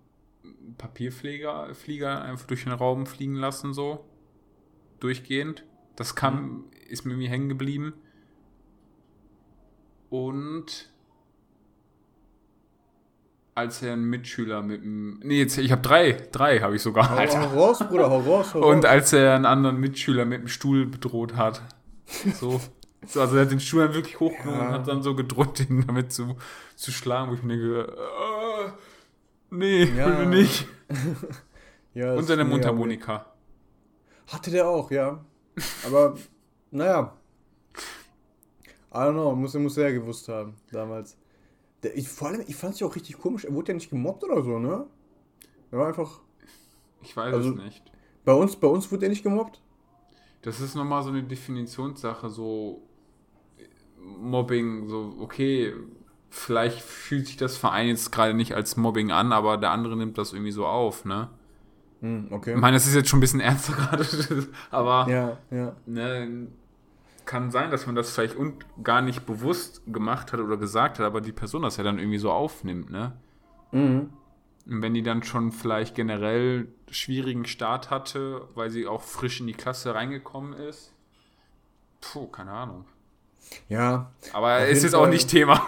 Papierflieger 0.77 1.73
Flieger 1.75 2.21
einfach 2.21 2.47
durch 2.47 2.63
den 2.63 2.73
Raum 2.73 3.05
fliegen 3.05 3.35
lassen, 3.35 3.73
so. 3.73 4.05
Durchgehend. 4.99 5.65
Das 5.95 6.15
kam, 6.15 6.43
mhm. 6.43 6.63
ist 6.87 7.05
mir 7.05 7.29
hängen 7.29 7.49
geblieben. 7.49 7.93
Und 10.09 10.91
als 13.55 13.81
er 13.81 13.93
einen 13.93 14.05
Mitschüler 14.05 14.61
mit 14.61 14.83
dem. 14.83 15.19
Nee, 15.23 15.39
jetzt, 15.39 15.57
ich 15.57 15.71
habe 15.71 15.81
drei. 15.81 16.13
Drei 16.31 16.59
habe 16.59 16.75
ich 16.75 16.81
sogar. 16.81 17.11
Alter. 17.11 17.51
hau 17.51 17.59
raus, 17.59 17.79
Bruder, 17.79 18.09
hau 18.09 18.19
raus, 18.19 18.53
hau 18.53 18.69
Und 18.69 18.85
als 18.85 19.13
er 19.13 19.35
einen 19.35 19.45
anderen 19.45 19.79
Mitschüler 19.79 20.25
mit 20.25 20.41
dem 20.41 20.47
Stuhl 20.47 20.85
bedroht 20.85 21.35
hat. 21.35 21.61
So. 22.33 22.61
So, 23.05 23.21
also 23.21 23.35
er 23.35 23.43
hat 23.43 23.51
den 23.51 23.59
Stuhl 23.59 23.85
dann 23.85 23.95
wirklich 23.95 24.19
hochgenommen 24.19 24.61
ja. 24.61 24.67
und 24.67 24.73
hat 24.73 24.87
dann 24.87 25.01
so 25.01 25.15
gedrückt, 25.15 25.59
ihn 25.59 25.83
damit 25.85 26.11
zu, 26.11 26.35
zu 26.75 26.91
schlagen, 26.91 27.31
wo 27.31 27.35
ich 27.35 27.43
mir 27.43 27.57
denke, 27.57 27.97
äh, 27.97 28.71
nee, 29.49 29.83
ja. 29.85 30.19
will 30.19 30.27
nicht. 30.27 30.67
ja, 31.93 32.13
und 32.13 32.23
seine 32.25 32.45
Mundharmonika. 32.45 33.25
Hatte 34.27 34.51
der 34.51 34.67
auch, 34.67 34.91
ja. 34.91 35.23
Aber, 35.85 36.15
naja. 36.69 37.17
I 38.93 38.97
don't 38.97 39.13
know, 39.13 39.35
muss, 39.35 39.53
muss 39.55 39.77
er 39.77 39.89
ja 39.89 39.99
gewusst 39.99 40.27
haben, 40.27 40.55
damals. 40.71 41.17
Der, 41.81 41.97
ich, 41.97 42.07
vor 42.07 42.27
allem, 42.27 42.43
ich 42.47 42.55
fand 42.55 42.75
es 42.75 42.81
ja 42.81 42.87
auch 42.87 42.95
richtig 42.95 43.17
komisch, 43.17 43.45
er 43.45 43.53
wurde 43.53 43.69
ja 43.69 43.73
nicht 43.73 43.89
gemobbt 43.89 44.23
oder 44.23 44.43
so, 44.43 44.59
ne? 44.59 44.85
Er 45.71 45.79
war 45.79 45.87
einfach. 45.87 46.19
Ich 47.01 47.15
weiß 47.17 47.33
also, 47.33 47.49
es 47.51 47.55
nicht. 47.55 47.91
Bei 48.25 48.33
uns, 48.33 48.55
bei 48.55 48.67
uns 48.67 48.91
wurde 48.91 49.07
er 49.07 49.09
nicht 49.09 49.23
gemobbt? 49.23 49.59
Das 50.43 50.59
ist 50.59 50.75
nochmal 50.75 51.01
so 51.03 51.09
eine 51.09 51.23
Definitionssache, 51.23 52.29
so 52.29 52.83
Mobbing, 54.03 54.87
so, 54.87 55.15
okay, 55.19 55.73
vielleicht 56.29 56.81
fühlt 56.81 57.27
sich 57.27 57.37
das 57.37 57.57
Verein 57.57 57.87
jetzt 57.87 58.11
gerade 58.11 58.33
nicht 58.33 58.55
als 58.55 58.77
Mobbing 58.77 59.11
an, 59.11 59.31
aber 59.31 59.57
der 59.57 59.71
andere 59.71 59.97
nimmt 59.97 60.17
das 60.17 60.33
irgendwie 60.33 60.51
so 60.51 60.65
auf, 60.65 61.05
ne? 61.05 61.29
Hm, 62.01 62.27
okay. 62.31 62.53
Ich 62.53 62.59
meine, 62.59 62.75
das 62.75 62.87
ist 62.87 62.95
jetzt 62.95 63.09
schon 63.09 63.19
ein 63.19 63.21
bisschen 63.21 63.39
ernster 63.41 63.73
gerade, 63.73 64.05
aber 64.71 65.09
ja, 65.09 65.37
ja. 65.51 65.75
ne, 65.85 66.47
kann 67.25 67.51
sein, 67.51 67.69
dass 67.69 67.85
man 67.85 67.95
das 67.95 68.11
vielleicht 68.11 68.35
und 68.35 68.65
gar 68.83 69.01
nicht 69.01 69.25
bewusst 69.25 69.83
gemacht 69.87 70.33
hat 70.33 70.39
oder 70.39 70.57
gesagt 70.57 70.99
hat, 70.99 71.05
aber 71.05 71.21
die 71.21 71.31
Person 71.31 71.61
das 71.61 71.77
ja 71.77 71.83
dann 71.83 71.99
irgendwie 71.99 72.17
so 72.17 72.31
aufnimmt, 72.31 72.89
ne? 72.89 73.13
Mhm. 73.71 74.09
Und 74.65 74.81
wenn 74.81 74.93
die 74.93 75.03
dann 75.03 75.23
schon 75.23 75.51
vielleicht 75.51 75.95
generell 75.95 76.67
schwierigen 76.89 77.45
Start 77.45 77.89
hatte, 77.89 78.47
weil 78.53 78.69
sie 78.69 78.87
auch 78.87 79.01
frisch 79.01 79.39
in 79.39 79.47
die 79.47 79.53
Klasse 79.53 79.95
reingekommen 79.95 80.53
ist. 80.53 80.93
Puh, 81.99 82.27
keine 82.27 82.51
Ahnung. 82.51 82.85
Ja. 83.69 84.11
Aber 84.33 84.65
ist 84.67 84.83
jetzt 84.83 84.95
auch 84.95 85.07
nicht 85.07 85.29
Thema. 85.29 85.61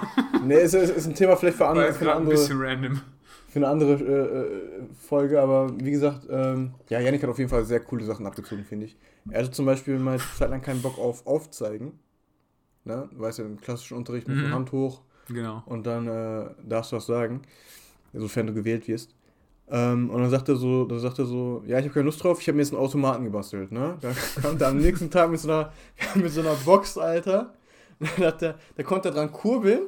Nee, 0.43 0.62
ist, 0.62 0.74
ist, 0.74 0.89
ist 0.96 1.08
ein 1.08 1.15
Thema 1.15 1.36
vielleicht 1.36 1.58
für, 1.58 1.67
andere, 1.67 1.93
für, 1.93 2.00
eine, 2.00 2.00
gerade 2.00 2.12
ein 2.12 2.17
andere, 2.24 2.36
bisschen 2.36 2.62
random. 2.62 3.02
für 3.50 3.60
eine 3.60 3.67
andere 3.67 3.93
äh, 3.93 4.39
äh, 4.39 4.84
Folge, 5.08 5.41
aber 5.41 5.69
wie 5.80 5.91
gesagt, 5.91 6.28
ähm, 6.30 6.74
ja, 6.89 7.00
Yannick 7.00 7.24
hat 7.24 7.30
auf 7.30 7.38
jeden 7.38 7.50
Fall 7.50 7.63
sehr 7.65 7.80
coole 7.82 8.04
Sachen 8.06 8.26
abgezogen, 8.26 8.63
finde 8.65 8.88
ich. 8.88 8.98
Er 9.30 9.39
hatte 9.43 9.52
zum 9.52 9.65
Beispiel 9.65 9.98
mal 10.00 10.12
eine 10.15 10.22
Zeit 10.38 10.50
lang 10.50 10.62
keinen 10.62 10.82
Bock 10.82 10.98
auf 10.98 11.26
Aufzeigen. 11.26 12.00
Ne? 12.84 13.08
Du 13.13 13.19
weißt 13.22 13.39
ja, 13.39 13.46
im 13.46 13.60
klassischen 13.62 13.96
Unterricht 13.98 14.28
mit 14.28 14.38
Mhm. 14.38 14.41
der 14.41 14.52
Hand 14.52 14.72
hoch 14.74 15.02
Genau. 15.30 15.63
und 15.65 15.88
dann 15.88 16.08
äh, 16.08 16.50
darfst 16.67 16.91
du 16.91 16.98
was 16.98 17.06
sagen, 17.06 17.41
sofern 18.13 18.48
du 18.48 18.54
gewählt 18.54 18.88
wirst. 18.89 19.15
Ähm, 19.69 20.10
und 20.10 20.22
dann 20.22 20.30
sagt 20.30 20.50
er 20.50 20.58
so, 20.58 20.84
dann 20.84 21.00
sagt 21.00 21.19
er 21.19 21.26
so, 21.26 21.63
ja, 21.65 21.78
ich 21.80 21.86
habe 21.86 21.93
keine 21.93 22.06
Lust 22.06 22.22
drauf, 22.22 22.41
ich 22.41 22.48
habe 22.50 22.58
mir 22.58 22.63
jetzt 22.63 22.74
einen 22.74 22.82
Automaten 22.82 23.24
gebastelt, 23.24 23.72
ne? 23.72 23.98
Dann 24.02 24.13
kam 24.41 24.58
er 24.60 24.67
am 24.67 24.78
nächsten 24.78 25.10
Tag 25.10 25.32
mit 25.32 25.39
so 25.39 25.50
einer, 25.50 25.72
mit 26.15 26.30
so 26.30 26.41
einer 26.41 26.54
Box, 26.65 26.98
Alter. 26.98 27.54
Und 28.00 28.10
dann 28.18 28.26
hat 28.28 28.42
er, 28.42 28.60
da 28.76 28.84
konnte 28.84 29.10
er 29.10 29.14
dran 29.16 29.32
kurbeln. 29.32 29.88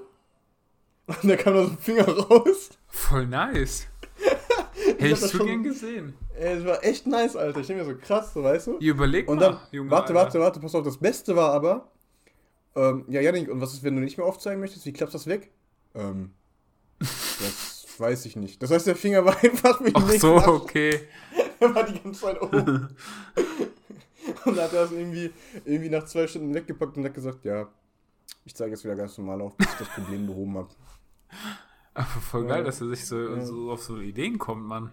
Und 1.07 1.23
da 1.29 1.35
kam 1.35 1.53
da 1.53 1.63
so 1.65 1.71
ein 1.71 1.77
Finger 1.77 2.07
raus. 2.07 2.69
Voll 2.87 3.27
nice. 3.27 3.87
Hätte 4.97 5.07
ich 5.07 5.19
das 5.19 5.31
so 5.31 5.43
gern 5.45 5.63
gesehen. 5.63 6.13
Ey, 6.37 6.55
das 6.57 6.65
war 6.65 6.83
echt 6.83 7.07
nice, 7.07 7.35
Alter. 7.35 7.59
Ich 7.59 7.67
denke 7.67 7.83
mir 7.85 7.93
so, 7.93 7.97
krass, 7.99 8.33
so, 8.33 8.43
weißt 8.43 8.67
du? 8.67 8.77
Ihr 8.79 8.91
überlegt 8.91 9.29
Und 9.29 9.37
mal, 9.39 9.51
dann, 9.51 9.59
Junge, 9.71 9.91
warte, 9.91 10.07
Alter. 10.13 10.15
warte, 10.25 10.39
warte, 10.39 10.59
pass 10.59 10.75
auf, 10.75 10.83
das 10.83 10.97
Beste 10.97 11.35
war 11.35 11.51
aber, 11.53 11.91
ähm, 12.75 13.05
ja, 13.07 13.21
Janik, 13.21 13.49
und 13.49 13.61
was 13.61 13.73
ist, 13.73 13.83
wenn 13.83 13.95
du 13.95 14.01
nicht 14.01 14.17
mehr 14.17 14.25
aufzeigen 14.25 14.59
möchtest? 14.59 14.85
Wie 14.85 14.93
klappst 14.93 15.15
das 15.15 15.27
weg? 15.27 15.51
Ähm, 15.93 16.31
das 16.99 17.85
weiß 17.99 18.25
ich 18.25 18.35
nicht. 18.35 18.61
Das 18.61 18.71
heißt, 18.71 18.87
der 18.87 18.95
Finger 18.95 19.23
war 19.25 19.37
einfach 19.43 19.79
wie 19.83 19.91
Ach 19.93 20.09
so, 20.11 20.35
nach- 20.35 20.47
okay. 20.47 21.07
Er 21.59 21.73
war 21.73 21.83
die 21.85 21.99
ganze 22.01 22.19
Zeit 22.21 22.41
oben. 22.41 22.89
und 24.45 24.59
hat 24.59 24.73
das 24.73 24.91
irgendwie, 24.91 25.31
irgendwie 25.63 25.89
nach 25.89 26.03
zwei 26.05 26.27
Stunden 26.27 26.53
weggepackt 26.53 26.97
und 26.97 27.05
hat 27.05 27.13
gesagt, 27.13 27.45
ja, 27.45 27.67
ich 28.45 28.55
zeige 28.55 28.71
jetzt 28.71 28.83
wieder 28.83 28.95
ganz 28.95 29.17
normal 29.17 29.41
auf, 29.41 29.55
bis 29.57 29.67
ich 29.67 29.77
das 29.79 29.89
Problem 29.89 30.25
behoben 30.27 30.57
habe. 30.57 30.69
Aber 31.93 32.05
voll 32.05 32.43
Ja. 32.43 32.55
geil, 32.55 32.63
dass 32.63 32.81
er 32.81 32.87
sich 32.89 33.05
so, 33.05 33.17
Ja. 33.17 33.41
so 33.41 33.71
auf 33.71 33.81
so 33.83 33.97
Ideen 33.99 34.37
kommt, 34.37 34.65
Mann. 34.65 34.91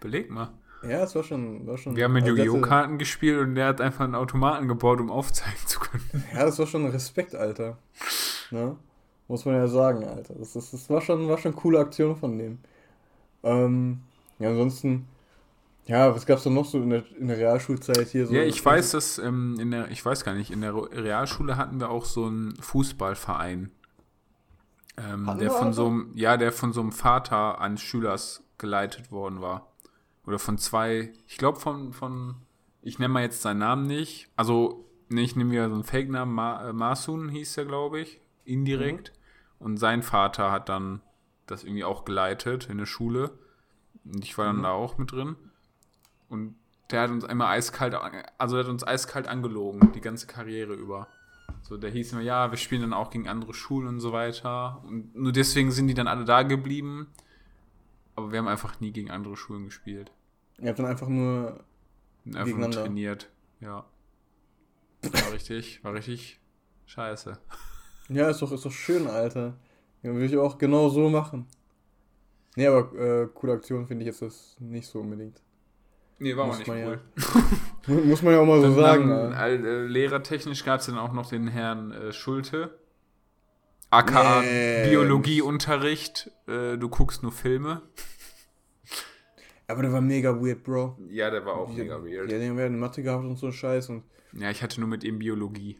Beleg 0.00 0.30
mal. 0.30 0.50
Ja, 0.82 1.02
es 1.02 1.14
war 1.14 1.24
schon, 1.24 1.66
war 1.66 1.78
schon. 1.78 1.96
Wir 1.96 2.04
haben 2.04 2.12
mit 2.12 2.24
also 2.24 2.36
Yu-Gi-Oh! 2.36 2.60
Karten 2.60 2.98
gespielt 2.98 3.40
und 3.40 3.54
der 3.54 3.66
hat 3.68 3.80
einfach 3.80 4.04
einen 4.04 4.14
Automaten 4.14 4.68
gebaut, 4.68 5.00
um 5.00 5.10
aufzeigen 5.10 5.58
zu 5.66 5.80
können. 5.80 6.04
Ja, 6.34 6.44
das 6.44 6.58
war 6.58 6.66
schon 6.66 6.86
Respekt, 6.86 7.34
Alter. 7.34 7.78
Ne? 8.50 8.76
Muss 9.28 9.44
man 9.44 9.54
ja 9.56 9.66
sagen, 9.66 10.04
Alter. 10.04 10.34
Das, 10.34 10.52
das, 10.52 10.70
das 10.70 10.88
war, 10.90 11.00
schon, 11.00 11.28
war 11.28 11.38
schon 11.38 11.52
eine 11.52 11.60
coole 11.60 11.80
Aktion 11.80 12.14
von 12.14 12.38
dem. 12.38 12.58
Ähm, 13.42 14.00
ja, 14.38 14.50
ansonsten, 14.50 15.08
ja, 15.86 16.14
was 16.14 16.26
gab's 16.26 16.42
da 16.42 16.50
noch 16.50 16.64
so 16.64 16.78
in 16.78 16.90
der, 16.90 17.04
in 17.16 17.28
der 17.28 17.38
Realschulzeit 17.38 18.08
hier? 18.08 18.26
So, 18.26 18.34
ja, 18.34 18.42
ich 18.42 18.64
weiß, 18.64 18.90
dass 18.92 19.18
ähm, 19.18 19.56
in 19.60 19.70
der, 19.70 19.90
ich 19.90 20.04
weiß 20.04 20.24
gar 20.24 20.34
nicht, 20.34 20.50
in 20.50 20.60
der 20.60 20.74
Realschule 20.74 21.56
hatten 21.56 21.80
wir 21.80 21.90
auch 21.90 22.04
so 22.04 22.26
einen 22.26 22.56
Fußballverein. 22.56 23.70
Ähm, 24.98 25.38
der 25.38 25.50
von 25.50 25.68
auch 25.68 25.72
so 25.72 25.86
einem, 25.86 26.10
ja, 26.14 26.36
der 26.36 26.52
von 26.52 26.72
so 26.72 26.80
einem 26.80 26.92
Vater 26.92 27.60
eines 27.60 27.82
Schülers 27.82 28.42
geleitet 28.58 29.12
worden 29.12 29.40
war. 29.40 29.72
Oder 30.26 30.38
von 30.38 30.58
zwei, 30.58 31.12
ich 31.28 31.36
glaube 31.36 31.60
von, 31.60 31.92
von, 31.92 32.36
ich 32.82 32.98
nenne 32.98 33.12
mal 33.12 33.22
jetzt 33.22 33.42
seinen 33.42 33.58
Namen 33.58 33.86
nicht. 33.86 34.28
Also, 34.36 34.88
ne, 35.08 35.20
ich 35.20 35.36
nehme 35.36 35.52
wieder 35.52 35.68
so 35.68 35.74
einen 35.74 35.84
Fake-Namen, 35.84 36.34
Ma, 36.34 36.68
äh, 36.68 36.72
Masun 36.72 37.28
hieß 37.28 37.58
er, 37.58 37.66
glaube 37.66 38.00
ich, 38.00 38.20
indirekt. 38.44 39.12
Und 39.58 39.76
sein 39.76 40.02
Vater 40.02 40.50
hat 40.50 40.68
dann 40.68 41.00
das 41.46 41.62
irgendwie 41.62 41.84
auch 41.84 42.04
geleitet 42.04 42.68
in 42.68 42.78
der 42.78 42.86
Schule. 42.86 43.38
Und 44.04 44.24
ich 44.24 44.36
war 44.36 44.46
dann 44.46 44.58
Mhm. 44.58 44.62
da 44.62 44.70
auch 44.70 44.98
mit 44.98 45.12
drin. 45.12 45.36
Und 46.28 46.56
der 46.90 47.02
hat 47.02 47.10
uns 47.10 47.24
einmal 47.24 47.56
eiskalt, 47.56 47.94
also 48.38 48.56
der 48.56 48.64
hat 48.64 48.70
uns 48.70 48.86
eiskalt 48.86 49.28
angelogen, 49.28 49.92
die 49.92 50.00
ganze 50.00 50.26
Karriere 50.26 50.74
über. 50.74 51.08
So, 51.62 51.76
der 51.76 51.90
hieß 51.90 52.12
immer, 52.12 52.22
ja, 52.22 52.50
wir 52.50 52.58
spielen 52.58 52.82
dann 52.82 52.92
auch 52.92 53.10
gegen 53.10 53.28
andere 53.28 53.52
Schulen 53.52 53.88
und 53.88 54.00
so 54.00 54.12
weiter. 54.12 54.82
Und 54.86 55.16
nur 55.16 55.32
deswegen 55.32 55.72
sind 55.72 55.88
die 55.88 55.94
dann 55.94 56.06
alle 56.06 56.24
da 56.24 56.42
geblieben. 56.42 57.08
Aber 58.14 58.30
wir 58.32 58.38
haben 58.38 58.48
einfach 58.48 58.80
nie 58.80 58.92
gegen 58.92 59.10
andere 59.10 59.36
Schulen 59.36 59.64
gespielt. 59.64 60.12
Ihr 60.58 60.68
habt 60.68 60.78
dann 60.78 60.86
einfach 60.86 61.08
nur. 61.08 61.64
Einfach 62.24 62.36
nur 62.36 62.44
Gegeneinander. 62.44 62.84
trainiert. 62.84 63.30
Ja. 63.60 63.84
War 65.02 65.32
richtig, 65.32 65.84
war 65.84 65.94
richtig 65.94 66.40
scheiße. 66.86 67.38
Ja, 68.08 68.30
ist 68.30 68.40
doch, 68.42 68.52
ist 68.52 68.64
doch 68.64 68.72
schön, 68.72 69.06
Alter. 69.08 69.58
Ja, 70.02 70.12
würde 70.12 70.26
ich 70.26 70.36
auch 70.36 70.58
genau 70.58 70.88
so 70.88 71.08
machen. 71.10 71.46
Nee, 72.54 72.66
aber 72.68 72.94
äh, 72.94 73.28
coole 73.34 73.52
Aktion 73.52 73.86
finde 73.86 74.04
ich 74.04 74.06
jetzt 74.06 74.22
das 74.22 74.56
nicht 74.60 74.86
so 74.86 75.00
unbedingt. 75.00 75.42
Nee, 76.18 76.34
war 76.36 76.46
Muss 76.46 76.56
auch 76.56 76.58
nicht 76.60 76.68
ja 76.68 76.86
cool. 76.88 77.00
Mu- 77.86 78.00
Muss 78.06 78.22
man 78.22 78.32
ja 78.34 78.40
auch 78.40 78.46
mal 78.46 78.60
so 78.62 78.72
sagen. 78.74 79.08
dann, 79.08 79.32
Alter. 79.34 79.64
äh, 79.64 79.86
lehrertechnisch 79.86 80.64
gab 80.64 80.80
es 80.80 80.86
dann 80.86 80.98
auch 80.98 81.12
noch 81.12 81.28
den 81.28 81.46
Herrn 81.48 81.92
äh, 81.92 82.12
Schulte. 82.12 82.78
AKA 83.90 84.40
Nee. 84.42 84.88
Biologieunterricht. 84.88 86.30
Äh, 86.48 86.76
du 86.78 86.88
guckst 86.88 87.22
nur 87.22 87.32
Filme. 87.32 87.82
Aber 89.68 89.82
der 89.82 89.92
war 89.92 90.00
mega 90.00 90.40
weird, 90.40 90.62
Bro. 90.62 90.98
Ja, 91.10 91.28
der 91.30 91.44
war 91.44 91.54
auch 91.54 91.70
Ja, 91.70 91.82
mega 91.84 91.96
weird. 92.02 92.30
Ja, 92.30 92.38
den 92.38 92.50
haben 92.50 92.58
wir 92.58 92.66
in 92.66 92.78
Mathe 92.78 93.02
gehabt 93.02 93.24
und 93.24 93.36
so 93.36 93.50
Scheiß 93.52 93.88
und 93.90 94.04
Ja, 94.32 94.50
ich 94.50 94.62
hatte 94.62 94.80
nur 94.80 94.88
mit 94.88 95.04
ihm 95.04 95.18
Biologie. 95.18 95.78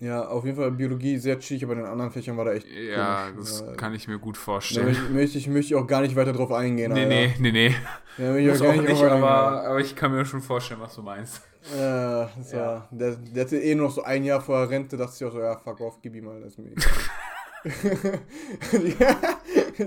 Ja, 0.00 0.26
auf 0.28 0.44
jeden 0.46 0.56
Fall 0.56 0.70
Biologie 0.70 1.18
sehr 1.18 1.38
chillig, 1.38 1.62
aber 1.62 1.74
in 1.74 1.80
den 1.80 1.88
anderen 1.88 2.10
Fächern 2.10 2.36
war 2.38 2.46
da 2.46 2.52
echt. 2.54 2.66
Ja, 2.66 3.28
komisch. 3.30 3.50
das 3.50 3.60
Ja, 3.60 3.74
kann 3.74 3.94
ich 3.94 4.08
mir 4.08 4.18
gut 4.18 4.36
Da 4.36 4.40
vorstellen. 4.40 4.86
möchte, 4.86 5.02
möchte, 5.10 5.36
ich, 5.38 5.46
möchte 5.48 5.74
ich 5.74 5.80
auch 5.80 5.86
gar 5.86 6.00
nicht 6.00 6.16
weiter 6.16 6.32
drauf 6.32 6.50
eingehen. 6.52 6.90
Nee, 6.92 7.04
nee, 7.04 7.34
nee, 7.38 7.52
nee. 7.52 7.74
Ja, 8.16 8.32
möchte 8.32 8.50
ich 8.50 8.56
auch 8.56 8.60
gar 8.64 8.70
auch 8.70 8.76
nicht, 8.76 8.88
nicht, 8.88 9.02
aber, 9.04 9.64
aber 9.66 9.80
ich 9.80 9.94
kann 9.94 10.12
mir 10.12 10.24
schon 10.24 10.40
vorstellen, 10.40 10.80
was 10.80 10.94
du 10.94 11.02
meinst. 11.02 11.42
Ja, 11.76 12.30
das 12.36 12.52
Ja. 12.52 12.58
War, 12.58 12.88
der, 12.90 13.16
der 13.16 13.44
hatte 13.44 13.58
eh 13.58 13.74
nur 13.74 13.88
noch 13.88 13.94
so 13.94 14.02
ein 14.02 14.24
Jahr 14.24 14.40
vor 14.40 14.60
der 14.60 14.70
Rente, 14.70 14.96
dachte 14.96 15.12
ich 15.18 15.24
auch 15.26 15.32
so, 15.32 15.40
ja, 15.40 15.58
fuck 15.58 15.78
off, 15.80 15.98
gib 16.00 16.14
ihm 16.14 16.24
mal, 16.24 16.40
das 16.40 16.52
ist 16.52 16.58
mir 16.58 16.70
egal. 16.72 17.60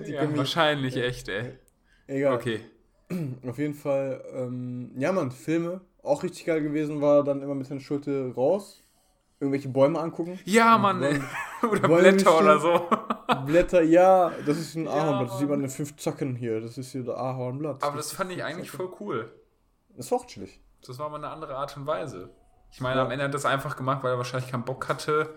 Ja, 0.07 0.37
wahrscheinlich 0.37 0.95
echt, 0.97 1.29
ey. 1.29 1.53
egal. 2.07 2.35
Okay. 2.35 2.59
Auf 3.47 3.57
jeden 3.57 3.73
Fall, 3.73 4.23
ähm, 4.33 4.91
ja, 4.97 5.11
Mann, 5.11 5.31
Filme, 5.31 5.81
auch 6.01 6.23
richtig 6.23 6.45
geil 6.45 6.61
gewesen, 6.61 7.01
war 7.01 7.23
dann 7.23 7.41
immer 7.41 7.55
mit 7.55 7.69
Herrn 7.69 7.79
Schulte 7.79 8.33
raus, 8.35 8.82
irgendwelche 9.43 9.69
Bäume 9.69 9.99
angucken. 9.99 10.39
Ja, 10.45 10.77
Mann. 10.77 10.99
Bäume- 11.01 11.23
Oder 11.69 11.87
Bäume 11.87 12.01
Blätter 12.13 12.37
oder 12.39 12.59
so. 12.59 12.89
Blätter, 13.45 13.81
ja, 13.83 14.31
das 14.45 14.57
ist 14.57 14.75
ein 14.75 14.87
Ahornblatt, 14.87 15.29
das 15.31 15.39
sieht 15.39 15.49
man 15.49 15.61
in 15.63 15.69
fünf 15.69 15.95
Zacken 15.95 16.35
hier, 16.35 16.59
das 16.59 16.77
ist 16.77 16.91
hier 16.91 17.03
der 17.03 17.15
Ahornblatt. 17.17 17.81
Aber 17.83 17.95
das 17.95 18.11
fand 18.11 18.31
ich 18.33 18.43
eigentlich 18.43 18.69
voll 18.69 18.89
cool. 18.99 19.31
Das 19.95 20.11
war 20.11 20.17
auch 20.19 20.25
chillig. 20.27 20.59
Das 20.85 20.99
war 20.99 21.09
mal 21.09 21.17
eine 21.17 21.29
andere 21.29 21.55
Art 21.55 21.77
und 21.77 21.85
Weise. 21.87 22.29
Ich 22.71 22.81
meine, 22.81 22.97
Ja. 22.97 23.05
am 23.05 23.11
Ende 23.11 23.23
hat 23.23 23.29
er 23.31 23.33
das 23.33 23.45
einfach 23.45 23.77
gemacht, 23.77 24.03
weil 24.03 24.11
er 24.11 24.17
wahrscheinlich 24.17 24.51
keinen 24.51 24.65
Bock 24.65 24.89
hatte, 24.89 25.33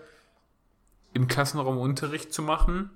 im 1.13 1.27
Klassenraum 1.27 1.77
Unterricht 1.77 2.33
zu 2.33 2.41
machen. 2.41 2.89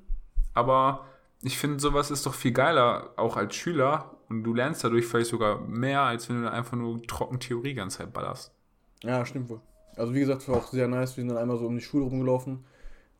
Aber 0.53 1.05
ich 1.41 1.57
finde, 1.57 1.79
sowas 1.79 2.11
ist 2.11 2.25
doch 2.25 2.33
viel 2.33 2.51
geiler, 2.51 3.11
auch 3.15 3.37
als 3.37 3.55
Schüler. 3.55 4.11
Und 4.29 4.43
du 4.43 4.53
lernst 4.53 4.83
dadurch 4.83 5.05
vielleicht 5.07 5.29
sogar 5.29 5.59
mehr, 5.61 6.01
als 6.01 6.27
wenn 6.29 6.41
du 6.41 6.51
einfach 6.51 6.75
nur 6.77 7.01
trocken 7.03 7.39
Theorie 7.39 7.69
die 7.69 7.75
ganze 7.75 7.99
Zeit 7.99 8.11
ballerst. 8.13 8.53
Ja, 9.03 9.25
stimmt 9.25 9.49
wohl. 9.49 9.61
Also 9.95 10.13
wie 10.13 10.19
gesagt, 10.21 10.47
war 10.49 10.57
auch 10.57 10.67
sehr 10.67 10.87
nice. 10.87 11.15
Wir 11.17 11.21
sind 11.23 11.29
dann 11.29 11.37
einmal 11.37 11.57
so 11.57 11.65
um 11.67 11.75
die 11.75 11.81
Schule 11.81 12.05
rumgelaufen. 12.05 12.63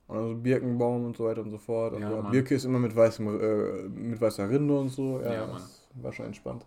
Und 0.07 0.17
dann 0.17 0.27
so 0.27 0.35
Birkenbaum 0.35 1.05
und 1.05 1.15
so 1.17 1.25
weiter 1.25 1.41
und 1.41 1.51
so 1.51 1.57
fort. 1.57 1.97
Ja, 1.99 2.07
Also 2.07 2.21
Mann. 2.21 2.31
Birke 2.31 2.55
ist 2.55 2.65
immer 2.65 2.79
mit, 2.79 2.95
weißem, 2.95 3.27
äh, 3.39 3.89
mit 3.89 4.19
weißer 4.19 4.49
Rinde 4.49 4.77
und 4.77 4.89
so. 4.89 5.21
Ja, 5.23 5.33
Ja, 5.33 5.57
war 5.95 6.11
schon 6.13 6.25
entspannt. 6.25 6.65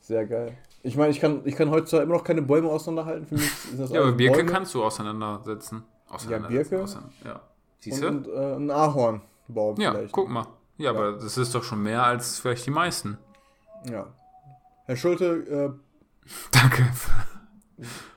Sehr 0.00 0.26
geil. 0.26 0.52
Ich 0.82 0.96
meine, 0.96 1.10
ich 1.10 1.20
kann, 1.20 1.42
ich 1.44 1.56
kann 1.56 1.70
heutzutage 1.70 2.04
immer 2.04 2.14
noch 2.14 2.24
keine 2.24 2.42
Bäume 2.42 2.68
auseinanderhalten. 2.68 3.26
Für 3.26 3.34
mich 3.34 3.50
sind 3.50 3.80
das 3.80 3.90
Ja, 3.90 4.00
aber 4.02 4.12
Birke 4.12 4.38
Bäume. 4.38 4.50
kannst 4.52 4.74
du 4.74 4.84
auseinandersetzen. 4.84 5.82
auseinandersetzen 6.08 6.70
Birke? 6.70 6.84
auseinander- 6.84 7.12
Ja. 7.24 7.40
Siehst 7.80 8.02
du? 8.02 8.08
Und, 8.08 8.26
und 8.28 8.34
äh, 8.34 8.54
ein 8.56 8.70
Ahornbaum 8.70 9.80
Ja, 9.80 9.92
vielleicht. 9.92 10.12
guck 10.12 10.28
mal. 10.28 10.46
Ja, 10.78 10.90
aber 10.90 11.12
das 11.12 11.36
ist 11.38 11.54
doch 11.54 11.62
schon 11.64 11.82
mehr 11.82 12.02
als 12.04 12.38
vielleicht 12.38 12.64
die 12.66 12.70
meisten. 12.70 13.18
Ja. 13.90 14.06
Herr 14.86 14.96
Schulte, 14.96 15.24
äh, 15.24 16.28
danke 16.52 16.86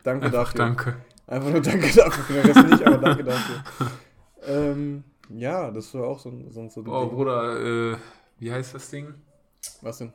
Einfach 0.03 0.31
dafür. 0.31 0.57
danke. 0.57 0.95
Einfach 1.27 1.49
nur 1.49 1.61
danke 1.61 1.93
dafür. 1.93 2.43
Rest 2.43 2.67
nicht, 2.67 2.83
aber 2.85 2.97
danke 2.97 3.23
dafür. 3.23 3.63
ähm, 4.47 5.03
ja, 5.29 5.71
das 5.71 5.93
war 5.93 6.03
auch 6.07 6.19
so 6.19 6.29
ein, 6.29 6.51
so 6.51 6.59
ein, 6.61 6.69
so 6.69 6.81
ein 6.81 6.87
Oh, 6.87 7.05
Ding. 7.05 7.09
Bruder, 7.15 7.91
äh, 7.93 7.97
wie 8.39 8.51
heißt 8.51 8.73
das 8.75 8.89
Ding? 8.89 9.13
Was 9.81 9.99
denn? 9.99 10.13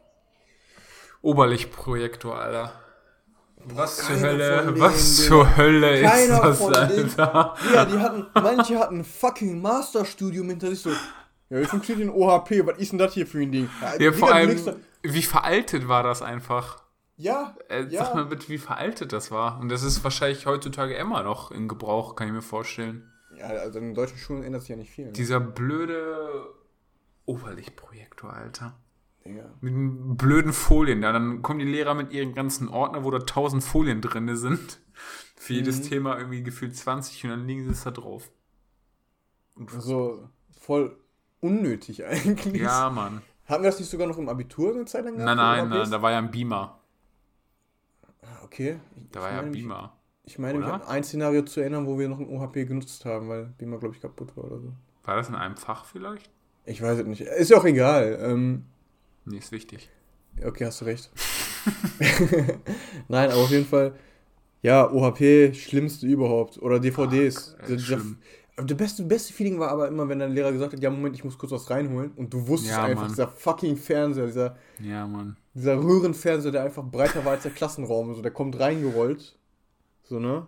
Oberlichtprojektor, 1.23 2.39
Alter. 2.39 2.73
Was 3.69 3.97
zur 3.97 4.07
keiner 4.17 4.21
Hölle, 4.29 4.81
was 4.81 5.17
denen, 5.17 5.29
zur 5.29 5.57
Hölle 5.57 6.01
ist 6.01 6.31
das, 6.31 6.59
von 6.59 6.73
denen. 6.73 7.11
Alter? 7.19 7.55
Ja, 7.75 7.85
die 7.85 7.99
hatten, 7.99 8.27
manche 8.35 8.79
hatten 8.79 8.99
ein 9.01 9.05
fucking 9.05 9.61
Masterstudium 9.61 10.49
hinter 10.51 10.69
sich 10.69 10.81
so. 10.81 10.91
Ja, 11.49 11.61
wie 11.61 11.65
funktioniert 11.65 12.09
ein 12.09 12.15
OHP? 12.15 12.67
Was 12.67 12.79
ist 12.79 12.93
denn 12.93 12.99
das 12.99 13.15
hier 13.15 13.27
für 13.27 13.41
ein 13.41 13.51
Ding? 13.51 13.69
Ja, 13.81 13.97
Digga, 13.97 14.13
vor 14.13 14.33
allem, 14.33 14.57
wie 15.03 15.23
veraltet 15.23 15.89
war 15.89 16.03
das 16.03 16.23
einfach? 16.23 16.83
Ja, 17.17 17.57
Äh, 17.71 17.85
ja. 17.87 18.05
Sag 18.05 18.15
mal 18.15 18.27
bitte, 18.27 18.49
wie 18.49 18.59
veraltet 18.59 19.13
das 19.13 19.31
war. 19.31 19.59
Und 19.61 19.71
das 19.71 19.83
ist 19.83 20.05
wahrscheinlich 20.05 20.47
heutzutage 20.47 20.95
immer 20.95 21.23
noch 21.23 21.51
in 21.51 21.67
Gebrauch, 21.69 22.15
kann 22.15 22.27
ich 22.29 22.33
mir 22.35 22.43
vorstellen. 22.43 23.11
ja, 23.37 23.47
also 23.47 23.79
in 23.79 23.95
deutschen 23.95 24.19
Schulen 24.19 24.43
ändert 24.43 24.63
sich 24.63 24.71
ja 24.71 24.77
nicht 24.77 24.91
viel. 24.91 25.07
Ne? 25.07 25.13
Dieser 25.13 25.41
blöde 25.41 26.47
Oberlichtprojektor, 27.25 28.33
Alter. 28.33 28.75
Digga. 29.25 29.51
Mit 29.61 29.73
den 29.75 30.17
blöden 30.17 30.53
Folien. 30.53 31.03
Da 31.03 31.13
dann 31.13 31.43
kommen 31.43 31.59
die 31.59 31.65
Lehrer 31.65 31.95
mit 31.95 32.13
ihren 32.13 32.35
ganzen 32.35 32.69
Ordner, 32.69 33.03
wo 33.03 33.11
da 33.11 33.19
tausend 33.21 33.65
Folien 33.65 34.01
drin 34.01 34.37
sind. 34.37 34.81
Für 35.37 35.53
jedes 35.55 35.79
Mhm. 35.81 35.83
Thema 35.85 36.17
irgendwie 36.19 36.43
gefühlt 36.43 36.77
20 36.77 37.25
und 37.25 37.31
dann 37.31 37.47
liegen 37.47 37.65
sie 37.65 37.71
es 37.71 37.83
da 37.85 37.91
drauf. 37.91 38.31
So 39.79 40.29
voll 40.61 40.97
unnötig 41.41 42.05
eigentlich. 42.07 42.63
Ja, 42.63 42.91
Mann. 42.91 43.23
Hatten 43.47 43.63
wir 43.63 43.71
das 43.71 43.79
nicht 43.79 43.91
sogar 43.91 44.07
noch 44.07 44.19
im 44.19 44.29
Abitur 44.29 44.75
eine 44.75 44.85
Zeit 44.87 45.05
lang 45.05 45.17
Nein, 45.17 45.25
gehabt, 45.25 45.37
nein, 45.39 45.69
nein, 45.69 45.79
OHPs? 45.81 45.91
da 45.91 46.03
war 46.03 46.11
ja 46.11 46.19
ein 46.19 46.31
Beamer. 46.31 46.81
Ah, 48.27 48.45
Okay. 48.45 48.79
Ich, 48.97 49.11
Da 49.13 49.21
ich 49.21 49.25
war 49.25 49.31
ja 49.31 49.37
meine 49.37 49.47
ein 49.49 49.51
mich- 49.53 49.63
Beamer. 49.63 49.93
Ich 50.29 50.39
meine 50.41 50.59
mich 50.59 50.67
Oder? 50.67 50.75
an 50.75 50.83
ein 50.83 51.05
Szenario 51.05 51.43
zu 51.43 51.61
erinnern, 51.61 51.87
wo 51.87 51.99
wir 51.99 52.09
noch 52.09 52.19
ein 52.19 52.29
OHP 52.29 52.65
genutzt 52.67 53.05
haben, 53.05 53.29
weil 53.29 53.45
Beamer, 53.59 53.79
glaube 53.79 53.95
ich, 53.95 54.01
kaputt 54.01 54.37
war 54.37 54.45
oder 54.45 54.59
so. 54.59 54.73
War 55.05 55.15
das 55.17 55.29
in 55.29 55.37
einem 55.37 55.57
Fach 55.57 55.85
vielleicht? 55.85 56.29
Ich 56.65 56.83
weiß 56.83 56.99
es 56.99 57.07
nicht. 57.07 57.21
Ist 57.21 57.51
ja 57.51 57.59
auch 57.59 57.65
egal. 57.65 58.19
Ähm, 58.21 58.65
Nee, 59.25 59.39
ist 59.39 59.53
wichtig. 59.53 59.89
okay, 60.45 60.67
hast 60.67 60.81
du 60.81 60.85
recht. 60.87 61.11
Nein, 63.09 63.31
aber 63.31 63.41
auf 63.43 63.51
jeden 63.51 63.67
Fall, 63.67 63.95
ja, 64.63 64.91
OHP, 64.91 65.55
schlimmste 65.55 66.07
überhaupt. 66.07 66.59
Oder 66.61 66.81
DVDs. 66.81 67.57
Fuck, 67.61 67.69
ey, 67.71 67.79
schlimm. 67.79 68.19
Das 68.57 68.77
beste, 68.77 69.03
beste 69.03 69.35
Feeling 69.35 69.59
war 69.59 69.69
aber 69.71 69.89
immer, 69.89 70.09
wenn 70.09 70.19
dein 70.19 70.33
Lehrer 70.33 70.51
gesagt 70.51 70.73
hat, 70.73 70.81
ja, 70.83 70.89
Moment, 70.89 71.15
ich 71.15 71.25
muss 71.25 71.37
kurz 71.37 71.53
was 71.53 71.69
reinholen. 71.69 72.13
Und 72.17 72.33
du 72.33 72.49
wusstest 72.49 72.73
Ja, 72.75 72.85
einfach, 72.85 73.03
Mann. 73.03 73.11
dieser 73.11 73.29
fucking 73.29 73.77
Fernseher, 73.77 74.27
dieser, 74.27 74.57
Ja, 74.81 75.07
Mann. 75.07 75.37
dieser 75.53 75.77
Röhrenfernseher, 75.79 76.53
der 76.53 76.63
einfach 76.65 76.83
breiter 76.85 77.25
war 77.25 77.33
als 77.33 77.43
der 77.43 77.53
Klassenraum. 77.53 78.15
So, 78.15 78.23
der 78.23 78.31
kommt 78.31 78.59
reingerollt. 78.59 79.37
So, 80.05 80.19
ne? 80.19 80.47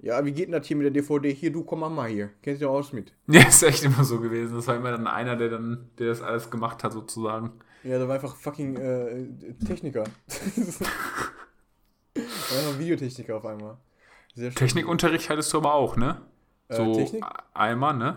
Ja, 0.00 0.22
wie 0.26 0.32
geht 0.32 0.46
denn 0.48 0.52
das 0.52 0.66
hier 0.66 0.76
mit 0.76 0.84
der 0.84 0.90
DVD? 0.90 1.32
Hier, 1.32 1.50
du, 1.50 1.64
komm 1.64 1.80
mal 1.80 1.88
mal 1.88 2.10
hier. 2.10 2.28
Kennst 2.42 2.60
du 2.60 2.66
ja 2.66 2.70
aus 2.70 2.92
mit. 2.92 3.14
Ja, 3.28 3.48
ist 3.48 3.62
echt 3.62 3.82
immer 3.84 4.04
so 4.04 4.20
gewesen. 4.20 4.54
Das 4.56 4.66
war 4.66 4.76
immer 4.76 4.90
dann 4.90 5.06
einer, 5.06 5.36
der 5.36 5.48
dann, 5.48 5.88
der 5.98 6.08
das 6.08 6.20
alles 6.20 6.50
gemacht 6.50 6.84
hat, 6.84 6.92
sozusagen. 6.92 7.52
Ja, 7.84 7.98
da 7.98 8.06
war 8.06 8.16
einfach 8.16 8.36
fucking 8.36 8.76
äh, 8.76 9.24
Techniker. 9.66 10.04
da 10.34 12.20
war 12.20 12.58
einfach 12.58 12.78
Videotechniker 12.78 13.36
auf 13.36 13.46
einmal. 13.46 13.78
Sehr. 14.34 14.50
Technikunterricht 14.52 15.30
hattest 15.30 15.50
du 15.54 15.56
aber 15.58 15.72
auch, 15.72 15.96
ne? 15.96 16.20
Äh, 16.68 16.76
So 16.76 16.94
Technik? 16.94 17.24
einmal, 17.54 17.96
ne? 17.96 18.16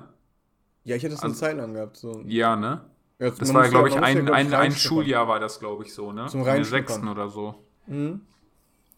Ja, 0.83 0.95
ich 0.95 1.03
hätte 1.03 1.13
es 1.15 1.21
eine 1.21 1.29
Also- 1.31 1.39
Zeit 1.41 1.57
lang 1.57 1.73
gehabt. 1.73 1.97
So. 1.97 2.21
Ja, 2.25 2.55
ne? 2.55 2.81
Ja, 3.19 3.29
Das 3.31 3.53
war, 3.53 3.67
glaube 3.67 3.89
ich, 3.89 3.95
muss 3.95 4.01
ja, 4.01 4.07
ein, 4.07 4.25
glaub 4.25 4.35
ein, 4.35 4.53
ein. 4.53 4.71
Schuljahr 4.71 5.27
war 5.27 5.39
das, 5.39 5.59
glaube 5.59 5.83
ich, 5.83 5.93
so, 5.93 6.11
ne? 6.13 6.27
Zum 6.27 6.39
In 6.41 6.45
der 6.45 6.63
sechsten 6.65 7.07
oder 7.07 7.29
so. 7.29 7.55
Mhm. 7.87 8.21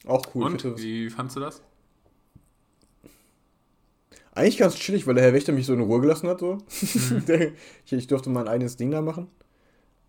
Auch 0.07 0.23
cool. 0.35 0.43
Und, 0.45 0.77
wie 0.77 1.09
fandst 1.09 1.35
du 1.35 1.39
das? 1.39 1.61
Eigentlich 4.33 4.57
ganz 4.57 4.75
chillig, 4.75 5.05
weil 5.07 5.15
der 5.15 5.23
Herr 5.25 5.33
Wächter 5.33 5.51
mich 5.51 5.65
so 5.65 5.73
in 5.73 5.81
Ruhe 5.81 5.99
gelassen 5.99 6.29
hat. 6.29 6.39
So. 6.39 6.55
Mhm. 6.69 7.23
Ich, 7.85 7.93
ich 7.93 8.07
durfte 8.07 8.29
mein 8.29 8.47
eigenes 8.47 8.77
Ding 8.77 8.91
da 8.91 9.01
machen. 9.01 9.27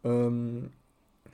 Ähm, 0.04 0.70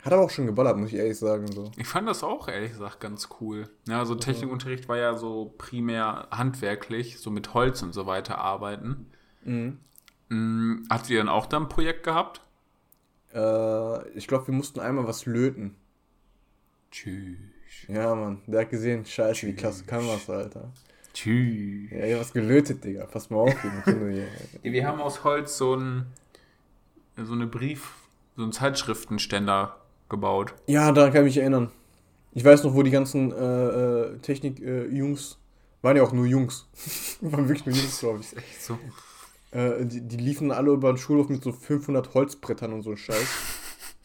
hat 0.02 0.12
aber 0.12 0.22
auch 0.22 0.30
schon 0.30 0.46
geballert, 0.46 0.76
muss 0.76 0.90
ich 0.92 0.96
ehrlich 0.96 1.18
sagen. 1.18 1.50
So. 1.50 1.70
Ich 1.76 1.86
fand 1.86 2.08
das 2.08 2.22
auch, 2.22 2.48
ehrlich 2.48 2.72
gesagt, 2.72 3.00
ganz 3.00 3.28
cool. 3.40 3.68
Ja, 3.88 3.98
also 3.98 4.14
Technikunterricht 4.14 4.88
war 4.88 4.96
ja 4.96 5.16
so 5.16 5.54
primär 5.58 6.28
handwerklich, 6.30 7.18
so 7.18 7.30
mit 7.30 7.52
Holz 7.54 7.82
und 7.82 7.92
so 7.92 8.06
weiter 8.06 8.38
arbeiten. 8.38 9.10
Mhm. 9.44 9.78
Mhm. 10.28 10.86
Habt 10.90 11.10
ihr 11.10 11.18
dann 11.18 11.28
auch 11.28 11.46
da 11.46 11.56
ein 11.56 11.68
Projekt 11.68 12.04
gehabt? 12.04 12.42
Äh, 13.34 14.08
ich 14.10 14.28
glaube, 14.28 14.46
wir 14.46 14.54
mussten 14.54 14.80
einmal 14.80 15.06
was 15.06 15.26
löten. 15.26 15.74
Tschüss. 16.90 17.36
Ja, 17.88 18.14
Mann. 18.14 18.42
Der 18.46 18.62
hat 18.62 18.70
gesehen, 18.70 19.04
scheiße, 19.04 19.46
wie 19.46 19.54
klasse 19.54 19.84
kann 19.84 20.06
was, 20.06 20.30
Alter. 20.30 20.70
Tschüss. 21.12 21.90
Ja, 21.90 22.06
ihr 22.06 22.20
was 22.20 22.32
gelötet, 22.32 22.84
Digga. 22.84 23.06
Pass 23.06 23.30
mal 23.30 23.38
auf, 23.38 23.56
hier. 23.60 24.28
Wir 24.62 24.86
haben 24.86 25.00
aus 25.00 25.24
Holz 25.24 25.58
so 25.58 25.74
ein 25.74 26.06
so 27.16 27.32
eine 27.32 27.46
Brief, 27.46 27.94
so 28.36 28.42
einen 28.42 28.52
Zeitschriftenständer 28.52 29.77
gebaut. 30.08 30.54
Ja, 30.66 30.92
daran 30.92 31.12
kann 31.12 31.22
ich 31.22 31.34
mich 31.34 31.38
erinnern. 31.38 31.70
Ich 32.32 32.44
weiß 32.44 32.64
noch, 32.64 32.74
wo 32.74 32.82
die 32.82 32.90
ganzen 32.90 33.32
äh, 33.32 33.66
äh, 33.66 34.18
Technik-Jungs, 34.18 35.38
waren 35.82 35.96
ja 35.96 36.02
auch 36.02 36.12
nur 36.12 36.26
Jungs, 36.26 36.68
waren 37.20 37.48
wirklich 37.48 37.66
nur 37.66 37.74
Jungs, 37.74 37.98
glaube 37.98 38.20
ich. 38.20 38.36
Echt 38.36 38.62
so. 38.62 38.78
Äh, 39.50 39.84
die, 39.86 40.00
die 40.02 40.16
liefen 40.16 40.52
alle 40.52 40.72
über 40.72 40.92
den 40.92 40.98
Schulhof 40.98 41.28
mit 41.28 41.42
so 41.42 41.52
500 41.52 42.14
Holzbrettern 42.14 42.72
und 42.72 42.82
so 42.82 42.90
ein 42.90 42.96
Scheiß. 42.96 43.28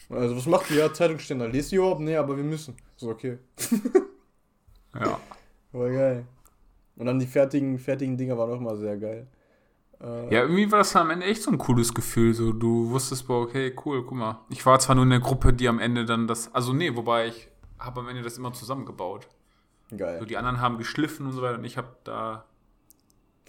Also, 0.09 0.35
was 0.37 0.45
macht 0.45 0.69
ihr? 0.71 0.77
Ja, 0.77 0.93
Zeitungsständer. 0.93 1.47
Lest 1.47 1.71
ihr 1.71 1.79
überhaupt? 1.79 2.01
Nee, 2.01 2.15
aber 2.15 2.37
wir 2.37 2.43
müssen. 2.43 2.75
So, 2.97 3.09
okay. 3.09 3.37
Ja. 4.93 5.19
War 5.71 5.89
geil. 5.89 6.25
Und 6.95 7.07
dann 7.07 7.19
die 7.19 7.25
fertigen, 7.25 7.79
fertigen 7.79 8.15
Dinger 8.15 8.37
waren 8.37 8.51
auch 8.51 8.59
mal 8.59 8.77
sehr 8.77 8.97
geil. 8.97 9.27
Ja, 10.03 10.41
irgendwie 10.41 10.69
war 10.71 10.79
das 10.79 10.95
am 10.95 11.09
Ende 11.11 11.25
echt 11.25 11.43
so 11.43 11.51
ein 11.51 11.57
cooles 11.57 11.93
Gefühl. 11.93 12.33
So, 12.33 12.51
du 12.51 12.89
wusstest, 12.89 13.25
boah, 13.27 13.41
okay, 13.43 13.73
cool, 13.85 14.03
guck 14.03 14.17
mal. 14.17 14.39
Ich 14.49 14.65
war 14.65 14.77
zwar 14.79 14.95
nur 14.95 15.05
in 15.05 15.11
der 15.11 15.19
Gruppe, 15.19 15.53
die 15.53 15.67
am 15.69 15.79
Ende 15.79 16.03
dann 16.03 16.27
das. 16.27 16.53
Also, 16.53 16.73
nee, 16.73 16.93
wobei 16.95 17.27
ich 17.27 17.47
habe 17.79 18.01
am 18.01 18.09
Ende 18.09 18.21
das 18.21 18.37
immer 18.37 18.51
zusammengebaut. 18.51 19.27
So, 19.89 19.97
Geil. 19.97 20.25
die 20.25 20.37
anderen 20.37 20.59
haben 20.59 20.77
geschliffen 20.77 21.25
und 21.27 21.31
so 21.33 21.41
weiter 21.41 21.59
und 21.59 21.65
ich 21.65 21.77
habe 21.77 21.89
da 22.03 22.45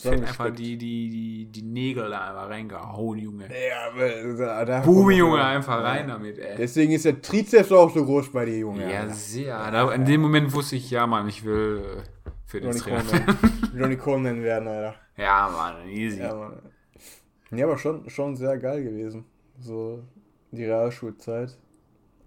einfach 0.05 0.51
die, 0.51 0.77
die, 0.77 1.09
die, 1.09 1.47
die 1.47 1.63
Nägel 1.63 2.11
da 2.11 2.29
einfach 2.29 2.51
reingehauen, 2.51 3.19
Junge. 3.19 3.49
Ja, 3.49 4.35
da, 4.37 4.65
da 4.65 4.81
Boom, 4.81 5.11
Junge, 5.11 5.43
einfach 5.43 5.83
rein 5.83 6.09
damit, 6.09 6.39
ey. 6.39 6.57
Deswegen 6.57 6.93
ist 6.93 7.05
der 7.05 7.23
Trizeps 7.23 7.71
auch 7.73 7.93
so 7.95 8.05
groß 8.05 8.33
bei 8.33 8.45
dir, 8.45 8.59
Junge. 8.59 8.91
Ja, 8.91 9.03
Alter. 9.03 9.15
sehr. 9.15 9.71
Da, 9.71 9.93
in 9.93 10.05
dem 10.05 10.21
Moment 10.21 10.53
wusste 10.53 10.77
ich, 10.77 10.91
ja, 10.91 11.07
Mann, 11.07 11.29
ich 11.29 11.45
will 11.45 11.81
äh, 11.81 12.59
Johnny 12.59 12.79
Fitnesstrainer. 12.79 13.03
Coleman. 13.03 13.39
Johnny 13.77 13.97
Coleman 13.97 14.43
werden, 14.43 14.69
Alter. 14.69 14.95
Ja, 15.17 15.49
Mann, 15.49 15.89
easy. 15.89 16.21
Ja, 16.21 16.35
Mann. 16.35 16.63
Ja, 17.51 17.67
aber 17.67 17.79
schon, 17.79 18.09
schon 18.11 18.37
sehr 18.37 18.59
geil 18.59 18.83
gewesen. 18.83 19.25
So 19.61 20.03
die 20.51 20.65
Realschulzeit. 20.65 21.57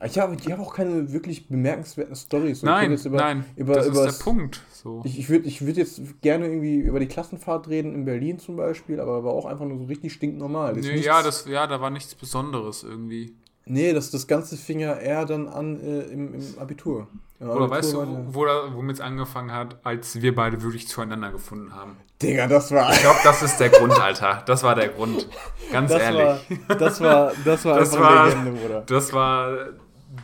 Ich 0.06 0.20
habe, 0.20 0.36
ich 0.36 0.52
habe 0.52 0.62
auch 0.62 0.76
keine 0.76 1.12
wirklich 1.12 1.48
bemerkenswerten 1.48 2.16
Storys. 2.16 2.62
Nein, 2.62 2.94
über, 2.94 3.18
nein, 3.18 3.46
über, 3.56 3.74
das 3.74 3.88
über 3.88 4.08
ist 4.08 4.20
der 4.20 4.24
Punkt. 4.24 4.62
So. 4.72 5.02
Ich, 5.06 5.18
ich 5.18 5.30
würde 5.30 5.48
ich 5.48 5.66
würd 5.66 5.76
jetzt 5.76 6.22
gerne 6.22 6.46
irgendwie 6.46 6.76
über 6.76 7.00
die 7.00 7.08
Klassenfahrt 7.08 7.68
reden 7.68 7.96
in 7.96 8.06
Berlin 8.06 8.38
zum 8.38 8.58
Beispiel, 8.58 9.00
aber 9.00 9.24
war 9.24 9.34
auch 9.34 9.46
einfach 9.46 9.66
nur 9.66 9.80
so 9.80 9.86
richtig 9.86 10.14
stinknormal. 10.14 10.74
Nee, 10.74 11.00
ja, 11.00 11.24
das, 11.24 11.48
ja, 11.48 11.66
da 11.66 11.82
war 11.82 11.90
nichts 11.90 12.14
Besonderes 12.14 12.84
irgendwie. 12.84 13.34
Nee, 13.70 13.94
das, 13.94 14.12
das 14.12 14.28
Ganze 14.28 14.58
fing 14.58 14.80
ja 14.80 14.94
eher 14.96 15.26
dann 15.26 15.48
an 15.48 15.80
äh, 15.82 16.02
im, 16.04 16.34
im 16.34 16.60
Abitur. 16.60 17.08
Im 17.40 17.48
Oder 17.50 17.66
Abitur 17.66 17.70
weißt 17.70 17.94
du, 17.94 18.26
wo, 18.34 18.46
da- 18.46 18.74
womit 18.74 18.96
es 18.96 19.02
angefangen 19.02 19.52
hat, 19.52 19.78
als 19.84 20.22
wir 20.22 20.34
beide 20.34 20.62
wirklich 20.64 20.88
zueinander 20.88 21.32
gefunden 21.32 21.74
haben? 21.76 21.98
Digga, 22.22 22.48
das 22.48 22.72
war. 22.72 22.92
Ich 22.92 23.00
glaube, 23.02 23.20
das 23.24 23.44
ist 23.44 23.58
der 23.60 23.70
Grund, 23.70 24.00
Alter. 24.00 24.42
Das 24.48 24.64
war 24.64 24.74
der 24.74 24.90
Grund. 24.90 25.28
Ganz 25.72 25.92
Das 25.92 26.02
ehrlich. 26.02 26.20
war, 26.68 26.76
das 26.76 27.00
war, 27.02 27.32
das 27.46 27.66
war 27.66 27.80
Das 27.80 27.94
einfach 27.94 28.10
war- 28.10 28.28
Legende, 28.30 28.52
Bruder. 28.60 28.82
Das 28.82 29.14
war 29.14 29.58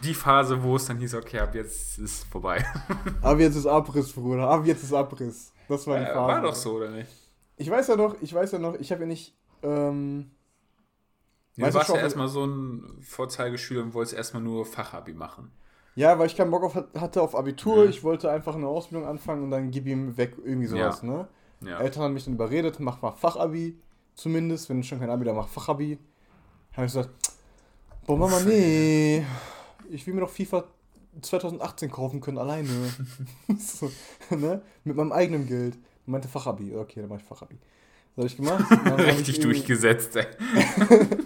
die 0.04 0.14
Phase, 0.16 0.64
wo 0.64 0.76
es 0.76 0.86
dann 0.86 0.98
hieß, 0.98 1.14
okay, 1.16 1.40
ab 1.40 1.54
jetzt 1.54 2.00
ist 2.00 2.24
vorbei. 2.32 2.66
Ab 3.22 3.38
jetzt 3.40 3.56
ist 3.56 3.68
Abriss, 3.68 4.12
Bruder. 4.14 4.50
Ab 4.50 4.64
jetzt 4.66 4.84
ist 4.84 4.94
Abriss. 4.94 5.52
Das 5.70 5.86
war 5.86 6.00
die 6.00 6.06
Äh, 6.06 6.14
Phase. 6.14 6.34
war 6.34 6.42
doch 6.42 6.56
so, 6.56 6.72
oder 6.78 6.90
nicht? 6.90 7.10
Ich 7.58 7.70
weiß 7.70 7.90
ja 7.90 7.96
noch, 7.96 8.16
ich 8.22 8.34
weiß 8.34 8.54
ja 8.54 8.60
noch, 8.60 8.74
ich 8.80 8.92
habe 8.92 9.02
ja 9.02 9.08
nicht. 9.08 9.36
Ähm, 9.62 10.32
Ja, 11.56 11.66
Weißt 11.66 11.76
du 11.76 11.80
warst 11.80 11.90
ja 11.92 11.98
erstmal 11.98 12.28
so 12.28 12.46
ein 12.46 12.98
Vorzeigeschüler 13.02 13.84
und 13.84 13.94
wolltest 13.94 14.16
erstmal 14.16 14.42
nur 14.42 14.66
Fachabi 14.66 15.14
machen. 15.14 15.52
ja, 15.96 16.18
weil 16.18 16.26
ich 16.28 16.36
keinen 16.36 16.50
Bock 16.52 16.64
auf, 16.64 16.76
hatte 16.76 17.22
auf 17.22 17.36
Abitur. 17.36 17.84
Mhm. 17.84 17.90
Ich 17.92 18.04
wollte 18.04 18.32
einfach 18.32 18.56
eine 18.56 18.68
Ausbildung 18.68 19.08
anfangen 19.08 19.44
und 19.44 19.52
dann 19.52 19.70
gib 19.70 19.86
ihm 19.86 20.18
weg, 20.18 20.36
irgendwie 20.44 20.68
sowas, 20.68 21.02
Ja. 21.04 21.08
ne? 21.10 21.28
Ja. 21.62 21.80
Eltern 21.80 22.04
haben 22.04 22.14
mich 22.16 22.26
dann 22.26 22.34
überredet, 22.34 22.80
mach 22.80 23.02
mal 23.02 23.12
Fachabi, 23.12 23.78
zumindest, 24.16 24.68
wenn 24.70 24.82
du 24.82 24.84
schon 24.88 25.00
kein 25.00 25.10
Abi, 25.10 25.24
dann 25.26 25.36
mach 25.36 25.48
Fachabi. 25.48 25.98
Habe 26.74 26.88
ich 26.88 26.94
gesagt, 26.94 27.10
boah 28.08 28.18
Mama, 28.18 28.40
nee, 28.42 29.24
ich 29.92 30.06
will 30.08 30.14
mir 30.16 30.22
doch 30.22 30.30
FIFA 30.32 30.64
2018 31.22 31.92
kaufen 31.92 32.20
können, 32.20 32.40
alleine. 32.40 32.68
so, 33.60 33.92
ne? 34.36 34.62
Mit 34.84 34.96
meinem 34.98 35.12
eigenen 35.12 35.46
Geld. 35.48 35.76
Und 36.06 36.12
meinte 36.14 36.28
Fachabi, 36.28 36.76
okay, 36.76 37.00
dann 37.02 37.10
mach 37.10 37.18
ich 37.20 37.24
Fachabi. 37.24 37.58
Das 38.16 38.24
habe 38.24 38.28
ich 38.28 38.36
gemacht. 38.38 38.66
Ich 39.08 39.08
Richtig 39.20 39.40
durchgesetzt, 39.40 40.16
ey. 40.18 40.26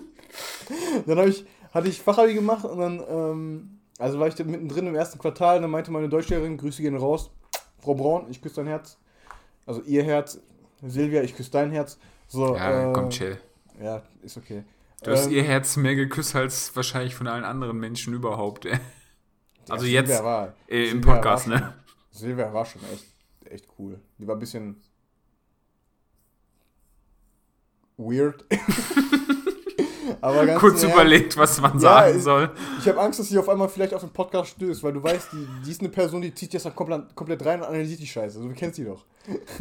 Dann 1.06 1.18
habe 1.18 1.30
ich, 1.30 1.46
hatte 1.72 1.88
ich 1.88 2.02
Fachabi 2.02 2.34
gemacht 2.34 2.66
und 2.66 2.80
dann, 2.80 3.04
ähm, 3.08 3.80
also 4.00 4.20
war 4.20 4.28
ich 4.28 4.36
da 4.36 4.44
mittendrin 4.44 4.88
im 4.88 4.96
ersten 4.96 5.20
Quartal 5.20 5.58
und 5.58 5.64
dann 5.64 5.72
meinte 5.72 5.92
meine 5.92 6.10
Deutschlehrerin, 6.10 6.58
Grüße 6.58 6.82
gehen 6.82 6.96
raus, 6.96 7.32
Frau 7.80 7.96
Braun, 7.96 8.28
ich 8.30 8.42
küsse 8.42 8.56
dein 8.58 8.68
Herz. 8.68 8.98
Also 9.66 9.82
ihr 9.82 10.04
Herz, 10.04 10.40
Silvia, 10.82 11.22
ich 11.24 11.36
küsse 11.36 11.52
dein 11.52 11.72
Herz. 11.72 11.98
So, 12.28 12.56
Ja, 12.56 12.90
äh, 12.90 12.94
komm, 12.94 13.10
chill. 13.10 13.38
Ja, 13.82 14.02
ist 14.22 14.38
okay. 14.38 14.64
Du 15.04 15.12
hast 15.12 15.28
Ähm, 15.28 15.34
ihr 15.34 15.44
Herz 15.44 15.78
mehr 15.78 15.96
geküsst 15.96 16.36
als 16.36 16.76
wahrscheinlich 16.76 17.16
von 17.16 17.28
allen 17.28 17.44
anderen 17.44 17.78
Menschen 17.78 18.14
überhaupt, 18.14 18.66
ey. 18.66 18.74
ja, 18.74 18.80
also 19.70 19.86
Silvia 19.86 20.02
jetzt, 20.02 20.24
war, 20.24 20.54
Äh, 20.68 20.86
Im 20.86 20.90
Silvia 21.02 21.14
Podcast, 21.14 21.48
ne? 21.48 21.74
Silvia 22.12 22.54
war 22.54 22.66
schon 22.66 22.82
echt, 22.94 23.06
echt 23.46 23.66
cool. 23.78 24.00
Die 24.18 24.28
war 24.28 24.36
ein 24.36 24.40
bisschen 24.40 24.82
ganz 27.98 28.36
Kurz 30.22 30.84
im 30.84 30.90
Ernst, 30.90 30.96
überlegt, 30.96 31.38
was 31.38 31.62
man 31.62 31.74
Ja, 31.74 31.80
sagen 31.80 32.18
ich- 32.18 32.24
soll. 32.24 32.50
Ich 32.80 32.88
habe 32.88 33.00
Angst, 33.00 33.20
dass 33.20 33.28
sie 33.30 33.38
auf 33.38 33.50
einmal 33.50 33.70
vielleicht 33.70 33.94
auf 33.94 34.02
den 34.02 34.12
Podcast 34.12 34.52
stößt, 34.52 34.84
weil 34.84 34.94
du 34.94 35.04
weißt, 35.04 35.30
die, 35.34 35.48
die 35.66 35.72
ist 35.72 35.82
eine 35.82 35.90
Person, 35.90 36.22
die 36.22 36.34
zieht 36.34 36.54
jetzt 36.54 36.66
dann 36.66 36.76
komplett, 36.76 37.16
komplett 37.16 37.46
rein 37.46 37.60
und 37.62 37.68
analysiert 37.68 38.00
die 38.00 38.08
Scheiße. 38.08 38.38
Also, 38.38 38.48
du 38.50 38.56
kennst 38.56 38.76
sie 38.78 38.86
doch. 38.86 39.06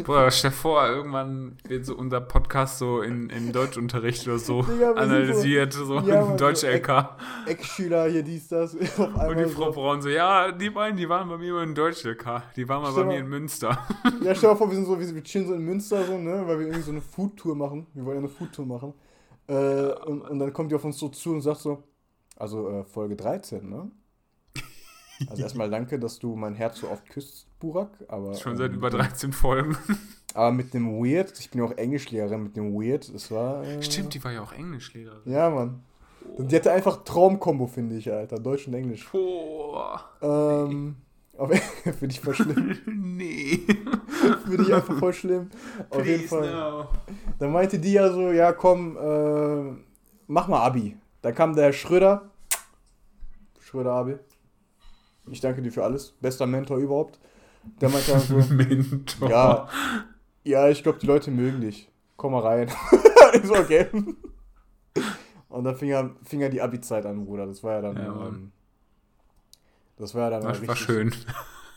Boah, 0.05 0.31
stell 0.31 0.51
dir 0.53 0.57
vor, 0.57 0.87
irgendwann 0.87 1.57
wird 1.67 1.85
so 1.85 1.97
unser 1.97 2.21
Podcast 2.21 2.79
so 2.79 3.01
in, 3.03 3.31
in 3.31 3.51
Deutschunterricht 3.53 4.25
oder 4.29 4.39
so 4.39 4.63
Digga, 4.63 4.93
analysiert, 4.93 5.73
so, 5.73 5.95
Ja, 6.01 6.21
in 6.21 6.27
Mann, 6.29 6.37
Deutsch 6.37 6.61
so 6.61 6.69
LK. 6.69 7.17
Ex-Schüler 7.47 8.07
hier, 8.09 8.23
dies, 8.23 8.47
das. 8.47 8.75
Und 8.75 9.39
die 9.39 9.45
so. 9.45 9.49
Frau 9.51 9.73
Braun 9.73 10.01
so, 10.03 10.09
ja, 10.09 10.53
die 10.53 10.71
beiden, 10.71 10.97
die 10.97 11.09
waren 11.09 11.29
bei 11.29 11.37
mir 11.37 11.61
in 11.63 11.75
Deutsch 11.75 12.05
LK. 12.05 12.43
Die 12.55 12.69
waren 12.69 12.83
mal 12.83 12.89
bei 12.89 12.93
Stell 12.93 13.05
mir 13.07 13.13
mal- 13.15 13.19
in 13.19 13.29
Münster. 13.29 13.79
Ja, 14.23 14.35
stell 14.37 14.51
dir 14.51 14.57
vor, 14.57 14.69
wir 14.69 14.77
sind 14.77 14.87
so, 14.87 15.01
wir, 15.01 15.15
wir 15.15 15.23
chillen 15.25 15.49
so 15.49 15.55
in 15.55 15.63
Münster 15.63 16.05
so, 16.05 16.17
ne, 16.17 16.43
weil 16.47 16.61
wir 16.61 16.67
irgendwie 16.67 16.83
so 16.85 16.93
eine 16.93 17.01
Foodtour 17.01 17.57
machen. 17.57 17.87
Wir 17.95 18.05
wollen 18.05 18.19
eine 18.19 18.29
Foodtour 18.29 18.67
machen. 18.67 18.95
Äh, 19.49 19.93
und, 20.05 20.23
und 20.23 20.39
dann 20.39 20.53
kommt 20.53 20.71
die 20.71 20.75
auf 20.75 20.85
uns 20.85 20.99
so 20.99 21.09
zu 21.09 21.33
und 21.33 21.41
sagt 21.41 21.61
so, 21.61 21.83
also 22.37 22.69
äh, 22.69 22.85
Folge 22.85 23.17
13, 23.17 23.69
ne? 23.69 23.91
Also 25.29 25.43
erstmal 25.43 25.71
danke, 25.71 25.99
dass 25.99 26.19
du 26.19 26.37
mein 26.37 26.55
Herz 26.55 26.81
so 26.81 26.91
oft 26.91 27.09
küsst, 27.09 27.47
Burak, 27.59 27.91
aber 28.09 28.35
Schon 28.35 28.57
seit 28.57 28.71
ähm, 28.71 28.77
über 28.77 28.91
13 28.91 29.33
Folgen. 29.33 29.77
aber 30.35 30.53
mit 30.53 30.75
dem 30.75 31.03
Weird, 31.03 31.39
ich 31.39 31.51
bin 31.51 31.61
ja 31.61 31.67
auch 31.67 31.77
Englischlehrerin, 31.77 32.43
mit 32.43 32.57
dem 32.57 32.75
Weird, 32.75 33.13
das 33.15 33.31
war 33.31 33.65
äh, 33.65 33.83
Stimmt, 33.83 34.15
die 34.15 34.23
war 34.23 34.33
ja 34.33 34.43
auch 34.43 34.53
Englischlehrerin. 34.53 35.33
Ja, 35.33 35.49
Mann. 35.51 35.83
Die 36.39 36.57
hatte 36.57 36.73
einfach 36.73 37.05
Traumkombo, 37.05 37.67
finde 37.67 37.97
ich, 37.97 38.13
Alter, 38.13 38.39
Deutsch 38.39 38.67
und 38.67 38.75
Englisch. 38.75 39.09
Boah. 39.11 40.05
Ähm, 40.21 40.97
aber 41.39 41.57
finde 41.57 42.07
ich 42.09 42.21
voll 42.21 42.35
schlimm. 42.35 42.79
Nee. 42.87 43.61
Finde 44.47 44.63
ich 44.63 44.75
einfach 44.75 44.99
voll 44.99 45.13
schlimm. 45.13 45.51
Auf 45.91 46.05
jeden 46.05 46.27
Please, 46.27 46.29
Fall. 46.29 46.51
no. 46.53 46.89
Dann 47.39 47.53
meinte 47.53 47.79
die 47.79 47.93
ja 47.93 48.13
so, 48.13 48.31
ja 48.33 48.53
komm, 48.53 48.97
äh, 48.97 49.77
mach 50.27 50.49
mal 50.49 50.61
Abi. 50.63 50.97
Da 51.23 51.33
kam 51.33 51.55
der 51.55 51.65
Herr 51.67 51.73
Schröder. 51.73 52.31
Schröder 53.61 53.93
Abi. 53.93 54.17
Ich 55.31 55.41
danke 55.41 55.63
dir 55.63 55.73
für 55.73 55.85
alles. 55.85 56.13
Bester 56.21 56.47
Mentor 56.47 56.79
überhaupt. 56.79 57.19
Der 57.81 57.89
meinte 57.89 58.13
dann 58.13 58.21
so, 58.21 58.37
Mentor. 58.55 59.29
ja, 59.29 59.69
ja, 60.45 60.69
ich 60.69 60.83
glaube, 60.83 60.99
die 60.99 61.07
Leute 61.07 61.31
mögen 61.31 61.61
dich. 61.61 61.91
Komm 62.17 62.33
mal 62.33 62.43
rein. 62.43 62.69
ich 63.35 63.45
so, 63.45 63.57
okay. 63.57 63.87
Und 65.49 65.65
dann 65.65 65.77
fing 65.77 65.91
er, 65.91 66.11
fing 66.23 66.41
er 66.41 66.49
die 66.49 66.63
Abi-Zeit 66.63 67.05
an, 67.07 67.25
Bruder. 67.25 67.47
Das 67.47 67.63
war 67.65 67.75
ja 67.75 67.81
dann. 67.83 67.97
Ja, 67.97 68.27
ähm, 68.29 68.53
das 69.99 70.15
war 70.15 70.31
ja 70.31 70.39
dann 70.39 70.43
Das 70.43 70.67
war 70.67 70.77
schön. 70.77 71.15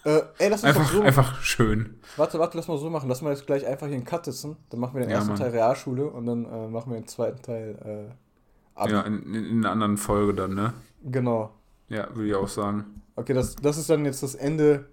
Äh, 0.06 0.22
ey, 0.38 0.50
lass 0.50 0.64
uns 0.64 0.76
Einfach, 0.76 0.92
so 0.92 1.02
einfach 1.02 1.42
schön. 1.42 2.00
Warte, 2.16 2.40
warte, 2.40 2.56
lass 2.58 2.70
mal 2.70 2.78
so 2.78 2.90
machen. 2.90 3.10
Lass 3.10 3.22
mal 3.22 3.32
jetzt 3.32 3.46
gleich 3.46 3.66
einfach 3.68 3.88
hier 3.88 3.98
einen 3.98 4.06
Cut 4.06 4.26
setzen. 4.26 4.56
Dann 4.70 4.80
machen 4.80 4.94
wir 4.94 5.02
den 5.02 5.10
Ja, 5.10 5.18
ersten 5.18 5.32
Mann. 5.32 5.40
Teil 5.40 5.52
Realschule 5.52 6.06
und 6.06 6.26
dann 6.26 6.46
äh, 6.46 6.68
machen 6.70 6.92
wir 6.94 7.00
den 7.00 7.08
zweiten 7.08 7.42
Teil 7.42 8.08
äh, 8.16 8.80
Abi. 8.80 8.94
Ja, 8.94 9.02
in, 9.02 9.24
in, 9.24 9.46
in 9.46 9.58
einer 9.60 9.72
anderen 9.72 9.98
Folge 9.98 10.34
dann, 10.34 10.54
ne? 10.56 10.74
Genau. 11.04 11.54
Ja, 11.90 12.08
würde 12.16 12.30
ich 12.30 12.36
auch 12.36 12.48
sagen. 12.48 13.02
Okay, 13.18 13.34
das, 13.34 13.58
das 13.58 13.78
ist 13.78 13.90
dann 13.90 14.06
jetzt 14.06 14.24
das 14.24 14.36
Ende 14.36 14.86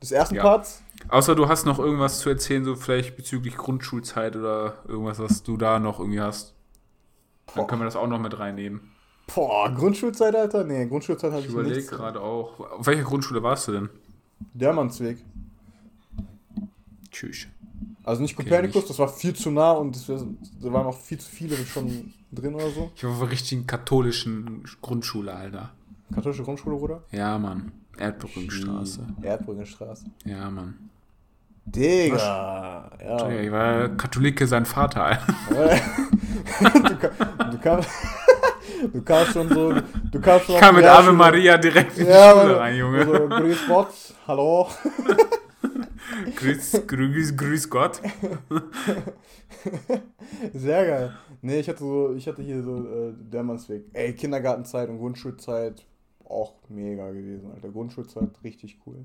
des 0.00 0.12
ersten 0.12 0.36
Ja. 0.36 0.42
Parts. 0.42 0.82
Außer 1.08 1.34
du 1.34 1.48
hast 1.48 1.66
noch 1.66 1.78
irgendwas 1.78 2.20
zu 2.20 2.30
erzählen, 2.30 2.64
so 2.64 2.74
vielleicht 2.74 3.16
bezüglich 3.16 3.56
Grundschulzeit 3.58 4.34
oder 4.34 4.76
irgendwas, 4.88 5.18
was 5.18 5.42
du 5.42 5.58
da 5.58 5.78
noch 5.78 5.98
irgendwie 6.00 6.20
hast. 6.22 6.54
Dann 7.54 7.66
können 7.66 7.82
wir 7.82 7.86
das 7.86 7.96
auch 7.96 8.06
noch 8.06 8.18
mit 8.18 8.38
reinnehmen. 8.38 8.92
Boah, 9.32 9.70
Grundschulzeit, 9.70 10.34
Alter? 10.34 10.64
Nee, 10.64 10.86
Grundschulzeit 10.86 11.30
habe 11.32 11.40
Ich 11.40 11.46
ich, 11.46 11.52
überlege 11.52 11.82
gerade 11.86 12.20
auch. 12.20 12.60
Auf 12.60 12.86
welcher 12.86 13.04
Grundschule 13.04 13.42
warst 13.42 13.68
du 13.68 13.72
denn? 13.72 13.88
Dermannsweg. 14.52 15.18
Tschüss. 17.10 17.46
Also 18.02 18.20
nicht 18.22 18.34
Okay, 18.38 18.44
Kopernikus, 18.48 18.74
nicht. 18.82 18.90
das 18.90 18.98
war 18.98 19.08
viel 19.08 19.34
zu 19.34 19.50
nah 19.50 19.72
und 19.72 19.96
da 20.08 20.72
waren 20.72 20.86
auch 20.86 20.98
viel 20.98 21.18
zu 21.18 21.30
viele 21.30 21.56
schon 21.64 22.12
drin 22.32 22.54
oder 22.54 22.68
so. 22.70 22.90
Ich 22.94 23.04
war 23.04 23.12
auf 23.12 23.22
einer 23.22 23.30
richtigen 23.30 23.66
katholischen 23.66 24.64
Grundschule, 24.82 25.32
Alter. 25.32 25.70
Katholische 26.14 26.42
Grundschule, 26.42 26.76
Bruder? 26.76 27.02
Ja, 27.12 27.38
Mann. 27.38 27.72
Erdbrückenstraße. 27.96 29.06
Erdbrückenstraße. 29.22 30.06
Ja, 30.24 30.50
Mann. 30.50 30.90
Digga. 31.66 32.90
Ja. 33.02 33.30
Ich 33.30 33.50
war 33.50 33.88
Katholike, 33.96 34.46
sein 34.46 34.66
Vater, 34.66 35.04
Alter. 35.04 35.34
du, 36.60 37.50
du, 37.52 37.58
kamst, 37.58 37.88
du 38.92 39.02
kamst 39.02 39.32
schon 39.32 39.48
so. 39.48 39.72
Du 40.10 40.20
kamst 40.20 40.46
schon 40.46 40.54
Ich 40.56 40.60
kam 40.60 40.76
mit 40.76 40.84
Ave. 40.84 41.12
Maria 41.12 41.56
direkt 41.58 41.98
in 41.98 42.06
die 42.06 42.10
Ja, 42.10 42.32
Schule 42.32 42.44
Mann. 42.52 42.56
rein, 42.56 42.76
Junge. 42.76 42.98
Also, 42.98 43.28
grüß 43.28 43.58
Gott, 43.68 43.94
hallo. 44.26 44.68
Grüß, 46.36 46.82
grüß, 46.86 47.36
grüß 47.36 47.70
Gott. 47.70 48.00
Sehr 50.52 50.86
geil. 50.86 51.12
Nee, 51.42 51.60
ich 51.60 51.68
hatte 51.68 51.80
so, 51.80 52.14
ich 52.14 52.26
hatte 52.26 52.42
hier 52.42 52.62
so 52.62 52.86
äh, 52.86 53.12
Dermannsweg. 53.18 53.84
Ey, 53.92 54.12
Kindergartenzeit 54.14 54.88
und 54.88 54.98
Grundschulzeit 54.98 55.84
auch 56.24 56.54
mega 56.68 57.10
gewesen, 57.10 57.50
Alter. 57.54 57.68
Grundschulzeit 57.70 58.30
richtig 58.42 58.78
cool. 58.86 59.04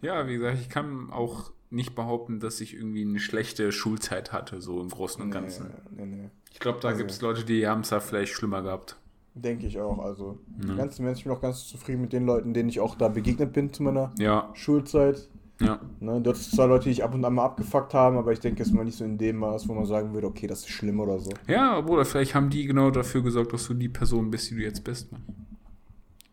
Ja, 0.00 0.26
wie 0.26 0.36
gesagt, 0.36 0.58
ich 0.60 0.68
kann 0.68 1.10
auch 1.10 1.52
nicht 1.70 1.94
behaupten, 1.94 2.40
dass 2.40 2.60
ich 2.60 2.74
irgendwie 2.74 3.02
eine 3.02 3.18
schlechte 3.18 3.72
Schulzeit 3.72 4.32
hatte, 4.32 4.60
so 4.60 4.80
im 4.80 4.88
Großen 4.88 5.22
und 5.22 5.30
Ganzen. 5.30 5.70
Nee, 5.90 6.06
nee, 6.06 6.16
nee. 6.22 6.30
Ich 6.52 6.60
glaube, 6.60 6.78
da 6.80 6.88
Also- 6.88 6.98
gibt 6.98 7.10
es 7.10 7.20
Leute, 7.20 7.44
die 7.44 7.66
haben 7.66 7.82
es 7.82 7.90
da 7.90 8.00
vielleicht 8.00 8.32
schlimmer 8.32 8.62
gehabt. 8.62 8.96
Denke 9.34 9.66
ich 9.66 9.78
auch. 9.78 9.98
Also, 10.00 10.38
Ja. 10.66 10.74
ganz 10.74 10.98
im 10.98 11.06
Ernst, 11.06 11.20
ich 11.20 11.24
bin 11.24 11.32
auch 11.32 11.40
ganz 11.40 11.66
zufrieden 11.68 12.00
mit 12.00 12.12
den 12.12 12.26
Leuten, 12.26 12.54
denen 12.54 12.68
ich 12.68 12.80
auch 12.80 12.96
da 12.96 13.08
begegnet 13.08 13.52
bin 13.52 13.72
zu 13.72 13.84
meiner 13.84 14.12
Ja, 14.18 14.50
Schulzeit. 14.54 15.28
ja. 15.60 15.78
Ne, 16.00 16.20
dort 16.20 16.36
sind 16.38 16.56
zwar 16.56 16.66
Leute, 16.66 16.84
die 16.84 16.90
ich 16.90 17.04
ab 17.04 17.14
und 17.14 17.24
an 17.24 17.34
mal 17.34 17.44
abgefuckt 17.44 17.94
haben, 17.94 18.16
aber 18.16 18.32
ich 18.32 18.40
denke, 18.40 18.62
es 18.64 18.72
mal 18.72 18.84
nicht 18.84 18.98
so 18.98 19.04
in 19.04 19.16
dem 19.16 19.36
Maß, 19.36 19.68
wo 19.68 19.74
man 19.74 19.86
sagen 19.86 20.12
würde, 20.12 20.26
okay, 20.26 20.48
das 20.48 20.60
ist 20.60 20.70
schlimm 20.70 20.98
oder 20.98 21.20
so. 21.20 21.30
Ja, 21.46 21.80
Bruder, 21.80 22.04
vielleicht 22.04 22.34
haben 22.34 22.50
die 22.50 22.66
genau 22.66 22.90
dafür 22.90 23.22
gesorgt, 23.22 23.52
dass 23.52 23.68
du 23.68 23.74
die 23.74 23.88
Person 23.88 24.28
bist, 24.30 24.50
die 24.50 24.56
du 24.56 24.62
jetzt 24.62 24.82
bist, 24.82 25.12
Mann. 25.12 25.22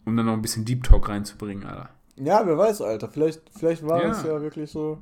Um 0.05 0.15
dann 0.17 0.25
noch 0.25 0.33
ein 0.33 0.41
bisschen 0.41 0.65
Deep 0.65 0.83
Talk 0.83 1.09
reinzubringen, 1.09 1.63
Alter. 1.63 1.89
Ja, 2.17 2.41
wer 2.45 2.57
weiß, 2.57 2.81
Alter. 2.81 3.09
Vielleicht, 3.09 3.41
vielleicht 3.55 3.85
war 3.85 4.01
Ja. 4.01 4.11
es 4.11 4.23
ja 4.23 4.41
wirklich 4.41 4.71
so. 4.71 4.97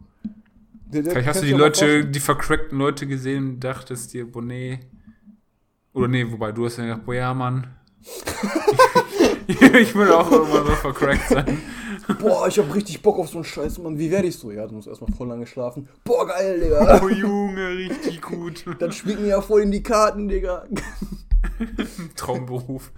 Der- 0.87 1.03
der- 1.03 1.11
Vielleicht 1.11 1.27
hast 1.29 1.41
du 1.41 1.45
die 1.45 1.53
Leute, 1.53 2.05
die 2.05 2.19
vercrackten 2.19 2.77
Leute 2.77 3.07
gesehen 3.07 3.47
und 3.55 3.59
dachtest 3.63 4.13
dir, 4.13 4.29
boah, 4.29 4.41
nee. 4.41 4.79
Oder 5.93 6.07
nee, 6.07 6.25
wobei 6.29 6.51
du 6.51 6.65
hast 6.65 6.77
ja 6.77 6.85
gedacht, 6.85 7.05
boah, 7.05 7.15
ja, 7.15 7.33
Mann. 7.33 7.67
ich 9.47 9.61
würde 9.95 10.17
auch 10.17 10.31
irgendwann 10.31 10.65
so 10.65 10.71
vercrackt 10.73 11.29
sein. 11.29 11.61
Boah, 12.19 12.47
ich 12.47 12.57
hab 12.57 12.73
richtig 12.73 13.01
Bock 13.01 13.19
auf 13.19 13.29
so 13.29 13.37
einen 13.37 13.45
Scheiß, 13.45 13.77
Mann. 13.77 13.97
Wie 13.97 14.11
werde 14.11 14.27
ich 14.27 14.37
so? 14.37 14.51
Ja, 14.51 14.67
du 14.67 14.75
musst 14.75 14.87
erstmal 14.87 15.11
voll 15.13 15.27
lange 15.27 15.45
schlafen. 15.45 15.87
Boah, 16.03 16.27
geil, 16.27 16.59
Digga. 16.59 17.01
Oh, 17.01 17.07
Junge, 17.07 17.69
richtig 17.69 18.21
gut. 18.21 18.65
Dann 18.79 18.91
spielt 18.91 19.21
mir 19.21 19.27
ja 19.27 19.41
voll 19.41 19.61
in 19.61 19.71
die 19.71 19.83
Karten, 19.83 20.27
Digga. 20.27 20.65
Traumberuf. 22.15 22.91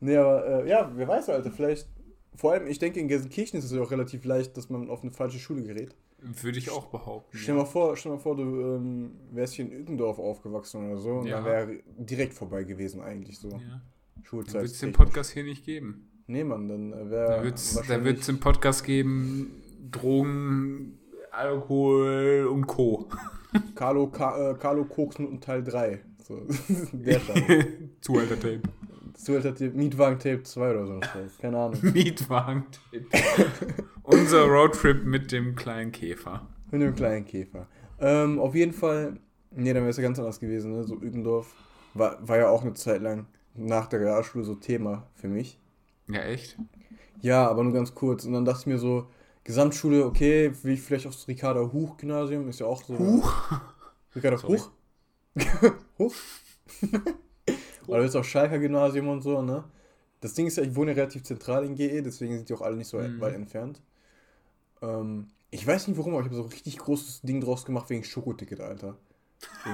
Nee, 0.00 0.16
aber 0.16 0.64
äh, 0.64 0.68
ja, 0.68 0.90
wer 0.94 1.08
weiß, 1.08 1.28
Alter. 1.28 1.50
Vielleicht. 1.50 1.88
Vor 2.34 2.52
allem, 2.52 2.66
ich 2.66 2.78
denke, 2.78 3.00
in 3.00 3.08
Gelsenkirchen 3.08 3.58
ist 3.58 3.64
es 3.64 3.72
ja 3.72 3.82
auch 3.82 3.90
relativ 3.90 4.24
leicht, 4.24 4.56
dass 4.56 4.70
man 4.70 4.88
auf 4.90 5.02
eine 5.02 5.10
falsche 5.10 5.38
Schule 5.38 5.62
gerät. 5.62 5.94
Würde 6.20 6.58
ich 6.58 6.70
auch 6.70 6.86
behaupten. 6.86 7.36
Stell 7.36 7.54
mal 7.54 7.64
vor, 7.64 7.96
stell 7.96 8.12
mal 8.12 8.18
vor, 8.18 8.36
du 8.36 8.42
ähm, 8.42 9.12
wärst 9.30 9.54
hier 9.54 9.66
in 9.66 9.72
Ügendorf 9.72 10.18
aufgewachsen 10.18 10.90
oder 10.90 10.98
so 11.00 11.10
und 11.18 11.26
Ja. 11.26 11.36
dann 11.36 11.44
wäre 11.44 11.78
direkt 11.96 12.34
vorbei 12.34 12.64
gewesen 12.64 13.00
eigentlich 13.00 13.38
so. 13.38 13.50
Ja. 13.50 13.58
Dann 13.58 14.24
Schulzeit. 14.24 14.62
wird 14.62 14.72
es 14.72 14.80
den 14.80 14.92
Podcast 14.92 15.30
hier 15.30 15.44
nicht 15.44 15.64
geben. 15.64 16.10
Nee, 16.26 16.44
Mann, 16.44 16.68
dann 16.68 16.90
Da 16.90 17.08
wäre 17.10 17.44
wird 17.44 17.54
es 17.56 17.70
da 17.72 17.76
wahrscheinlich- 17.80 18.04
wird's 18.14 18.26
den 18.26 18.40
Podcast 18.40 18.84
geben, 18.84 19.62
Drogen, 19.90 20.98
Alkohol 21.30 22.48
und 22.52 22.66
Co. 22.66 23.08
Carlo, 23.74 24.08
Ka 24.08 24.50
äh, 24.50 24.54
Carlo 24.58 24.84
Koks 24.84 25.16
und 25.16 25.42
Teil 25.42 25.62
3. 25.64 26.00
So, 26.22 26.42
der 26.92 27.20
Stand. 27.20 27.44
Zuhälter-Tape. 28.02 28.60
Zuhälter 28.62 28.77
hat 29.26 29.60
Mietwagen 29.74 30.18
Tape 30.18 30.42
2 30.42 30.70
oder 30.70 30.86
so. 30.86 31.00
Keine 31.40 31.58
Ahnung. 31.58 31.78
Mietwagen-Tape. 31.92 33.06
Unser 34.02 34.44
Roadtrip 34.44 35.04
mit 35.04 35.32
dem 35.32 35.54
kleinen 35.54 35.92
Käfer. 35.92 36.46
Mit 36.70 36.82
dem 36.82 36.94
kleinen 36.94 37.24
Käfer. 37.24 37.66
Ähm, 38.00 38.38
auf 38.38 38.54
jeden 38.54 38.72
Fall, 38.72 39.18
nee, 39.50 39.72
dann 39.72 39.82
wäre 39.82 39.90
es 39.90 39.96
ja 39.96 40.02
ganz 40.02 40.18
anders 40.18 40.38
gewesen, 40.38 40.72
ne? 40.72 40.84
So 40.84 40.96
Ügendorf 40.96 41.54
war, 41.94 42.16
war 42.26 42.38
ja 42.38 42.48
auch 42.48 42.62
eine 42.62 42.74
Zeit 42.74 43.02
lang 43.02 43.26
nach 43.54 43.88
der 43.88 44.00
Realschule 44.00 44.44
so 44.44 44.54
Thema 44.54 45.08
für 45.14 45.28
mich. 45.28 45.58
Ja, 46.08 46.22
echt? 46.22 46.56
Ja, 47.20 47.48
aber 47.48 47.64
nur 47.64 47.72
ganz 47.72 47.94
kurz. 47.94 48.24
Und 48.24 48.32
dann 48.32 48.44
dachte 48.44 48.60
ich 48.60 48.66
mir 48.66 48.78
so, 48.78 49.08
Gesamtschule, 49.44 50.04
okay, 50.04 50.52
wie 50.62 50.76
vielleicht 50.76 51.06
aufs 51.06 51.26
Ricarda 51.26 51.72
Huch 51.72 51.96
Gymnasium, 51.96 52.48
ist 52.48 52.60
ja 52.60 52.66
auch 52.66 52.82
so. 52.82 52.98
Huch? 52.98 53.32
Ricarda 54.14 54.38
Sorry. 54.38 54.60
Huch? 55.98 56.14
Huch? 57.88 57.94
Oder 57.94 58.04
jetzt 58.04 58.16
auch 58.16 58.24
Schalker 58.24 58.58
Gymnasium 58.58 59.08
und 59.08 59.22
so, 59.22 59.42
ne? 59.42 59.64
Das 60.20 60.34
Ding 60.34 60.46
ist 60.46 60.56
ja, 60.56 60.62
ich 60.64 60.74
wohne 60.74 60.90
ja 60.92 60.96
relativ 60.96 61.22
zentral 61.24 61.64
in 61.64 61.74
GE, 61.74 62.02
deswegen 62.02 62.36
sind 62.36 62.48
die 62.48 62.54
auch 62.54 62.60
alle 62.62 62.76
nicht 62.76 62.88
so 62.88 62.98
Mhm. 62.98 63.20
weit 63.20 63.34
entfernt. 63.34 63.80
Ähm, 64.82 65.28
ich 65.50 65.66
weiß 65.66 65.88
nicht 65.88 65.96
warum, 65.96 66.12
aber 66.14 66.22
ich 66.22 66.26
habe 66.26 66.36
so 66.36 66.44
ein 66.44 66.50
richtig 66.50 66.78
großes 66.78 67.22
Ding 67.22 67.40
draus 67.40 67.64
gemacht 67.64 67.88
wegen 67.90 68.04
Schokoticket, 68.04 68.60
Alter. 68.60 68.96
So. 69.64 69.70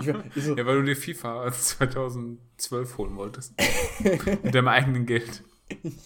Ich, 0.00 0.06
war- 0.06 0.24
ich 0.34 0.44
so, 0.44 0.56
Ja, 0.56 0.64
weil 0.66 0.76
du 0.76 0.84
dir 0.84 0.96
FIFA 0.96 1.50
2012 1.52 2.98
holen 2.98 3.16
wolltest. 3.16 3.54
mit 4.42 4.54
deinem 4.54 4.68
eigenen 4.68 5.06
Geld. 5.06 5.42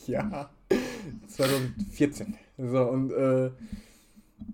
Ja, 0.06 0.50
2014. 1.28 2.36
So, 2.58 2.82
und 2.82 3.12
äh, 3.12 3.50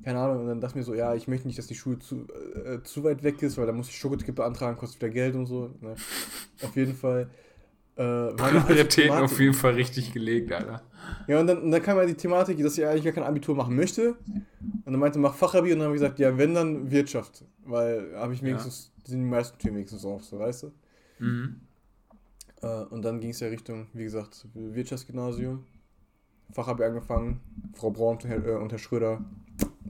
keine 0.05 0.19
Ahnung, 0.19 0.41
und 0.41 0.47
dann 0.47 0.61
dachte 0.61 0.73
ich 0.73 0.77
mir 0.77 0.83
so, 0.85 0.95
ja, 0.95 1.15
ich 1.15 1.29
möchte 1.29 1.47
nicht, 1.47 1.59
dass 1.59 1.67
die 1.67 1.75
Schule 1.75 1.99
zu, 1.99 2.27
äh, 2.65 2.83
zu 2.83 3.05
weit 3.05 3.23
weg 3.23 3.43
ist, 3.43 3.59
weil 3.59 3.67
da 3.67 3.73
muss 3.73 3.89
ich 3.89 3.97
Schokoticket 3.97 4.35
beantragen, 4.35 4.77
kostet 4.77 5.01
wieder 5.01 5.13
Geld 5.13 5.35
und 5.35 5.47
so. 5.47 5.75
Ne? 5.81 5.95
Auf 6.63 6.77
jeden 6.77 6.95
Fall. 6.95 7.29
Äh, 7.97 8.33
Prioritäten 8.33 9.17
auf 9.19 9.39
jeden 9.39 9.55
Fall 9.55 9.75
richtig 9.75 10.13
gelegt, 10.13 10.53
Alter. 10.53 10.83
Ja, 11.27 11.41
und 11.41 11.47
dann, 11.47 11.59
und 11.63 11.71
dann 11.71 11.83
kam 11.83 11.99
ja 11.99 12.07
die 12.07 12.15
Thematik, 12.15 12.63
dass 12.63 12.79
ich 12.79 12.87
eigentlich 12.87 13.05
gar 13.05 13.13
kein 13.13 13.25
Abitur 13.25 13.55
machen 13.55 13.75
möchte. 13.75 14.17
Und 14.85 14.93
dann 14.93 14.99
meinte, 14.99 15.19
mach 15.19 15.35
Fachabi. 15.35 15.73
Und 15.73 15.81
dann 15.81 15.89
habe 15.89 15.97
ich 15.97 16.01
gesagt, 16.01 16.19
ja, 16.19 16.37
wenn, 16.39 16.55
dann 16.55 16.91
Wirtschaft. 16.91 17.45
Weil 17.65 18.15
habe 18.17 18.33
ich 18.33 18.43
wenigstens, 18.43 18.93
sind 19.05 19.21
die 19.21 19.29
meisten 19.29 19.59
Türen 19.59 19.75
wenigstens 19.77 20.05
auch 20.05 20.23
so, 20.23 20.39
weißt 20.39 20.63
du? 20.65 20.73
Mhm. 21.19 21.61
Äh, 22.63 22.85
und 22.85 23.03
dann 23.05 23.21
ging 23.21 23.31
es 23.31 23.41
ja 23.41 23.49
Richtung, 23.49 23.89
wie 23.93 24.05
gesagt, 24.05 24.47
Wirtschaftsgymnasium. 24.55 25.65
Fachabi 26.53 26.85
angefangen, 26.85 27.41
Frau 27.75 27.91
Braun 27.91 28.17
und 28.17 28.25
Herr, 28.25 28.45
äh, 28.45 28.57
und 28.57 28.73
Herr 28.73 28.79
Schröder 28.79 29.25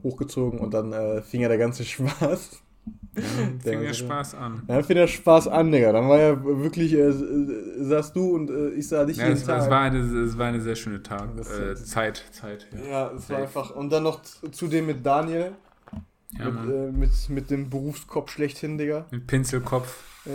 hochgezogen 0.03 0.59
und 0.59 0.73
dann 0.73 0.93
äh, 0.93 1.21
fing 1.21 1.41
ja 1.41 1.47
der 1.47 1.57
ganze 1.57 1.83
Spaß. 1.85 2.61
Fing 3.13 3.59
Der- 3.65 3.81
ja 3.83 3.93
Spaß 3.93 4.35
an. 4.35 4.63
Dann 4.67 4.83
fing 4.83 4.95
der 4.95 5.07
Spaß 5.07 5.47
an, 5.49 5.71
Digga. 5.71 5.91
Dann 5.91 6.07
war 6.09 6.17
ja 6.19 6.43
wirklich, 6.43 6.93
äh, 6.93 7.11
saß 7.11 8.13
du 8.13 8.33
und 8.35 8.49
äh, 8.49 8.69
ich 8.69 8.87
sah 8.87 9.05
dich 9.05 9.17
Ja, 9.17 9.25
jeden 9.27 9.37
es, 9.37 9.45
Tag. 9.45 9.61
es, 9.61 9.69
war 9.69 9.81
eine, 9.81 9.99
es 9.99 10.37
war 10.37 10.47
eine 10.47 10.61
sehr 10.61 10.75
schöne 10.75 11.03
Tag. 11.03 11.29
Äh, 11.37 11.75
Zeit, 11.75 12.23
Zeit. 12.31 12.67
Ja, 12.85 12.89
ja, 12.89 13.11
es 13.15 13.29
war 13.29 13.39
einfach. 13.39 13.75
Und 13.75 13.91
dann 13.91 14.03
noch 14.03 14.21
zudem 14.51 14.87
mit 14.87 15.05
Daniel, 15.05 15.51
ja 16.37 16.49
mit, 16.49 16.73
äh, 16.73 16.91
mit, 16.91 17.29
mit 17.29 17.49
dem 17.51 17.69
Berufskopf 17.69 18.31
schlechthin, 18.31 18.77
Digga. 18.77 19.05
Mit 19.11 19.27
Pinselkopf. 19.27 20.03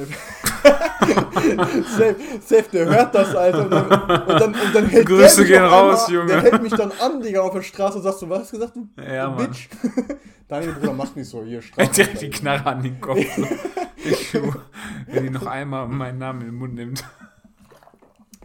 safe, 1.97 2.17
safe, 2.41 2.65
der 2.73 2.87
hört 2.87 3.15
das, 3.15 3.37
Alter. 3.37 3.65
Und 3.65 3.71
dann, 3.71 3.85
und 3.87 4.29
dann, 4.29 4.55
und 4.55 4.75
dann 4.75 4.87
hält 4.87 5.07
Grüße 5.07 5.45
der 5.45 5.59
gehen 5.59 5.65
raus, 5.65 6.09
einmal, 6.09 6.15
Junge. 6.15 6.33
Der 6.33 6.43
hält 6.43 6.63
mich 6.63 6.73
dann 6.73 6.91
an, 7.01 7.21
Digga, 7.21 7.43
auf 7.43 7.53
der 7.53 7.63
Straße 7.63 7.99
und 7.99 8.03
sagst 8.03 8.21
du, 8.23 8.29
was 8.29 8.41
hast 8.41 8.53
du 8.53 8.59
gesagt, 8.59 8.77
du 8.77 8.89
Ja, 9.01 9.29
du. 9.31 9.37
Bitch? 9.45 9.69
Daniel, 10.49 10.73
Bruder, 10.73 10.93
mach 10.93 11.15
nicht 11.15 11.29
so, 11.29 11.45
hier, 11.45 11.63
Straße. 11.63 11.93
Direkt 11.95 12.21
die 12.21 12.31
Knarre 12.31 12.67
an 12.67 12.83
den 12.83 13.01
Kopf. 13.01 13.19
ich 13.19 14.35
wenn 15.07 15.23
die 15.23 15.31
noch 15.31 15.47
einmal 15.47 15.87
meinen 15.87 16.19
Namen 16.19 16.41
in 16.41 16.47
den 16.49 16.57
Mund 16.57 16.75
nimmt. 16.75 17.05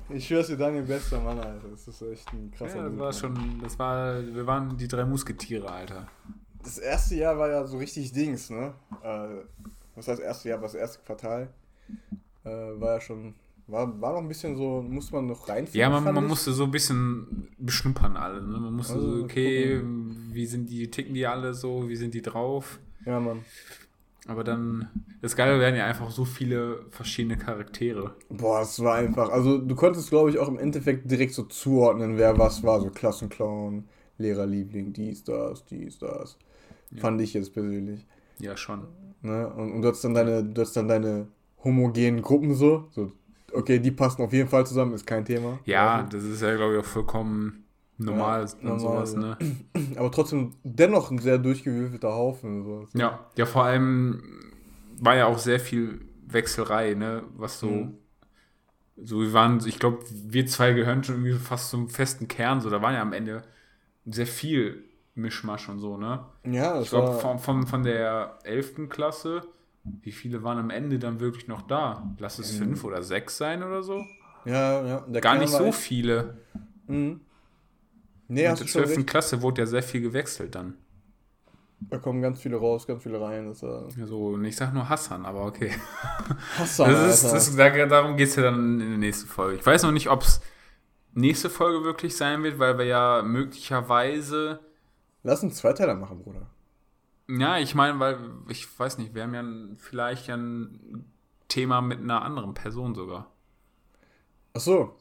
Ich 0.10 0.28
schwör's 0.28 0.47
dir, 0.47 0.58
Daniel, 0.58 0.84
bester 0.84 1.20
Mann, 1.22 1.39
Alter. 1.39 1.70
Das 1.72 1.88
ist 1.88 2.02
echt 2.04 2.32
ein 2.34 2.52
krasser 2.52 2.76
Ja, 2.76 2.84
das 2.84 2.91
Dude, 2.91 3.02
war 3.02 3.14
schon, 3.14 3.60
das 3.64 3.80
war, 3.80 4.22
wir 4.22 4.45
waren 4.45 4.78
die 4.78 4.88
drei 4.88 5.06
Musketiere, 5.06 5.72
Alter. 5.72 6.08
Das 6.64 6.78
erste 6.78 7.16
Jahr 7.16 7.38
war 7.38 7.49
ja 7.49 7.66
so 7.66 7.78
richtig 7.78 8.12
Dings, 8.12 8.49
ne? 8.49 8.74
Äh, 9.03 9.43
was 9.95 10.07
heißt 10.07 10.22
erste 10.22 10.49
Jahr, 10.49 10.62
was 10.62 10.74
erste 10.74 10.99
Quartal? 11.05 11.49
Äh, 12.43 12.49
war 12.49 12.95
ja 12.95 13.01
schon, 13.01 13.34
war, 13.68 13.99
war 14.01 14.14
noch 14.14 14.22
ein 14.22 14.28
bisschen 14.28 14.55
so, 14.55 14.82
musste 14.82 15.16
man 15.16 15.28
noch 15.28 15.47
reinfinden. 15.47 15.80
Ja, 15.80 15.89
man, 15.89 16.14
man 16.14 16.28
musste 16.28 16.53
so 16.53 16.64
ein 16.64 16.72
bisschen 16.72 17.47
beschnuppern 17.57 18.16
alle. 18.16 18.41
Ne? 18.41 18.59
Man 18.59 18.74
musste 18.74 18.93
Also, 18.95 19.18
so, 19.18 19.24
okay, 19.24 19.82
wie 20.32 20.45
sind 20.45 20.70
die, 20.70 20.89
ticken 20.89 21.14
die 21.14 21.26
alle 21.28 21.53
so, 21.53 21.89
wie 21.89 21.95
sind 21.95 22.14
die 22.14 22.22
drauf? 22.22 22.80
Ja, 23.05 23.20
Mann. 23.20 23.43
Aber 24.28 24.43
dann, 24.43 24.88
das 25.22 25.36
Geile 25.36 25.59
werden 25.59 25.76
ja 25.76 25.86
einfach 25.86 26.12
so 26.12 26.26
viele 26.26 26.86
verschiedene 26.91 27.38
Charaktere. 27.38 28.16
Boah, 28.30 28.62
es 28.62 28.80
war 28.84 28.95
einfach, 28.95 29.30
also 29.30 29.57
du 29.57 29.76
konntest, 29.76 30.09
glaube 30.12 30.30
ich, 30.30 30.38
auch 30.38 30.47
im 30.47 30.59
Endeffekt 30.59 31.09
direkt 31.09 31.34
so 31.34 31.43
zuordnen, 31.43 32.18
wer 32.18 32.38
was 32.38 32.62
war, 32.62 32.80
so 32.82 32.91
Klassenclown, 32.91 33.86
Lehrerliebling, 34.20 34.93
dies, 34.93 35.24
das, 35.24 35.66
dies, 35.66 35.97
das. 35.97 36.38
Ja. 36.92 37.02
Fand 37.02 37.22
ich 37.22 37.34
jetzt 37.34 37.54
persönlich. 37.54 38.06
Ja, 38.39 38.58
schon. 38.58 38.88
Ne? 39.22 39.48
Und, 39.54 39.74
und 39.74 39.82
du 39.82 39.89
hast 39.89 40.04
dann 40.04 40.14
deine, 40.14 40.44
du 40.44 40.62
hast 40.62 40.74
dann 40.76 40.88
deine 40.88 41.28
homogenen 41.64 42.22
Gruppen 42.22 42.54
so, 42.56 42.88
so, 42.92 43.12
okay, 43.54 43.80
die 43.80 43.92
passen 43.92 44.22
auf 44.24 44.34
jeden 44.34 44.50
Fall 44.50 44.66
zusammen, 44.66 44.94
ist 44.94 45.06
kein 45.06 45.26
Thema. 45.26 45.60
Ja, 45.66 46.04
das 46.04 46.24
ist 46.24 46.42
ja, 46.42 46.56
glaube 46.56 46.74
ich, 46.74 46.80
auch 46.80 46.86
vollkommen 46.86 47.66
normal 47.98 48.46
Ja, 48.46 48.70
und 48.72 48.82
normal, 48.82 49.06
sowas, 49.06 49.16
ne? 49.16 49.38
Aber 49.98 50.12
trotzdem 50.12 50.54
dennoch 50.64 51.12
ein 51.12 51.20
sehr 51.20 51.38
durchgewürfelter 51.38 52.14
Haufen. 52.14 52.64
So. 52.64 52.88
Ja, 52.98 53.28
ja, 53.38 53.46
vor 53.46 53.64
allem 53.66 54.24
war 55.00 55.16
ja 55.16 55.28
auch 55.28 55.38
sehr 55.38 55.60
viel 55.60 56.02
Wechselei, 56.28 56.94
ne? 56.96 57.24
Was 57.38 57.60
so, 57.60 57.68
Mhm. 57.68 57.94
so 59.04 59.22
wir 59.22 59.34
waren, 59.34 59.62
ich 59.66 59.80
glaube, 59.80 60.00
wir 60.12 60.46
zwei 60.48 60.74
gehören 60.74 61.04
schon 61.04 61.16
irgendwie 61.24 61.38
fast 61.44 61.70
zum 61.70 61.89
festen 61.89 62.28
Kern, 62.28 62.62
so, 62.62 62.70
da 62.70 62.82
waren 62.82 62.94
ja 62.94 63.02
am 63.02 63.14
Ende 63.14 63.44
sehr 64.06 64.28
viel 64.28 64.84
Mischmasch 65.16 65.68
und 65.70 65.80
so, 65.80 65.97
ne? 65.97 66.26
Ja, 66.45 66.74
das 66.76 66.86
Ich 66.86 66.89
glaube, 66.91 67.07
war, 67.09 67.20
von, 67.20 67.39
von, 67.39 67.68
von 67.68 67.84
der 67.84 68.38
11. 68.43 68.88
Klasse, 68.89 69.41
wie 69.84 70.12
viele 70.12 70.43
waren 70.43 70.57
am 70.57 70.70
Ende 70.70 70.99
dann 70.99 71.20
wirklich 71.20 71.47
noch 71.47 71.64
da? 71.64 72.09
Lass 72.20 72.39
es 72.39 72.53
Mhm. 72.53 72.57
fünf 72.66 72.84
oder 72.84 73.03
sechs 73.03 73.38
sein 73.38 73.62
oder 73.64 73.84
so? 73.84 74.03
ja, 74.45 74.86
ja. 74.86 74.99
Der 75.07 75.22
Gar 75.22 75.34
Kern 75.34 75.41
nicht 75.41 75.51
so 75.53 75.66
echt- 75.66 75.76
viele. 75.78 76.38
Mhm. 76.88 77.22
Nee, 78.28 78.39
In 78.41 78.45
der 78.45 78.51
du 78.55 78.57
schon 78.68 78.84
12. 78.86 78.97
recht. 78.97 79.07
Klasse 79.07 79.41
wurde 79.41 79.62
ja 79.62 79.66
sehr 79.68 79.84
viel 79.84 80.01
gewechselt 80.01 80.55
dann. 80.55 80.76
Da 81.82 81.97
kommen 81.97 82.22
ganz 82.22 82.39
viele 82.39 82.57
raus, 82.57 82.86
ganz 82.88 83.01
viele 83.03 83.20
rein. 83.20 83.47
Das 83.47 83.64
war 83.64 83.88
Also, 83.99 84.39
ich 84.41 84.55
sag 84.55 84.72
nur 84.74 84.88
Hassan, 84.88 85.26
aber 85.26 85.45
okay. 85.45 85.72
Hassan, 86.57 86.91
Das 86.91 87.24
ist, 87.24 87.34
das, 87.34 87.55
da- 87.55 87.86
darum 87.88 88.16
geht 88.18 88.30
es 88.30 88.36
ja 88.36 88.43
dann 88.43 88.80
in 88.80 88.89
der 88.89 88.97
nächsten 88.99 89.28
Folge. 89.28 89.57
Ich 89.57 89.66
weiß 89.66 89.84
noch 89.84 89.91
nicht, 89.91 90.09
ob 90.09 90.22
es 90.22 90.41
nächste 91.14 91.49
Folge 91.49 91.84
wirklich 91.84 92.16
sein 92.16 92.43
wird, 92.43 92.57
weil 92.59 92.78
wir 92.78 92.86
ja 92.86 93.24
möglicherweise. 93.24 94.59
Lass 95.24 95.41
einen 95.43 95.51
Zweiteiler 95.51 95.95
machen, 95.95 96.19
Bruder. 96.24 96.47
Ja, 97.30 97.57
ich 97.59 97.76
meine, 97.76 97.99
weil 97.99 98.17
ich 98.49 98.67
weiß 98.80 98.97
nicht, 98.97 99.13
wir 99.13 99.24
haben 99.24 99.34
ja 99.34 99.43
vielleicht 99.78 100.28
ja 100.28 100.36
ein 100.36 101.05
Thema 101.47 101.82
mit 101.82 101.99
einer 101.99 102.22
anderen 102.24 102.53
Person 102.53 102.95
sogar. 102.95 103.32
Ach 104.53 104.59
so. 104.59 104.95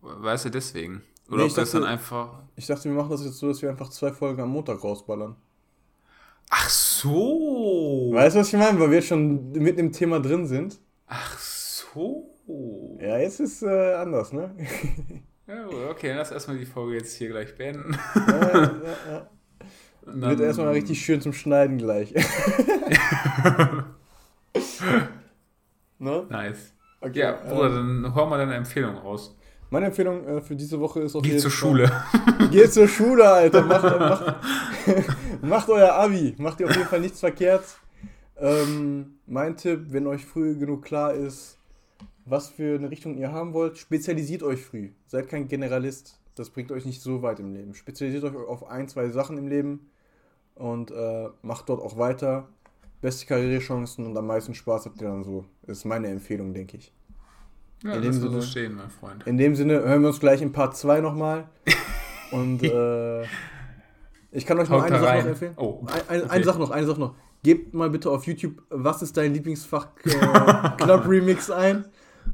Weißt 0.00 0.46
du, 0.46 0.50
deswegen. 0.50 1.02
Oder 1.28 1.36
Nee, 1.38 1.42
ob 1.42 1.48
ich 1.48 1.54
das 1.54 1.70
dann 1.72 1.82
dachte- 1.82 1.92
einfach. 1.92 2.42
Ich 2.56 2.66
dachte, 2.66 2.84
wir 2.84 2.92
machen 2.92 3.10
das 3.10 3.24
jetzt 3.24 3.38
so, 3.38 3.48
dass 3.48 3.60
wir 3.62 3.68
einfach 3.70 3.90
zwei 3.90 4.12
Folgen 4.12 4.40
am 4.40 4.48
Montag 4.48 4.82
rausballern. 4.82 5.36
Ach 6.48 6.68
so! 6.68 8.10
Weißt 8.14 8.36
du, 8.36 8.40
was 8.40 8.48
ich 8.52 8.58
meine? 8.58 8.78
Weil 8.78 8.90
wir 8.92 9.02
schon 9.02 9.50
mit 9.52 9.78
dem 9.78 9.92
Thema 9.92 10.20
drin 10.20 10.46
sind. 10.46 10.78
Ach 11.06 11.38
so! 11.38 12.32
Ja, 13.00 13.18
jetzt 13.18 13.40
ist 13.40 13.62
äh, 13.62 13.94
anders, 13.94 14.32
ne? 14.32 14.54
Ja, 15.48 15.64
okay, 15.90 16.08
dann 16.08 16.16
lass 16.16 16.32
erstmal 16.32 16.58
die 16.58 16.66
Folge 16.66 16.94
jetzt 16.94 17.14
hier 17.16 17.28
gleich 17.28 17.56
beenden. 17.56 17.96
ja, 18.16 18.52
ja, 18.52 18.96
ja. 19.10 19.30
Und 20.06 20.20
Wird 20.22 20.38
dann- 20.40 20.46
erstmal 20.46 20.68
richtig 20.72 21.04
schön 21.04 21.20
zum 21.20 21.32
Schneiden 21.32 21.78
gleich. 21.78 22.14
ne? 25.98 26.26
Nice. 26.30 26.72
Okay, 27.00 27.18
Ja, 27.20 27.32
Bruder, 27.32 27.66
äh, 27.66 27.74
dann 27.74 28.14
hör 28.14 28.26
mal 28.26 28.38
deine 28.38 28.54
Empfehlung 28.54 28.96
raus. 28.96 29.36
meine 29.70 29.86
Empfehlung 29.86 30.24
äh, 30.26 30.40
für 30.40 30.56
diese 30.56 30.78
Woche 30.80 31.00
ist 31.00 31.14
auf 31.14 31.22
Geh 31.22 31.30
jeden 31.30 31.40
zur 31.40 31.50
Schule. 31.50 31.90
Geht 32.50 32.72
zur 32.72 32.88
Schule, 32.88 33.28
Alter. 33.28 33.62
Macht, 33.62 33.82
macht, 34.00 34.34
macht 35.42 35.68
euer 35.68 35.92
Abi. 35.92 36.34
Macht 36.38 36.60
ihr 36.60 36.66
auf 36.68 36.74
jeden 36.76 36.88
Fall 36.88 37.00
nichts 37.00 37.20
verkehrt. 37.20 37.64
Ähm, 38.38 39.18
mein 39.26 39.56
Tipp, 39.56 39.86
wenn 39.90 40.06
euch 40.06 40.24
früh 40.24 40.56
genug 40.58 40.84
klar 40.84 41.14
ist, 41.14 41.58
was 42.24 42.48
für 42.48 42.76
eine 42.78 42.90
Richtung 42.90 43.16
ihr 43.16 43.32
haben 43.32 43.52
wollt, 43.54 43.78
spezialisiert 43.78 44.42
euch 44.42 44.60
früh. 44.64 44.90
Seid 45.06 45.28
kein 45.28 45.48
Generalist. 45.48 46.18
Das 46.34 46.50
bringt 46.50 46.70
euch 46.70 46.84
nicht 46.84 47.00
so 47.00 47.22
weit 47.22 47.40
im 47.40 47.54
Leben. 47.54 47.74
Spezialisiert 47.74 48.24
euch 48.24 48.34
auf 48.36 48.68
ein, 48.68 48.88
zwei 48.88 49.08
Sachen 49.08 49.38
im 49.38 49.48
Leben 49.48 49.88
und 50.56 50.90
äh, 50.90 51.28
macht 51.42 51.68
dort 51.68 51.80
auch 51.80 51.96
weiter. 51.96 52.48
Beste 53.00 53.26
Karrierechancen 53.26 54.04
und 54.06 54.16
am 54.16 54.26
meisten 54.26 54.54
Spaß 54.54 54.86
habt 54.86 55.00
ihr 55.00 55.08
dann 55.08 55.22
so. 55.22 55.44
Ist 55.66 55.84
meine 55.84 56.08
Empfehlung, 56.08 56.52
denke 56.54 56.78
ich. 56.78 56.92
Ja, 57.84 57.92
In 57.94 58.02
dem 58.02 58.10
mal 58.12 58.20
so 58.20 58.28
Sinne- 58.30 58.42
stehen, 58.42 58.74
mein 58.74 58.90
Freund. 58.90 59.26
In 59.26 59.36
dem 59.38 59.54
Sinne 59.54 59.74
hören 59.82 60.00
wir 60.02 60.08
uns 60.08 60.18
gleich 60.18 60.40
in 60.42 60.50
Part 60.52 60.76
2 60.76 61.00
nochmal. 61.00 61.44
Und 62.32 62.62
äh, 62.62 63.22
ich 64.32 64.44
kann 64.46 64.58
euch 64.58 64.68
noch 64.68 64.78
Haut 64.82 64.86
eine 64.86 64.94
da 64.96 64.98
Sache 65.00 65.10
rein. 65.10 65.18
noch 65.24 65.30
empfehlen. 65.30 65.52
Oh, 65.56 65.82
okay. 65.82 66.24
Eine 66.28 66.44
Sache 66.44 66.58
noch, 66.58 66.70
eine 66.70 66.86
Sache 66.86 67.00
noch. 67.00 67.14
Gebt 67.42 67.74
mal 67.74 67.90
bitte 67.90 68.10
auf 68.10 68.26
YouTube, 68.26 68.62
was 68.70 69.02
ist 69.02 69.16
dein 69.16 69.32
Lieblingsfach 69.34 69.88
äh, 70.04 70.10
Club 70.82 71.06
Remix 71.06 71.50
ein. 71.50 71.84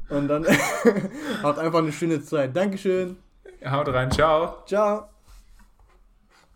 Und 0.09 0.27
dann 0.29 0.45
habt 1.43 1.59
einfach 1.59 1.79
eine 1.79 1.91
schöne 1.91 2.21
Zeit. 2.23 2.55
Dankeschön. 2.55 3.17
Haut 3.63 3.87
rein, 3.89 4.09
ciao. 4.11 4.63
Ciao. 4.65 5.12